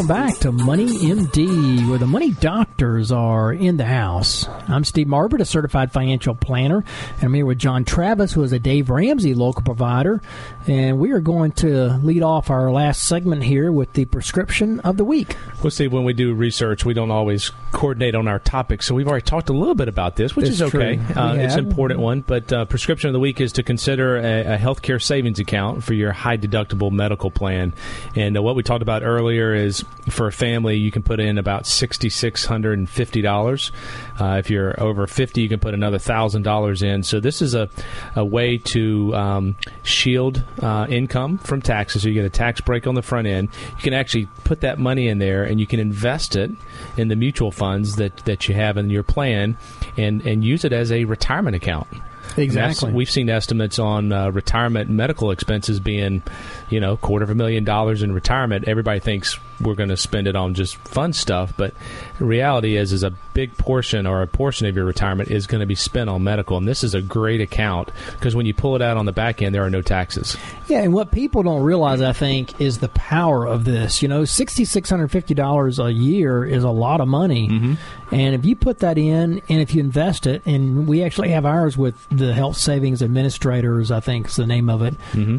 Welcome 0.00 0.16
back 0.16 0.38
to 0.38 0.50
Money 0.50 0.86
MD, 0.86 1.86
where 1.86 1.98
the 1.98 2.06
money 2.06 2.30
doctors 2.30 3.12
are 3.12 3.52
in 3.52 3.76
the 3.76 3.84
house. 3.84 4.48
I'm 4.66 4.82
Steve 4.82 5.06
Marbert, 5.06 5.40
a 5.40 5.44
certified 5.44 5.92
financial 5.92 6.34
planner, 6.34 6.82
and 7.16 7.24
I'm 7.24 7.34
here 7.34 7.44
with 7.44 7.58
John 7.58 7.84
Travis, 7.84 8.32
who 8.32 8.42
is 8.42 8.50
a 8.54 8.58
Dave 8.58 8.88
Ramsey 8.88 9.34
local 9.34 9.60
provider. 9.62 10.22
And 10.66 10.98
we 10.98 11.10
are 11.10 11.20
going 11.20 11.52
to 11.52 11.98
lead 12.02 12.22
off 12.22 12.48
our 12.48 12.70
last 12.70 13.04
segment 13.04 13.42
here 13.42 13.70
with 13.70 13.92
the 13.92 14.06
prescription 14.06 14.80
of 14.80 14.96
the 14.96 15.04
week. 15.04 15.36
Well, 15.62 15.70
see, 15.70 15.86
when 15.86 16.04
we 16.04 16.14
do 16.14 16.32
research, 16.32 16.86
we 16.86 16.94
don't 16.94 17.10
always 17.10 17.50
coordinate 17.72 18.14
on 18.14 18.26
our 18.26 18.38
topics. 18.38 18.86
So 18.86 18.94
we've 18.94 19.06
already 19.06 19.26
talked 19.26 19.50
a 19.50 19.52
little 19.52 19.74
bit 19.74 19.88
about 19.88 20.16
this, 20.16 20.34
which 20.34 20.46
It's 20.46 20.54
is 20.54 20.62
okay. 20.62 20.98
Uh, 20.98 21.34
it's 21.34 21.56
an 21.56 21.66
important 21.66 22.00
one. 22.00 22.22
But 22.22 22.50
uh, 22.50 22.64
prescription 22.64 23.08
of 23.08 23.12
the 23.12 23.20
week 23.20 23.38
is 23.38 23.52
to 23.52 23.62
consider 23.62 24.16
a, 24.16 24.54
a 24.54 24.56
healthcare 24.56 25.02
savings 25.02 25.40
account 25.40 25.84
for 25.84 25.92
your 25.92 26.12
high 26.12 26.38
deductible 26.38 26.90
medical 26.90 27.30
plan. 27.30 27.74
And 28.16 28.38
uh, 28.38 28.42
what 28.42 28.56
we 28.56 28.62
talked 28.62 28.80
about 28.80 29.02
earlier 29.02 29.52
is 29.54 29.84
for 30.08 30.26
a 30.26 30.32
family, 30.32 30.76
you 30.76 30.90
can 30.90 31.02
put 31.02 31.20
in 31.20 31.38
about 31.38 31.66
sixty 31.66 32.08
six 32.08 32.44
hundred 32.44 32.78
and 32.78 32.88
fifty 32.88 33.20
dollars. 33.20 33.70
Uh, 34.18 34.36
if 34.38 34.50
you're 34.50 34.80
over 34.80 35.06
fifty, 35.06 35.42
you 35.42 35.48
can 35.48 35.60
put 35.60 35.74
another 35.74 35.98
thousand 35.98 36.42
dollars 36.42 36.82
in. 36.82 37.02
So 37.02 37.20
this 37.20 37.42
is 37.42 37.54
a 37.54 37.68
a 38.16 38.24
way 38.24 38.58
to 38.58 39.14
um, 39.14 39.56
shield 39.82 40.42
uh, 40.62 40.86
income 40.88 41.38
from 41.38 41.60
taxes. 41.60 42.02
So 42.02 42.08
you 42.08 42.14
get 42.14 42.24
a 42.24 42.30
tax 42.30 42.60
break 42.60 42.86
on 42.86 42.94
the 42.94 43.02
front 43.02 43.26
end. 43.26 43.50
You 43.76 43.82
can 43.82 43.94
actually 43.94 44.26
put 44.44 44.62
that 44.62 44.78
money 44.78 45.08
in 45.08 45.18
there, 45.18 45.44
and 45.44 45.60
you 45.60 45.66
can 45.66 45.78
invest 45.78 46.34
it 46.34 46.50
in 46.96 47.08
the 47.08 47.16
mutual 47.16 47.50
funds 47.50 47.96
that, 47.96 48.16
that 48.24 48.48
you 48.48 48.54
have 48.54 48.78
in 48.78 48.90
your 48.90 49.02
plan, 49.02 49.56
and 49.96 50.26
and 50.26 50.44
use 50.44 50.64
it 50.64 50.72
as 50.72 50.90
a 50.90 51.04
retirement 51.04 51.56
account. 51.56 51.88
Exactly. 52.36 52.92
We've 52.92 53.10
seen 53.10 53.28
estimates 53.28 53.78
on 53.78 54.12
uh, 54.12 54.30
retirement 54.30 54.88
medical 54.88 55.32
expenses 55.32 55.80
being, 55.80 56.22
you 56.68 56.78
know, 56.78 56.96
quarter 56.96 57.24
of 57.24 57.30
a 57.30 57.34
million 57.34 57.64
dollars 57.64 58.02
in 58.02 58.12
retirement. 58.12 58.68
Everybody 58.68 59.00
thinks 59.00 59.38
we're 59.60 59.74
going 59.74 59.88
to 59.90 59.96
spend 59.96 60.26
it 60.26 60.36
on 60.36 60.54
just 60.54 60.76
fun 60.76 61.12
stuff, 61.12 61.52
but 61.56 61.74
the 62.18 62.24
reality 62.24 62.76
is, 62.76 62.92
is 62.92 63.02
a 63.02 63.12
big 63.34 63.56
portion 63.56 64.06
or 64.06 64.22
a 64.22 64.26
portion 64.26 64.66
of 64.66 64.76
your 64.76 64.84
retirement 64.84 65.30
is 65.30 65.46
going 65.46 65.60
to 65.60 65.66
be 65.66 65.74
spent 65.74 66.10
on 66.10 66.22
medical, 66.24 66.56
and 66.56 66.66
this 66.66 66.82
is 66.82 66.94
a 66.94 67.02
great 67.02 67.40
account 67.40 67.90
because 68.12 68.34
when 68.34 68.46
you 68.46 68.54
pull 68.54 68.76
it 68.76 68.82
out 68.82 68.96
on 68.96 69.06
the 69.06 69.12
back 69.12 69.42
end, 69.42 69.54
there 69.54 69.64
are 69.64 69.70
no 69.70 69.82
taxes. 69.82 70.36
Yeah, 70.68 70.82
and 70.82 70.92
what 70.92 71.10
people 71.10 71.42
don't 71.42 71.62
realize, 71.62 72.00
I 72.00 72.12
think, 72.12 72.60
is 72.60 72.78
the 72.78 72.88
power 72.88 73.46
of 73.46 73.64
this. 73.64 74.02
You 74.02 74.08
know, 74.08 74.24
sixty 74.24 74.64
six 74.64 74.88
hundred 74.90 75.08
fifty 75.10 75.34
dollars 75.34 75.78
a 75.78 75.92
year 75.92 76.44
is 76.44 76.64
a 76.64 76.70
lot 76.70 77.00
of 77.00 77.08
money, 77.08 77.48
and 78.10 78.34
if 78.34 78.44
you 78.44 78.56
put 78.56 78.80
that 78.80 78.98
in, 78.98 79.42
and 79.48 79.60
if 79.60 79.74
you 79.74 79.80
invest 79.80 80.26
it, 80.26 80.42
and 80.46 80.86
we 80.86 81.02
actually 81.02 81.30
have 81.30 81.46
ours 81.46 81.76
with 81.76 81.94
the 82.10 82.32
Health 82.32 82.56
Savings 82.56 83.02
Administrators, 83.02 83.90
I 83.90 84.00
think 84.00 84.28
is 84.28 84.36
the 84.36 84.46
name 84.46 84.68
of 84.70 84.82
it. 84.82 84.94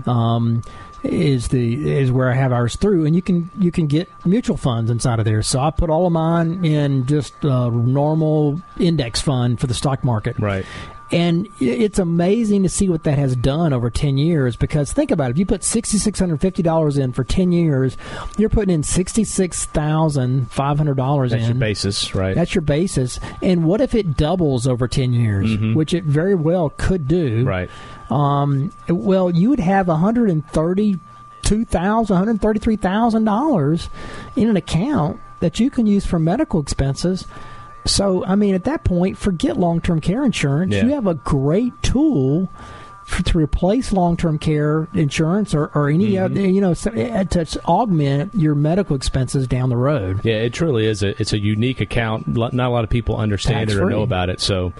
Um, 0.07 0.63
is 1.03 1.47
the 1.49 1.89
is 1.89 2.11
where 2.11 2.29
I 2.31 2.35
have 2.35 2.51
ours 2.51 2.75
through, 2.75 3.05
and 3.05 3.15
you 3.15 3.21
can 3.21 3.49
you 3.59 3.71
can 3.71 3.87
get 3.87 4.09
mutual 4.25 4.57
funds 4.57 4.91
inside 4.91 5.19
of 5.19 5.25
there. 5.25 5.41
So 5.41 5.59
I 5.59 5.71
put 5.71 5.89
all 5.89 6.05
of 6.05 6.11
mine 6.13 6.63
in 6.63 7.05
just 7.05 7.33
a 7.43 7.69
normal 7.69 8.61
index 8.79 9.21
fund 9.21 9.59
for 9.59 9.67
the 9.67 9.73
stock 9.73 10.03
market. 10.03 10.37
Right. 10.39 10.65
And 11.11 11.49
it's 11.59 11.99
amazing 11.99 12.63
to 12.63 12.69
see 12.69 12.87
what 12.87 13.03
that 13.03 13.17
has 13.17 13.35
done 13.35 13.73
over 13.73 13.89
10 13.89 14.17
years 14.17 14.55
because 14.55 14.93
think 14.93 15.11
about 15.11 15.29
it. 15.29 15.31
If 15.31 15.39
you 15.39 15.45
put 15.45 15.59
$6,650 15.61 16.97
in 16.99 17.11
for 17.11 17.25
10 17.25 17.51
years, 17.51 17.97
you're 18.37 18.47
putting 18.49 18.73
in 18.73 18.81
$66,500 18.81 21.29
That's 21.29 21.43
in. 21.43 21.49
your 21.49 21.59
basis, 21.59 22.15
right? 22.15 22.33
That's 22.33 22.55
your 22.55 22.61
basis. 22.61 23.19
And 23.41 23.65
what 23.65 23.81
if 23.81 23.93
it 23.93 24.15
doubles 24.15 24.67
over 24.67 24.87
10 24.87 25.11
years, 25.13 25.57
which 25.75 25.93
it 25.93 26.05
very 26.05 26.35
well 26.35 26.69
could 26.77 27.07
do? 27.07 27.43
right. 27.45 27.69
Um, 28.09 28.71
well, 28.89 29.29
you 29.31 29.49
would 29.49 29.59
have 29.61 29.85
$132,000, 29.87 30.99
$133,000 31.69 33.89
in 34.35 34.49
an 34.49 34.57
account 34.57 35.19
that 35.39 35.59
you 35.61 35.69
can 35.69 35.87
use 35.87 36.05
for 36.05 36.19
medical 36.19 36.59
expenses. 36.61 37.25
So, 37.85 38.23
I 38.25 38.35
mean, 38.35 38.53
at 38.55 38.63
that 38.65 38.83
point, 38.83 39.17
forget 39.17 39.57
long 39.57 39.81
term 39.81 40.01
care 40.01 40.23
insurance. 40.23 40.73
Yeah. 40.73 40.85
You 40.85 40.89
have 40.91 41.07
a 41.07 41.15
great 41.15 41.73
tool 41.81 42.49
for, 43.11 43.23
to 43.23 43.37
replace 43.37 43.91
long 43.91 44.17
term 44.17 44.39
care 44.39 44.87
insurance 44.93 45.53
or, 45.53 45.71
or 45.75 45.89
any 45.89 46.11
Mm-hmm. 46.13 46.23
other, 46.25 46.41
you 46.47 46.61
know, 46.61 46.73
so- 46.73 46.91
uh, 46.91 47.23
to 47.25 47.61
augment 47.65 48.33
your 48.35 48.55
medical 48.55 48.95
expenses 48.95 49.47
down 49.47 49.69
the 49.69 49.77
road. 49.77 50.21
Yeah, 50.23 50.35
it 50.35 50.53
truly 50.53 50.87
is. 50.87 51.03
A, 51.03 51.09
it's 51.21 51.33
a 51.33 51.39
unique 51.39 51.81
account. 51.81 52.27
Not 52.27 52.53
a 52.53 52.69
lot 52.69 52.83
of 52.83 52.89
people 52.89 53.17
understand 53.17 53.69
it 53.69 53.77
or 53.77 53.89
know 53.89 54.01
about 54.01 54.29
it. 54.29 54.41
So, 54.41 54.73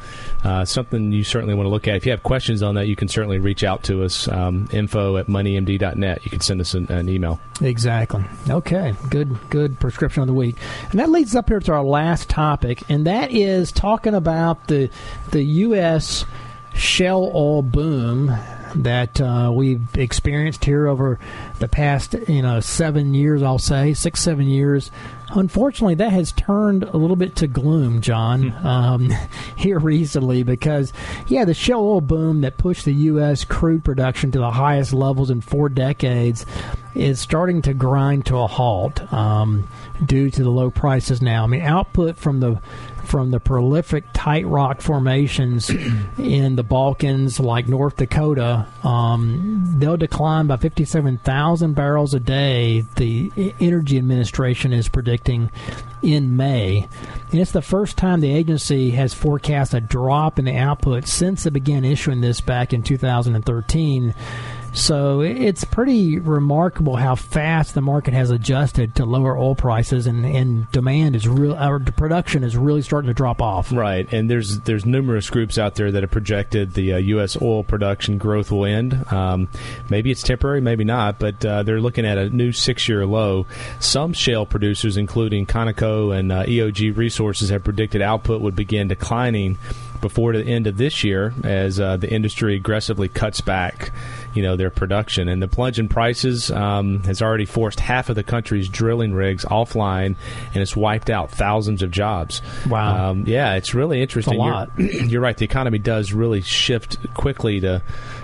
uh, 0.44 0.66
something 0.66 1.12
you 1.12 1.24
certainly 1.24 1.54
want 1.54 1.66
to 1.68 1.70
look 1.72 1.88
at. 1.88 1.96
If 1.96 2.06
you 2.06 2.12
have 2.12 2.24
questions 2.24 2.64
on 2.64 2.76
that, 2.76 2.88
you 2.88 2.96
can 2.96 3.08
certainly 3.08 3.40
reach 3.40 3.64
out 3.64 3.84
to 3.84 4.04
us. 4.04 4.28
Um, 4.28 4.68
info 4.72 5.18
at 5.18 5.28
moneymd.net. 5.28 6.24
You 6.26 6.32
can 6.32 6.40
send 6.42 6.62
us 6.62 6.74
an, 6.74 6.92
an 6.92 7.10
email. 7.10 7.40
Exactly. 7.62 8.24
Okay. 8.50 8.94
Good. 9.10 9.38
Good 9.50 9.80
prescription 9.80 10.22
of 10.22 10.28
the 10.28 10.34
week, 10.34 10.56
and 10.92 11.00
that 11.00 11.10
leads 11.10 11.36
up 11.36 11.50
here 11.50 11.60
to 11.60 11.72
our 11.74 11.84
last 11.84 12.30
topic, 12.30 12.82
and 12.90 13.06
that 13.06 13.32
is 13.32 13.72
talking 13.72 14.14
about 14.16 14.68
the 14.68 14.90
the 15.32 15.44
U.S. 15.44 16.26
shale 16.74 17.32
oil 17.34 17.61
boom 17.61 18.36
that 18.76 19.19
uh, 19.19 19.51
we've 19.53 19.95
experienced 19.97 20.63
here 20.65 20.88
over 20.88 21.19
the 21.59 21.67
past 21.67 22.15
you 22.28 22.41
know 22.41 22.59
seven 22.59 23.13
years. 23.13 23.43
I'll 23.43 23.59
say 23.59 23.93
six 23.93 24.22
seven 24.22 24.47
years. 24.47 24.91
Unfortunately, 25.34 25.95
that 25.95 26.11
has 26.11 26.34
turned 26.34 26.84
a 26.84 26.97
little 26.97 27.15
bit 27.15 27.38
to 27.38 27.47
gloom, 27.47 28.01
John, 28.01 28.53
um, 28.65 29.13
here 29.55 29.80
recently 29.80 30.43
because, 30.43 30.91
yeah, 31.28 31.45
the 31.45 31.53
shale 31.53 31.80
oil 31.80 32.01
boom 32.01 32.41
that 32.41 32.57
pushed 32.57 32.84
the 32.84 32.93
U.S. 32.93 33.45
crude 33.45 33.86
production 33.86 34.32
to 34.32 34.39
the 34.39 34.51
highest 34.51 34.91
levels 34.91 35.30
in 35.30 35.39
four 35.39 35.69
decades 35.69 36.45
is 36.95 37.22
starting 37.22 37.61
to 37.61 37.74
grind 37.74 38.26
to 38.26 38.38
a 38.38 38.47
halt 38.47 39.11
um, 39.13 39.67
due 40.05 40.30
to 40.30 40.43
the 40.43 40.49
low 40.49 40.69
prices 40.69 41.22
now. 41.22 41.45
I 41.45 41.47
mean, 41.47 41.61
output 41.61 42.17
from 42.17 42.41
the 42.41 42.61
from 43.12 43.30
the 43.32 43.41
prolific 43.41 44.05
tight 44.14 44.47
rock 44.47 44.80
formations 44.80 45.70
in 46.18 46.55
the 46.55 46.64
Bakkens, 46.64 47.41
like 47.43 47.68
North 47.68 47.97
Dakota, 47.97 48.66
um, 48.86 49.66
they'll 49.78 49.97
decline 49.97 50.47
by 50.47 50.55
57,000 50.55 51.74
barrels 51.74 52.14
a 52.14 52.22
day. 52.22 52.86
The 52.95 53.53
Energy 53.59 53.97
Administration 53.97 54.72
is 54.72 54.88
predicting 54.88 55.51
in 56.01 56.38
May. 56.38 56.88
And 57.32 57.41
it's 57.41 57.51
the 57.51 57.62
first 57.62 57.97
time 57.97 58.22
the 58.22 58.34
agency 58.34 58.91
has 58.91 59.14
forecast 59.14 59.74
a 59.74 59.82
drop 59.82 60.39
in 60.39 60.45
the 60.45 60.55
output 60.55 61.05
since 61.05 61.45
it 61.45 61.51
began 61.51 61.84
issuing 61.84 62.22
this 62.22 62.39
back 62.39 62.72
in 62.72 62.82
2013. 62.82 64.16
So 64.74 65.19
it's 65.22 65.65
pretty 65.65 66.19
remarkable 66.19 66.95
how 66.95 67.15
fast 67.15 67.74
the 67.74 67.82
market 67.82 68.13
has 68.13 68.32
adjusted 68.32 68.95
to 68.95 69.05
lower 69.05 69.38
oil 69.38 69.53
prices, 69.53 70.07
and, 70.07 70.26
and 70.26 70.72
demand 70.72 71.15
is 71.15 71.28
real. 71.28 71.55
Our 71.55 71.80
production 71.80 72.43
is 72.43 72.55
really 72.55 72.82
starting 72.82 73.09
to 73.09 73.13
drop 73.13 73.41
off. 73.41 73.72
Right, 73.72 74.11
and 74.13 74.30
there's 74.30 74.61
there's 74.61 74.86
numerous 74.86 75.30
groups 75.30 75.57
out 75.57 75.76
there 75.76 75.91
that 75.91 76.03
have 76.03 76.11
projected 76.11 76.74
the 76.74 76.93
uh, 76.93 76.97
U.S. 76.97 77.39
oil 77.41 77.63
production 77.63 78.17
growth 78.17 78.51
will 78.51 78.65
end. 78.65 79.11
Um, 79.11 79.49
maybe 79.89 80.09
it's 80.09 80.24
temporary, 80.24 80.61
maybe 80.61 80.86
not, 80.86 81.19
but 81.19 81.43
uh, 81.45 81.63
they're 81.63 81.82
looking 81.82 82.05
at 82.05 82.17
a 82.17 82.30
new 82.30 82.51
six-year 82.51 83.05
low. 83.05 83.45
Some 83.80 84.13
shale 84.13 84.45
producers, 84.45 84.95
including 84.95 85.45
Conoco 85.45 86.17
and 86.17 86.32
uh, 86.32 86.45
EOG 86.45 86.95
Resources, 86.95 87.49
have 87.49 87.63
predicted 87.63 88.01
output 88.01 88.41
would 88.41 88.55
begin 88.55 88.88
declining 88.88 89.57
before 90.01 90.34
the 90.34 90.43
end 90.43 90.67
of 90.67 90.78
this 90.78 91.03
year 91.03 91.34
as 91.43 91.80
uh, 91.80 91.95
the 91.95 92.11
industry 92.11 92.55
aggressively 92.55 93.07
cuts 93.07 93.39
back, 93.39 93.91
you 94.34 94.44
know, 94.44 94.56
their 94.56 94.70
production. 94.70 95.28
And 95.28 95.42
the 95.42 95.48
plunge 95.48 95.80
in 95.80 95.88
prices 95.88 96.52
um, 96.52 97.04
has 97.04 97.22
already 97.22 97.46
forced 97.46 97.80
half 97.80 98.10
of 98.10 98.16
the 98.16 98.24
country's 98.24 98.68
drilling 98.70 99.14
rigs 99.14 99.46
offline, 99.46 100.16
and 100.54 100.62
it's 100.62 100.76
wiped 100.76 101.10
out 101.10 101.32
thousands 101.32 101.82
of 101.82 101.92
jobs. 101.92 102.42
Wow. 102.68 103.12
Um, 103.12 103.24
yeah, 103.28 103.56
it's 103.56 103.74
really 103.74 104.02
interesting. 104.02 104.36
a 104.36 104.38
lot. 104.38 104.72
You're, 104.78 104.90
you're 105.06 105.22
right. 105.22 105.38
The 105.38 105.46
economy 105.46 105.80
does 105.80 106.14
really 106.14 106.42
shift 106.42 106.98
quickly 107.14 107.60
to 107.62 107.82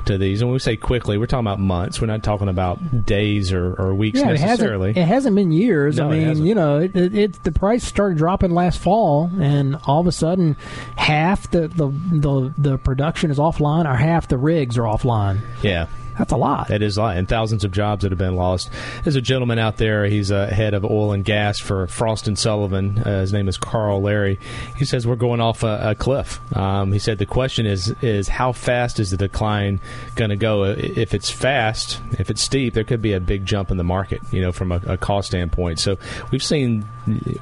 to 0.07 0.17
these. 0.17 0.41
And 0.41 0.49
when 0.49 0.53
we 0.53 0.59
say 0.59 0.75
quickly, 0.75 1.17
we're 1.17 1.25
talking 1.27 1.45
about 1.45 1.59
months. 1.59 2.01
We're 2.01 2.07
not 2.07 2.23
talking 2.23 2.49
about 2.49 3.05
days 3.05 3.53
or, 3.53 3.73
or 3.75 3.93
weeks 3.93 4.19
Yeah, 4.19 4.29
it 4.31 4.39
necessarily. 4.39 4.89
hasn't, 4.89 4.97
it 4.97 5.07
hasn't 5.07 5.35
been 5.35 5.51
years. 5.51 5.97
No, 5.97 6.11
I 6.11 6.17
mean, 6.19 6.45
you 6.45 6.55
know, 6.55 6.79
it, 6.79 6.95
it, 6.95 7.15
it, 7.15 7.43
the 7.43 7.51
price 7.51 7.83
started 7.83 8.17
dropping 8.17 8.51
last 8.51 8.79
fall, 8.79 9.29
and 9.39 9.75
all 9.85 10.01
of 10.01 10.07
a 10.07 10.11
sudden, 10.11 10.57
half 10.95 11.49
the, 11.51 11.67
the, 11.67 11.87
the, 11.87 12.53
the 12.57 12.77
production 12.77 13.31
is 13.31 13.37
offline, 13.37 13.85
or 13.89 13.95
half 13.95 14.27
the 14.27 14.37
rigs 14.37 14.77
are 14.77 14.83
offline. 14.83 15.39
yeah. 15.61 15.87
That's 16.17 16.31
a 16.31 16.37
lot. 16.37 16.69
That 16.69 16.81
is 16.81 16.97
a 16.97 17.01
lot, 17.01 17.17
and 17.17 17.27
thousands 17.27 17.63
of 17.63 17.71
jobs 17.71 18.03
that 18.03 18.11
have 18.11 18.19
been 18.19 18.35
lost. 18.35 18.69
There's 19.03 19.15
a 19.15 19.21
gentleman 19.21 19.59
out 19.59 19.77
there. 19.77 20.05
He's 20.05 20.31
a 20.31 20.47
head 20.47 20.73
of 20.73 20.83
oil 20.83 21.11
and 21.11 21.23
gas 21.23 21.59
for 21.59 21.87
Frost 21.87 22.27
and 22.27 22.37
Sullivan. 22.37 22.99
Uh, 22.99 23.21
his 23.21 23.33
name 23.33 23.47
is 23.47 23.57
Carl 23.57 24.01
Larry. 24.01 24.39
He 24.77 24.85
says 24.85 25.05
we're 25.05 25.15
going 25.15 25.41
off 25.41 25.63
a, 25.63 25.91
a 25.91 25.95
cliff. 25.95 26.39
Um, 26.55 26.91
he 26.91 26.99
said 26.99 27.17
the 27.17 27.25
question 27.25 27.65
is 27.65 27.93
is 28.01 28.27
how 28.27 28.51
fast 28.51 28.99
is 28.99 29.11
the 29.11 29.17
decline 29.17 29.79
going 30.15 30.29
to 30.29 30.35
go? 30.35 30.63
If 30.63 31.13
it's 31.13 31.29
fast, 31.29 32.01
if 32.11 32.29
it's 32.29 32.41
steep, 32.41 32.73
there 32.73 32.83
could 32.83 33.01
be 33.01 33.13
a 33.13 33.19
big 33.19 33.45
jump 33.45 33.71
in 33.71 33.77
the 33.77 33.83
market. 33.83 34.21
You 34.31 34.41
know, 34.41 34.51
from 34.51 34.71
a, 34.71 34.81
a 34.87 34.97
cost 34.97 35.29
standpoint. 35.29 35.79
So 35.79 35.97
we've 36.31 36.43
seen 36.43 36.85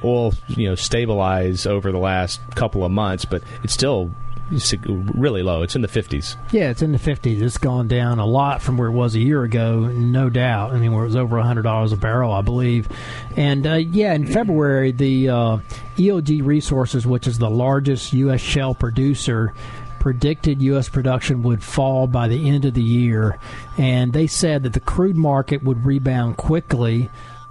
oil, 0.04 0.34
you 0.48 0.68
know, 0.68 0.74
stabilize 0.74 1.66
over 1.66 1.92
the 1.92 1.98
last 1.98 2.40
couple 2.54 2.84
of 2.84 2.92
months, 2.92 3.24
but 3.24 3.42
it's 3.62 3.72
still 3.72 4.10
really 4.50 5.42
low. 5.42 5.62
It's 5.62 5.74
in 5.74 5.82
the 5.82 5.88
50s. 5.88 6.36
Yeah, 6.52 6.70
it's 6.70 6.82
in 6.82 6.92
the 6.92 6.98
50s. 6.98 7.42
It's 7.42 7.58
gone 7.58 7.88
down 7.88 8.18
a 8.18 8.26
lot 8.26 8.62
from 8.62 8.76
where 8.76 8.88
it 8.88 8.92
was 8.92 9.14
a 9.14 9.18
year 9.18 9.42
ago, 9.42 9.86
no 9.86 10.30
doubt. 10.30 10.72
I 10.72 10.78
mean, 10.78 10.92
where 10.92 11.02
it 11.02 11.08
was 11.08 11.16
over 11.16 11.36
$100 11.36 11.92
a 11.92 11.96
barrel, 11.96 12.32
I 12.32 12.42
believe. 12.42 12.88
And 13.36 13.66
uh, 13.66 13.74
yeah, 13.74 14.14
in 14.14 14.26
February, 14.26 14.92
the 14.92 15.28
uh, 15.28 15.58
EOG 15.96 16.44
Resources, 16.44 17.06
which 17.06 17.26
is 17.26 17.38
the 17.38 17.50
largest 17.50 18.12
U.S. 18.12 18.40
shale 18.40 18.74
producer, 18.74 19.52
predicted 19.98 20.62
U.S. 20.62 20.88
production 20.88 21.42
would 21.42 21.64
fall 21.64 22.06
by 22.06 22.28
the 22.28 22.48
end 22.48 22.64
of 22.64 22.74
the 22.74 22.82
year. 22.82 23.38
And 23.76 24.12
they 24.12 24.28
said 24.28 24.62
that 24.62 24.72
the 24.72 24.80
crude 24.80 25.16
market 25.16 25.64
would 25.64 25.84
rebound 25.84 26.36
quickly 26.36 27.10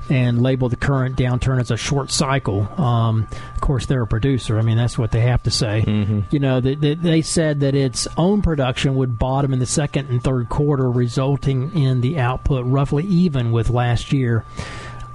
and 0.10 0.42
label 0.42 0.70
the 0.70 0.76
current 0.76 1.16
downturn 1.18 1.60
as 1.60 1.72
a 1.72 1.78
short 1.78 2.12
cycle. 2.12 2.68
Um, 2.80 3.28
of 3.54 3.62
course, 3.62 3.86
they're 3.86 4.04
a 4.04 4.08
producer. 4.08 4.58
I 4.60 4.62
mean, 4.62 4.78
that's 4.78 4.98
what 4.98 5.12
they 5.12 5.22
have 5.22 5.44
to 5.44 5.52
say. 5.52 5.84
You 6.32 6.40
know, 6.40 6.60
they, 6.60 6.76
they, 6.76 6.94
they 6.96 7.22
said 7.22 7.62
that 7.62 7.76
its 7.76 8.08
own 8.18 8.42
production 8.42 8.96
would 8.96 9.18
bottom 9.18 9.54
in 9.54 9.60
the 9.60 9.66
second 9.66 10.10
and 10.10 10.24
third 10.24 10.50
quarter, 10.50 10.90
resulting 10.90 11.74
in 11.74 12.02
the 12.02 12.20
output 12.20 12.66
roughly 12.66 13.04
even 13.06 13.52
with 13.52 13.70
last 13.70 14.12
year. 14.12 14.46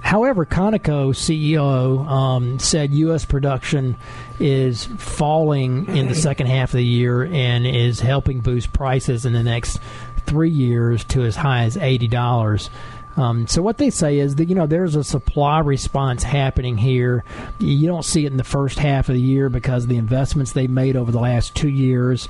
However, 0.01 0.45
Conoco 0.45 1.11
CEO 1.11 2.05
um, 2.07 2.59
said 2.59 2.91
U.S. 2.91 3.23
production 3.23 3.95
is 4.39 4.85
falling 4.85 5.95
in 5.95 6.07
the 6.07 6.15
second 6.15 6.47
half 6.47 6.69
of 6.69 6.77
the 6.77 6.85
year 6.85 7.23
and 7.23 7.67
is 7.67 7.99
helping 7.99 8.41
boost 8.41 8.73
prices 8.73 9.25
in 9.25 9.33
the 9.33 9.43
next 9.43 9.79
three 10.25 10.49
years 10.49 11.03
to 11.05 11.21
as 11.21 11.35
high 11.35 11.63
as 11.63 11.77
eighty 11.77 12.07
dollars. 12.07 12.69
Um, 13.17 13.47
so 13.47 13.61
what 13.61 13.77
they 13.77 13.89
say 13.89 14.19
is 14.19 14.35
that 14.35 14.47
you 14.49 14.55
know 14.55 14.67
there's 14.67 14.95
a 14.95 15.03
supply 15.03 15.59
response 15.59 16.23
happening 16.23 16.77
here. 16.77 17.23
You 17.59 17.87
don't 17.87 18.05
see 18.05 18.25
it 18.25 18.31
in 18.31 18.37
the 18.37 18.43
first 18.43 18.79
half 18.79 19.09
of 19.09 19.15
the 19.15 19.21
year 19.21 19.49
because 19.49 19.83
of 19.83 19.89
the 19.89 19.97
investments 19.97 20.53
they 20.53 20.67
made 20.67 20.95
over 20.95 21.11
the 21.11 21.19
last 21.19 21.55
two 21.55 21.69
years. 21.69 22.29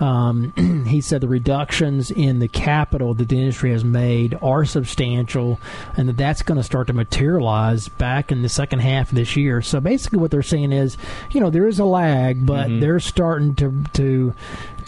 Um, 0.00 0.84
he 0.86 1.00
said 1.00 1.20
the 1.20 1.28
reductions 1.28 2.10
in 2.10 2.38
the 2.38 2.48
capital 2.48 3.14
that 3.14 3.28
the 3.28 3.38
industry 3.38 3.72
has 3.72 3.84
made 3.84 4.38
are 4.40 4.64
substantial, 4.64 5.60
and 5.96 6.08
that 6.08 6.16
that's 6.16 6.42
going 6.42 6.58
to 6.58 6.64
start 6.64 6.86
to 6.88 6.92
materialize 6.92 7.88
back 7.88 8.30
in 8.30 8.42
the 8.42 8.48
second 8.48 8.80
half 8.80 9.10
of 9.10 9.16
this 9.16 9.36
year. 9.36 9.60
So 9.62 9.80
basically, 9.80 10.18
what 10.18 10.30
they're 10.30 10.42
saying 10.42 10.72
is, 10.72 10.96
you 11.30 11.40
know, 11.40 11.50
there 11.50 11.66
is 11.66 11.78
a 11.78 11.84
lag, 11.84 12.46
but 12.46 12.68
they're 12.80 13.00
starting 13.00 13.54
to 13.56 13.84
to 13.94 14.34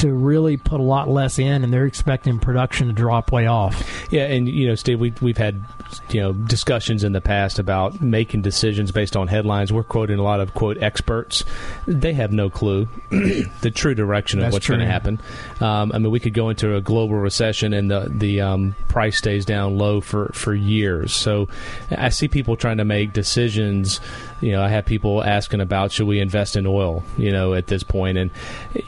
to 0.01 0.13
really 0.13 0.57
put 0.57 0.81
a 0.81 0.83
lot 0.83 1.09
less 1.09 1.39
in, 1.39 1.63
and 1.63 1.73
they're 1.73 1.87
expecting 1.87 2.39
production 2.39 2.87
to 2.87 2.93
drop 2.93 3.33
way 3.33 3.47
off. 3.47 4.09
Yeah, 4.11 4.25
and 4.25 4.49
you 4.49 4.67
know, 4.67 4.75
Steve, 4.75 4.99
we 4.99 5.13
we've 5.21 5.37
had 5.37 5.63
you 6.09 6.21
know 6.21 6.33
discussions 6.33 7.05
in 7.05 7.13
the 7.13 7.21
past 7.21 7.59
about 7.59 8.01
making 8.01 8.43
decisions 8.43 8.93
based 8.93 9.17
on 9.17 9.29
headlines. 9.29 9.73
We're 9.73 9.83
quoting 9.83 10.19
a 10.19 10.23
lot 10.23 10.41
of 10.41 10.55
quote 10.55 10.79
experts; 10.79 11.45
they 11.87 12.15
have 12.15 12.33
no 12.33 12.49
clue 12.49 12.89
the 13.11 13.73
true 13.75 13.95
direction 13.95 14.39
of 14.39 14.45
That's 14.45 14.55
what's 14.55 14.69
going 14.69 14.81
to 14.81 14.87
happen. 14.87 15.21
Um, 15.61 15.93
I 15.93 15.99
mean, 15.99 16.11
we 16.11 16.21
could 16.21 16.35
go 16.35 16.49
into 16.49 16.75
a 16.77 16.81
global 16.81 17.17
recession 17.17 17.75
and 17.75 17.91
the 17.91 18.11
the 18.11 18.41
um, 18.41 18.75
price 18.89 19.19
stays 19.19 19.45
down 19.45 19.77
low 19.77 20.01
for 20.01 20.31
for 20.33 20.55
years. 20.55 21.15
So 21.15 21.49
I 21.91 22.09
see 22.09 22.29
people 22.29 22.57
trying 22.57 22.79
to 22.79 22.85
make 22.87 23.13
decisions. 23.13 24.01
You 24.41 24.53
know, 24.53 24.63
I 24.63 24.69
have 24.69 24.87
people 24.87 25.23
asking 25.23 25.61
about 25.61 25.93
should 25.93 26.07
we 26.07 26.21
invest 26.21 26.57
in 26.57 26.67
oil? 26.67 27.03
You 27.19 27.33
know, 27.33 27.55
at 27.55 27.67
this 27.67 27.83
point, 27.83 28.19
and 28.19 28.31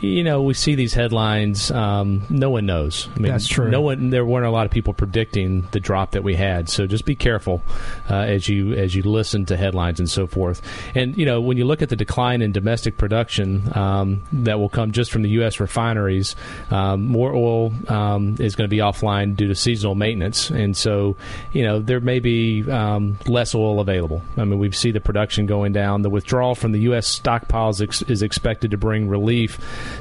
you 0.00 0.24
know, 0.24 0.42
we 0.42 0.55
see 0.55 0.74
these 0.74 0.94
headlines. 0.94 1.70
Um, 1.70 2.22
no 2.30 2.50
one 2.50 2.66
knows. 2.66 3.09
I 3.14 3.18
mean, 3.18 3.32
That's 3.32 3.46
true. 3.46 3.70
No 3.70 3.80
one. 3.80 4.11
There 4.11 4.24
weren't 4.24 4.46
a 4.46 4.50
lot 4.50 4.66
of 4.66 4.72
people 4.72 4.94
predicting 4.94 5.68
the 5.72 5.80
drop 5.80 6.12
that 6.12 6.22
we 6.22 6.34
had. 6.34 6.68
So 6.68 6.86
just 6.86 7.05
be 7.05 7.14
careful 7.14 7.62
uh, 8.11 8.16
as 8.16 8.48
you 8.48 8.72
as 8.72 8.94
you 8.94 9.03
listen 9.03 9.44
to 9.46 9.57
headlines 9.57 9.98
and 9.98 10.09
so 10.09 10.26
forth. 10.26 10.62
And 10.94 11.16
you 11.16 11.26
know, 11.26 11.40
when 11.40 11.57
you 11.57 11.64
look 11.64 11.82
at 11.82 11.88
the 11.88 11.96
decline 11.96 12.42
in 12.42 12.53
domestic 12.53 12.96
production 12.96 13.76
um, 13.76 14.22
that 14.32 14.59
will 14.59 14.68
come 14.68 14.92
just 14.92 15.11
from 15.11 15.22
the 15.22 15.30
U.S. 15.30 15.61
refineries, 15.61 16.34
um, 16.70 17.07
more 17.07 17.34
oil 17.34 17.72
um, 17.88 18.36
is 18.38 18.57
going 18.57 18.68
to 18.68 18.74
be 18.74 18.78
offline 18.78 19.36
due 19.36 19.48
to 19.48 19.55
seasonal 19.55 19.94
maintenance, 19.94 20.50
and 20.50 20.76
so 20.76 21.16
you 21.53 21.62
know 21.62 21.78
there 21.78 22.00
may 22.00 22.20
be 22.20 22.68
um, 22.70 23.18
less 23.26 23.55
oil 23.55 23.80
available. 23.80 24.22
I 24.36 24.44
mean, 24.44 24.59
we 24.59 24.70
see 24.72 24.90
the 24.90 25.00
production 25.00 25.41
going 25.47 25.72
down. 25.72 26.03
The 26.03 26.11
withdrawal 26.11 26.55
from 26.55 26.72
the 26.72 26.80
U.S. 26.80 27.18
stockpiles 27.20 27.82
ex- 27.82 28.03
is 28.03 28.22
expected 28.22 28.70
to 28.72 28.76
bring 28.76 29.09
relief 29.09 29.59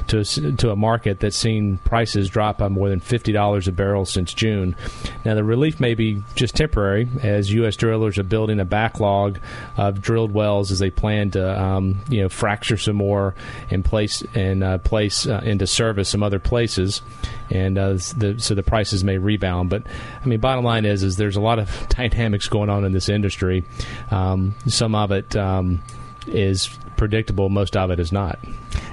to 0.08 0.24
to 0.24 0.70
a 0.70 0.76
market 0.76 1.20
that's 1.20 1.36
seen 1.36 1.78
prices 1.78 2.28
drop 2.28 2.58
by 2.58 2.68
more 2.68 2.88
than 2.88 3.00
fifty 3.00 3.32
dollars 3.32 3.68
a 3.68 3.72
barrel 3.72 4.04
since 4.04 4.34
June. 4.34 4.76
Now, 5.24 5.34
the 5.34 5.44
relief 5.44 5.80
may 5.80 5.94
be 5.94 6.22
just 6.34 6.56
temporary, 6.56 7.08
as 7.22 7.52
U.S. 7.52 7.76
drillers 7.76 8.18
are 8.18 8.24
building 8.24 8.60
a 8.60 8.64
backlog 8.64 9.38
of 9.76 10.00
drilled 10.00 10.32
wells 10.32 10.70
as 10.70 10.78
they 10.78 10.90
plan 10.90 11.30
to, 11.32 11.60
um, 11.60 12.00
you 12.08 12.22
know, 12.22 12.28
fracture 12.28 12.76
some 12.76 12.96
more 12.96 13.34
and 13.70 13.84
place 13.84 14.22
and 14.34 14.64
uh, 14.64 14.78
place 14.78 15.26
uh, 15.26 15.40
into 15.44 15.66
service 15.66 16.08
some 16.08 16.22
other 16.22 16.38
places, 16.38 17.02
and 17.50 17.78
uh, 17.78 17.92
the, 18.16 18.36
so 18.38 18.54
the 18.54 18.62
prices 18.62 19.04
may 19.04 19.18
rebound. 19.18 19.70
But 19.70 19.84
I 20.22 20.26
mean, 20.26 20.40
bottom 20.40 20.64
line 20.64 20.84
is, 20.84 21.02
is 21.02 21.16
there's 21.16 21.36
a 21.36 21.40
lot 21.40 21.58
of 21.58 21.88
dynamics 21.88 22.48
going 22.48 22.70
on 22.70 22.84
in 22.84 22.92
this 22.92 23.08
industry. 23.08 23.64
Um, 24.10 24.54
some 24.66 24.94
of 24.94 25.10
it 25.12 25.31
um, 25.36 25.80
is 26.26 26.78
predictable, 26.96 27.48
most 27.48 27.76
of 27.76 27.90
it 27.90 27.98
is 27.98 28.12
not. 28.12 28.38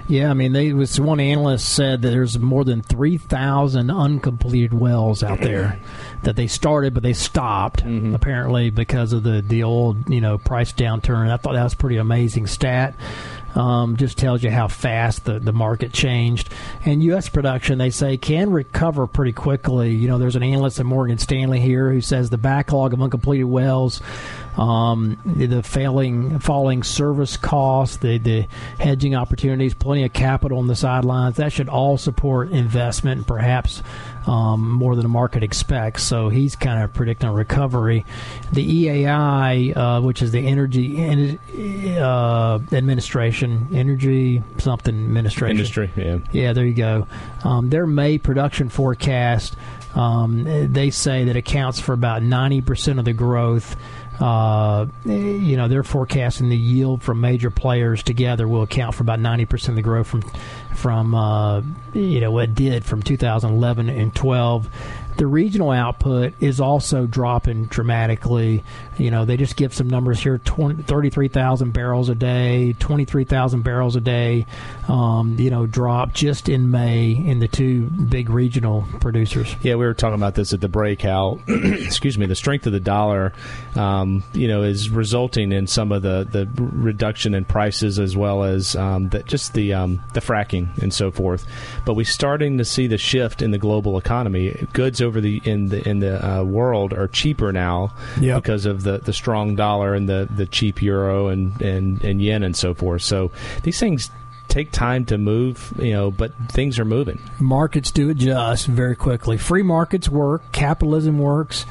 Yeah, 0.08 0.32
I 0.32 0.34
mean, 0.34 0.54
they 0.54 0.74
was 0.74 1.00
one 1.00 1.20
analyst 1.20 1.70
said 1.70 2.02
that 2.02 2.10
there's 2.10 2.40
more 2.40 2.66
than 2.66 2.82
three 2.82 3.18
thousand 3.18 3.92
uncompleted 3.92 4.74
wells 4.74 5.22
out 5.22 5.40
there 5.40 5.80
that 6.24 6.36
they 6.36 6.48
started, 6.48 6.96
but 6.96 7.04
they 7.04 7.14
stopped 7.14 7.84
apparently 8.16 8.72
because 8.72 9.14
of 9.14 9.22
the 9.22 9.44
the 9.44 9.62
old 9.62 10.10
you 10.10 10.20
know 10.20 10.40
price 10.40 10.74
downturn. 10.74 11.30
I 11.30 11.38
thought 11.38 11.54
that 11.54 11.64
was 11.64 11.74
a 11.74 11.78
pretty 11.78 11.98
amazing 11.98 12.48
stat. 12.48 12.96
Um, 13.56 13.98
just 13.98 14.18
tells 14.18 14.44
you 14.44 14.52
how 14.52 14.68
fast 14.68 15.26
the, 15.26 15.40
the 15.40 15.52
market 15.52 15.92
changed. 15.92 16.50
And 16.86 17.04
U.S. 17.06 17.30
production, 17.30 17.80
they 17.80 17.90
say, 17.90 18.16
can 18.16 18.52
recover 18.52 19.08
pretty 19.08 19.34
quickly. 19.34 19.92
You 19.92 20.08
know, 20.08 20.20
there's 20.20 20.36
an 20.36 20.44
analyst 20.44 20.80
at 20.80 20.86
Morgan 20.86 21.18
Stanley 21.18 21.60
here 21.60 21.92
who 21.92 22.00
says 22.00 22.30
the 22.30 22.38
backlog 22.38 22.94
of 22.94 23.02
uncompleted 23.02 23.48
wells, 23.48 24.02
um, 24.56 25.20
the, 25.26 25.64
failing, 25.64 26.38
falling 26.40 26.84
service 26.84 27.38
costs, 27.38 27.98
the, 27.98 28.20
the 28.20 28.48
hedging 28.80 29.16
opportunities, 29.16 29.74
plenty 29.74 30.04
of 30.04 30.14
capital 30.14 30.60
on 30.60 30.68
the 30.68 30.76
sidelines, 30.76 31.38
that 31.38 31.52
should 31.52 31.70
all 31.70 31.98
support 31.98 32.52
investment 32.52 33.18
and 33.18 33.28
perhaps 33.28 33.82
um, 34.30 34.70
more 34.70 34.96
than 34.96 35.02
the 35.02 35.10
market 35.10 35.42
expects. 35.42 36.04
So 36.04 36.30
he's 36.30 36.56
kind 36.56 36.84
of 36.84 36.94
predicting 36.94 37.30
a 37.30 37.34
recovery. 37.34 38.06
The 38.54 38.86
EAI, 38.86 39.76
uh, 39.76 40.02
which 40.02 40.22
is 40.22 40.32
the 40.32 40.46
Energy 40.46 41.40
uh, 42.00 42.60
Administration, 42.72 43.70
Energy 43.74 44.44
something 44.60 44.94
Administration. 44.94 45.58
Industry, 45.58 45.92
yeah. 45.96 46.20
Yeah, 46.32 46.54
there 46.54 46.66
you 46.66 46.76
go. 46.76 47.08
Um, 47.44 47.72
their 47.72 47.88
May 47.88 48.20
production 48.20 48.70
forecast, 48.70 49.56
um, 49.96 50.44
they 50.72 50.92
say 50.92 51.24
that 51.26 51.36
accounts 51.36 51.80
for 51.80 51.94
about 51.94 52.22
90% 52.22 53.00
of 53.00 53.06
the 53.06 53.14
growth. 53.14 53.76
Uh, 54.20 54.86
you 55.06 55.58
know, 55.58 55.68
they're 55.68 55.82
forecasting 55.82 56.50
the 56.50 56.58
yield 56.58 57.02
from 57.02 57.22
major 57.22 57.50
players 57.50 58.04
together 58.04 58.48
will 58.48 58.64
account 58.64 58.94
for 58.94 59.02
about 59.02 59.20
90% 59.20 59.70
of 59.70 59.76
the 59.76 59.82
growth 59.82 60.08
from 60.08 60.22
from 60.80 61.14
uh, 61.14 61.62
you 61.94 62.22
know 62.22 62.32
what 62.32 62.46
it 62.46 62.56
did 62.56 62.86
from 62.86 63.04
2011 63.04 63.90
and 63.90 64.16
12 64.16 64.70
the 65.20 65.28
regional 65.28 65.72
output 65.72 66.34
is 66.40 66.62
also 66.62 67.06
dropping 67.06 67.66
dramatically. 67.66 68.64
You 69.00 69.12
know, 69.12 69.26
they 69.26 69.38
just 69.38 69.56
give 69.56 69.74
some 69.74 69.90
numbers 69.90 70.20
here 70.20 70.38
33,000 70.38 71.72
barrels 71.72 72.10
a 72.10 72.16
day, 72.16 72.76
23,000 72.80 73.62
barrels 73.62 73.96
a 73.96 74.02
day, 74.02 74.46
um, 74.88 75.38
you 75.40 75.50
know, 75.50 75.66
drop 75.66 76.14
just 76.14 76.50
in 76.50 76.70
May 76.70 77.12
in 77.12 77.40
the 77.40 77.48
two 77.48 77.86
big 77.86 78.30
regional 78.30 78.86
producers. 79.00 79.56
Yeah, 79.62 79.76
we 79.76 79.86
were 79.86 79.94
talking 79.94 80.16
about 80.16 80.36
this 80.36 80.54
at 80.54 80.62
the 80.62 80.70
breakout. 80.70 81.40
excuse 81.48 82.18
me, 82.18 82.26
the 82.26 82.36
strength 82.36 82.68
of 82.68 82.74
the 82.74 82.80
dollar, 82.80 83.34
um, 83.76 84.24
you 84.34 84.48
know, 84.48 84.64
is 84.64 84.90
resulting 84.90 85.52
in 85.52 85.68
some 85.68 85.92
of 85.92 86.02
the, 86.02 86.28
the 86.30 86.48
reduction 86.62 87.34
in 87.34 87.46
prices 87.46 88.00
as 88.00 88.16
well 88.16 88.44
as 88.44 88.76
um, 88.76 89.10
the, 89.10 89.24
just 89.24 89.54
the, 89.54 89.74
um, 89.74 90.02
the 90.14 90.20
fracking 90.20 90.78
and 90.80 90.94
so 90.94 91.12
forth. 91.12 91.46
But 91.86 91.94
we're 91.94 92.06
starting 92.06 92.58
to 92.58 92.66
see 92.66 92.88
the 92.88 92.98
shift 92.98 93.42
in 93.42 93.52
the 93.52 93.58
global 93.58 93.98
economy. 93.98 94.68
Goods 94.74 95.02
over 95.02 95.22
the 95.22 95.42
in 95.46 95.70
the 95.70 95.88
in 95.88 96.00
the 96.00 96.26
uh, 96.26 96.44
world 96.44 96.94
are 96.94 97.08
cheaper 97.08 97.52
now 97.52 97.94
yep. 98.20 98.42
because 98.42 98.66
of 98.66 98.84
the, 98.84 98.89
the 98.98 99.14
strong 99.14 99.56
dollar 99.56 99.94
and 99.94 100.10
the, 100.10 100.28
the 100.36 100.46
cheap 100.46 100.82
euro 100.82 101.28
and, 101.28 101.62
and, 101.62 102.04
and 102.04 102.22
yen 102.22 102.44
and 102.44 102.56
so 102.56 102.74
forth. 102.74 103.04
So 103.04 103.32
these 103.64 103.80
things 103.80 104.10
take 104.48 104.72
time 104.72 105.06
to 105.06 105.18
move, 105.18 105.74
you 105.78 105.94
know, 105.94 106.12
but 106.12 106.34
things 106.50 106.80
are 106.80 106.86
moving. 106.86 107.22
Markets 107.40 107.92
do 107.92 108.10
adjust 108.10 108.68
very 108.68 108.96
quickly. 108.96 109.38
Free 109.38 109.64
markets 109.64 110.10
work, 110.10 110.52
capitalism 110.52 111.20
works. 111.20 111.66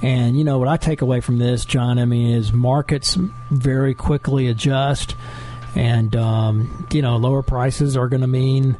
And 0.00 0.36
you 0.36 0.42
know 0.42 0.58
what 0.58 0.66
I 0.66 0.78
take 0.78 1.00
away 1.00 1.20
from 1.20 1.38
this, 1.38 1.64
John, 1.64 1.98
I 2.00 2.06
mean, 2.06 2.34
is 2.34 2.52
markets 2.52 3.14
very 3.50 3.94
quickly 3.94 4.48
adjust 4.48 5.14
and 5.74 6.14
um, 6.16 6.86
you 6.92 7.02
know 7.02 7.16
lower 7.16 7.42
prices 7.42 7.96
are 7.96 8.08
going 8.08 8.20
to 8.20 8.26
mean 8.26 8.76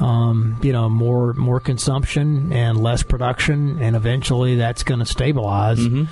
um, 0.00 0.56
you 0.62 0.72
know 0.72 0.88
more 0.88 1.32
more 1.34 1.60
consumption 1.60 2.52
and 2.52 2.82
less 2.82 3.02
production, 3.02 3.80
and 3.80 3.96
eventually 3.96 4.56
that's 4.56 4.82
going 4.82 5.00
to 5.00 5.06
stabilize. 5.06 5.78
Mm-hmm. 5.78 6.04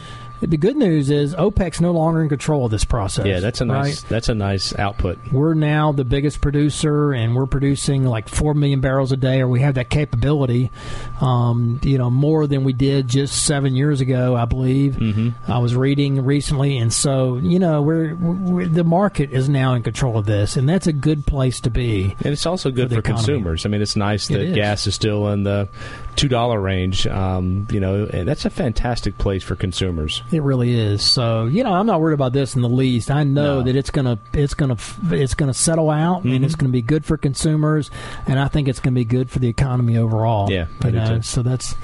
The 0.42 0.56
good 0.56 0.76
news 0.76 1.08
is 1.08 1.36
OPEC's 1.36 1.80
no 1.80 1.92
longer 1.92 2.20
in 2.20 2.28
control 2.28 2.64
of 2.64 2.72
this 2.72 2.84
process. 2.84 3.26
Yeah, 3.26 3.38
that's 3.38 3.60
a 3.60 3.64
nice 3.64 4.02
right? 4.02 4.10
that's 4.10 4.28
a 4.28 4.34
nice 4.34 4.76
output. 4.76 5.18
We're 5.30 5.54
now 5.54 5.92
the 5.92 6.04
biggest 6.04 6.40
producer, 6.40 7.12
and 7.12 7.36
we're 7.36 7.46
producing 7.46 8.04
like 8.04 8.28
four 8.28 8.52
million 8.52 8.80
barrels 8.80 9.12
a 9.12 9.16
day, 9.16 9.40
or 9.40 9.46
we 9.46 9.60
have 9.60 9.74
that 9.74 9.88
capability. 9.88 10.72
Um, 11.20 11.78
you 11.84 11.96
know, 11.96 12.10
more 12.10 12.48
than 12.48 12.64
we 12.64 12.72
did 12.72 13.06
just 13.06 13.44
seven 13.46 13.76
years 13.76 14.00
ago, 14.00 14.34
I 14.34 14.44
believe. 14.44 14.96
Mm-hmm. 14.96 15.50
I 15.50 15.58
was 15.58 15.76
reading 15.76 16.24
recently, 16.24 16.76
and 16.76 16.92
so 16.92 17.36
you 17.36 17.60
know, 17.60 17.80
we're, 17.80 18.14
we're, 18.16 18.66
the 18.66 18.84
market 18.84 19.30
is 19.30 19.48
now 19.48 19.74
in 19.74 19.84
control 19.84 20.18
of 20.18 20.26
this, 20.26 20.56
and 20.56 20.68
that's 20.68 20.88
a 20.88 20.92
good 20.92 21.24
place 21.24 21.60
to 21.60 21.70
be. 21.70 22.16
And 22.18 22.32
it's 22.32 22.46
also 22.46 22.72
good 22.72 22.88
for, 22.88 22.96
for 22.96 23.02
consumers. 23.02 23.64
I 23.64 23.68
mean, 23.68 23.80
it's 23.80 23.96
nice 23.96 24.26
that 24.26 24.40
it 24.40 24.54
gas 24.54 24.88
is 24.88 24.94
still 24.96 25.28
in 25.28 25.44
the 25.44 25.68
two 26.16 26.28
dollar 26.28 26.60
range. 26.60 27.06
Um, 27.06 27.66
you 27.70 27.80
know, 27.80 28.06
and 28.12 28.26
that's 28.28 28.44
a 28.44 28.50
fantastic 28.50 29.18
place 29.18 29.42
for 29.42 29.54
consumers. 29.56 30.22
It 30.30 30.42
really 30.42 30.78
is. 30.78 31.02
So 31.02 31.44
you 31.46 31.64
know, 31.64 31.72
I'm 31.72 31.86
not 31.86 32.00
worried 32.00 32.14
about 32.14 32.32
this 32.32 32.54
in 32.54 32.62
the 32.62 32.68
least. 32.68 33.10
I 33.10 33.24
know 33.24 33.58
No. 33.58 33.62
that 33.62 33.76
it's 33.76 33.90
gonna 33.90 34.18
it's 34.32 34.54
gonna 34.54 34.76
it's 35.10 35.34
gonna 35.34 35.54
settle 35.54 35.90
out, 35.90 36.24
and 36.24 36.32
Mhm. 36.34 36.44
it's 36.44 36.54
gonna 36.54 36.72
be 36.72 36.82
good 36.82 37.04
for 37.04 37.16
consumers, 37.16 37.90
and 38.26 38.38
I 38.38 38.48
think 38.48 38.68
it's 38.68 38.80
gonna 38.80 38.94
be 38.94 39.04
good 39.04 39.30
for 39.30 39.38
the 39.38 39.48
economy 39.48 39.96
overall. 39.96 40.50
Yeah, 40.50 40.66
you 40.84 40.92
know, 40.92 41.20
so 41.22 41.42
that's 41.42 41.74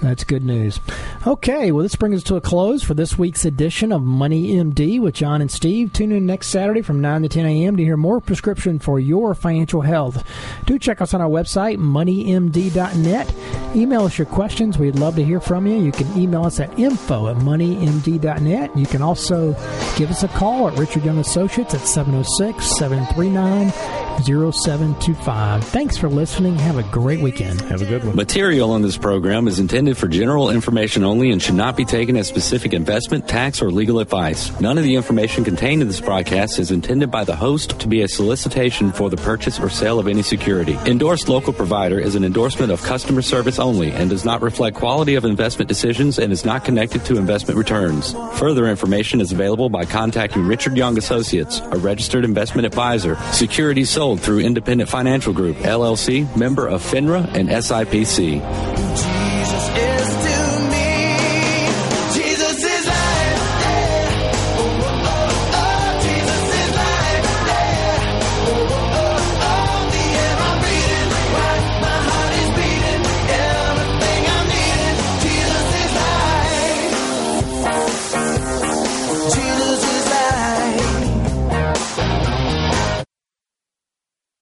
that's 0.00 0.24
good 0.24 0.44
news. 0.44 0.80
Okay, 1.26 1.70
well, 1.70 1.82
this 1.84 1.94
brings 1.94 2.16
us 2.16 2.22
to 2.24 2.34
a 2.36 2.40
close 2.40 2.82
for 2.82 2.94
this 2.94 3.16
week's 3.16 3.44
edition 3.44 3.92
of 3.92 4.02
Money 4.02 4.56
MD 4.56 4.98
with 4.98 5.14
John 5.14 5.40
and 5.40 5.48
Steve. 5.50 5.92
Tune 5.92 6.10
in 6.10 6.26
next 6.26 6.48
Saturday 6.48 6.82
from 6.82 7.00
9 7.00 7.22
to 7.22 7.28
10 7.28 7.46
a.m. 7.46 7.76
to 7.76 7.84
hear 7.84 7.96
more 7.96 8.20
prescription 8.20 8.80
for 8.80 8.98
your 8.98 9.32
financial 9.34 9.82
health. 9.82 10.24
Do 10.66 10.76
check 10.78 11.00
us 11.00 11.14
on 11.14 11.20
our 11.20 11.28
website, 11.28 11.78
moneymd.net. 11.78 13.32
Email 13.74 14.04
us 14.04 14.18
your 14.18 14.26
questions. 14.26 14.78
We'd 14.78 14.96
love 14.96 15.16
to 15.16 15.24
hear 15.24 15.40
from 15.40 15.66
you. 15.66 15.78
You 15.78 15.92
can 15.92 16.06
email 16.16 16.44
us 16.44 16.60
at 16.60 16.78
info 16.78 17.28
at 17.28 17.36
moneymd.net. 17.38 18.76
You 18.76 18.86
can 18.86 19.00
also 19.00 19.52
give 19.96 20.10
us 20.10 20.22
a 20.22 20.28
call 20.28 20.68
at 20.68 20.78
Richard 20.78 21.04
Young 21.04 21.18
Associates 21.18 21.74
at 21.74 21.80
706 21.80 22.64
739 22.64 23.72
0725. 24.20 25.64
Thanks 25.64 25.96
for 25.96 26.08
listening. 26.08 26.56
Have 26.56 26.76
a 26.76 26.82
great 26.84 27.20
weekend. 27.20 27.60
Have 27.62 27.82
a 27.82 27.86
good 27.86 28.04
one. 28.04 28.14
Material 28.14 28.70
on 28.70 28.82
this 28.82 28.96
program 28.96 29.48
is 29.48 29.58
intended 29.58 29.96
for 29.96 30.06
general 30.06 30.50
information 30.50 31.02
only 31.02 31.30
and 31.30 31.42
should 31.42 31.54
not 31.54 31.76
be 31.76 31.84
taken 31.84 32.16
as 32.16 32.28
specific 32.28 32.72
investment, 32.72 33.26
tax, 33.26 33.62
or 33.62 33.70
legal 33.70 34.00
advice. 34.00 34.58
None 34.60 34.78
of 34.78 34.84
the 34.84 34.96
information 34.96 35.44
contained 35.44 35.82
in 35.82 35.88
this 35.88 36.00
broadcast 36.00 36.58
is 36.58 36.70
intended 36.70 37.10
by 37.10 37.24
the 37.24 37.36
host 37.36 37.80
to 37.80 37.88
be 37.88 38.02
a 38.02 38.08
solicitation 38.08 38.92
for 38.92 39.08
the 39.08 39.16
purchase 39.16 39.58
or 39.58 39.70
sale 39.70 39.98
of 39.98 40.06
any 40.06 40.22
security. 40.22 40.74
Endorsed 40.86 41.28
local 41.28 41.52
provider 41.52 41.98
is 41.98 42.14
an 42.14 42.24
endorsement 42.24 42.70
of 42.70 42.82
customer 42.82 43.22
service 43.22 43.58
only 43.62 43.92
and 43.92 44.10
does 44.10 44.24
not 44.24 44.42
reflect 44.42 44.76
quality 44.76 45.14
of 45.14 45.24
investment 45.24 45.68
decisions 45.68 46.18
and 46.18 46.32
is 46.32 46.44
not 46.44 46.64
connected 46.64 47.04
to 47.06 47.16
investment 47.16 47.56
returns. 47.56 48.12
Further 48.38 48.66
information 48.66 49.20
is 49.20 49.32
available 49.32 49.70
by 49.70 49.86
contacting 49.86 50.46
Richard 50.46 50.76
Young 50.76 50.98
Associates, 50.98 51.60
a 51.60 51.78
registered 51.78 52.24
investment 52.24 52.66
advisor. 52.66 53.16
Securities 53.32 53.88
sold 53.88 54.20
through 54.20 54.40
Independent 54.40 54.90
Financial 54.90 55.32
Group, 55.32 55.56
LLC, 55.58 56.36
member 56.36 56.66
of 56.66 56.82
FINRA 56.82 57.32
and 57.34 57.48
SIPC. 57.48 59.21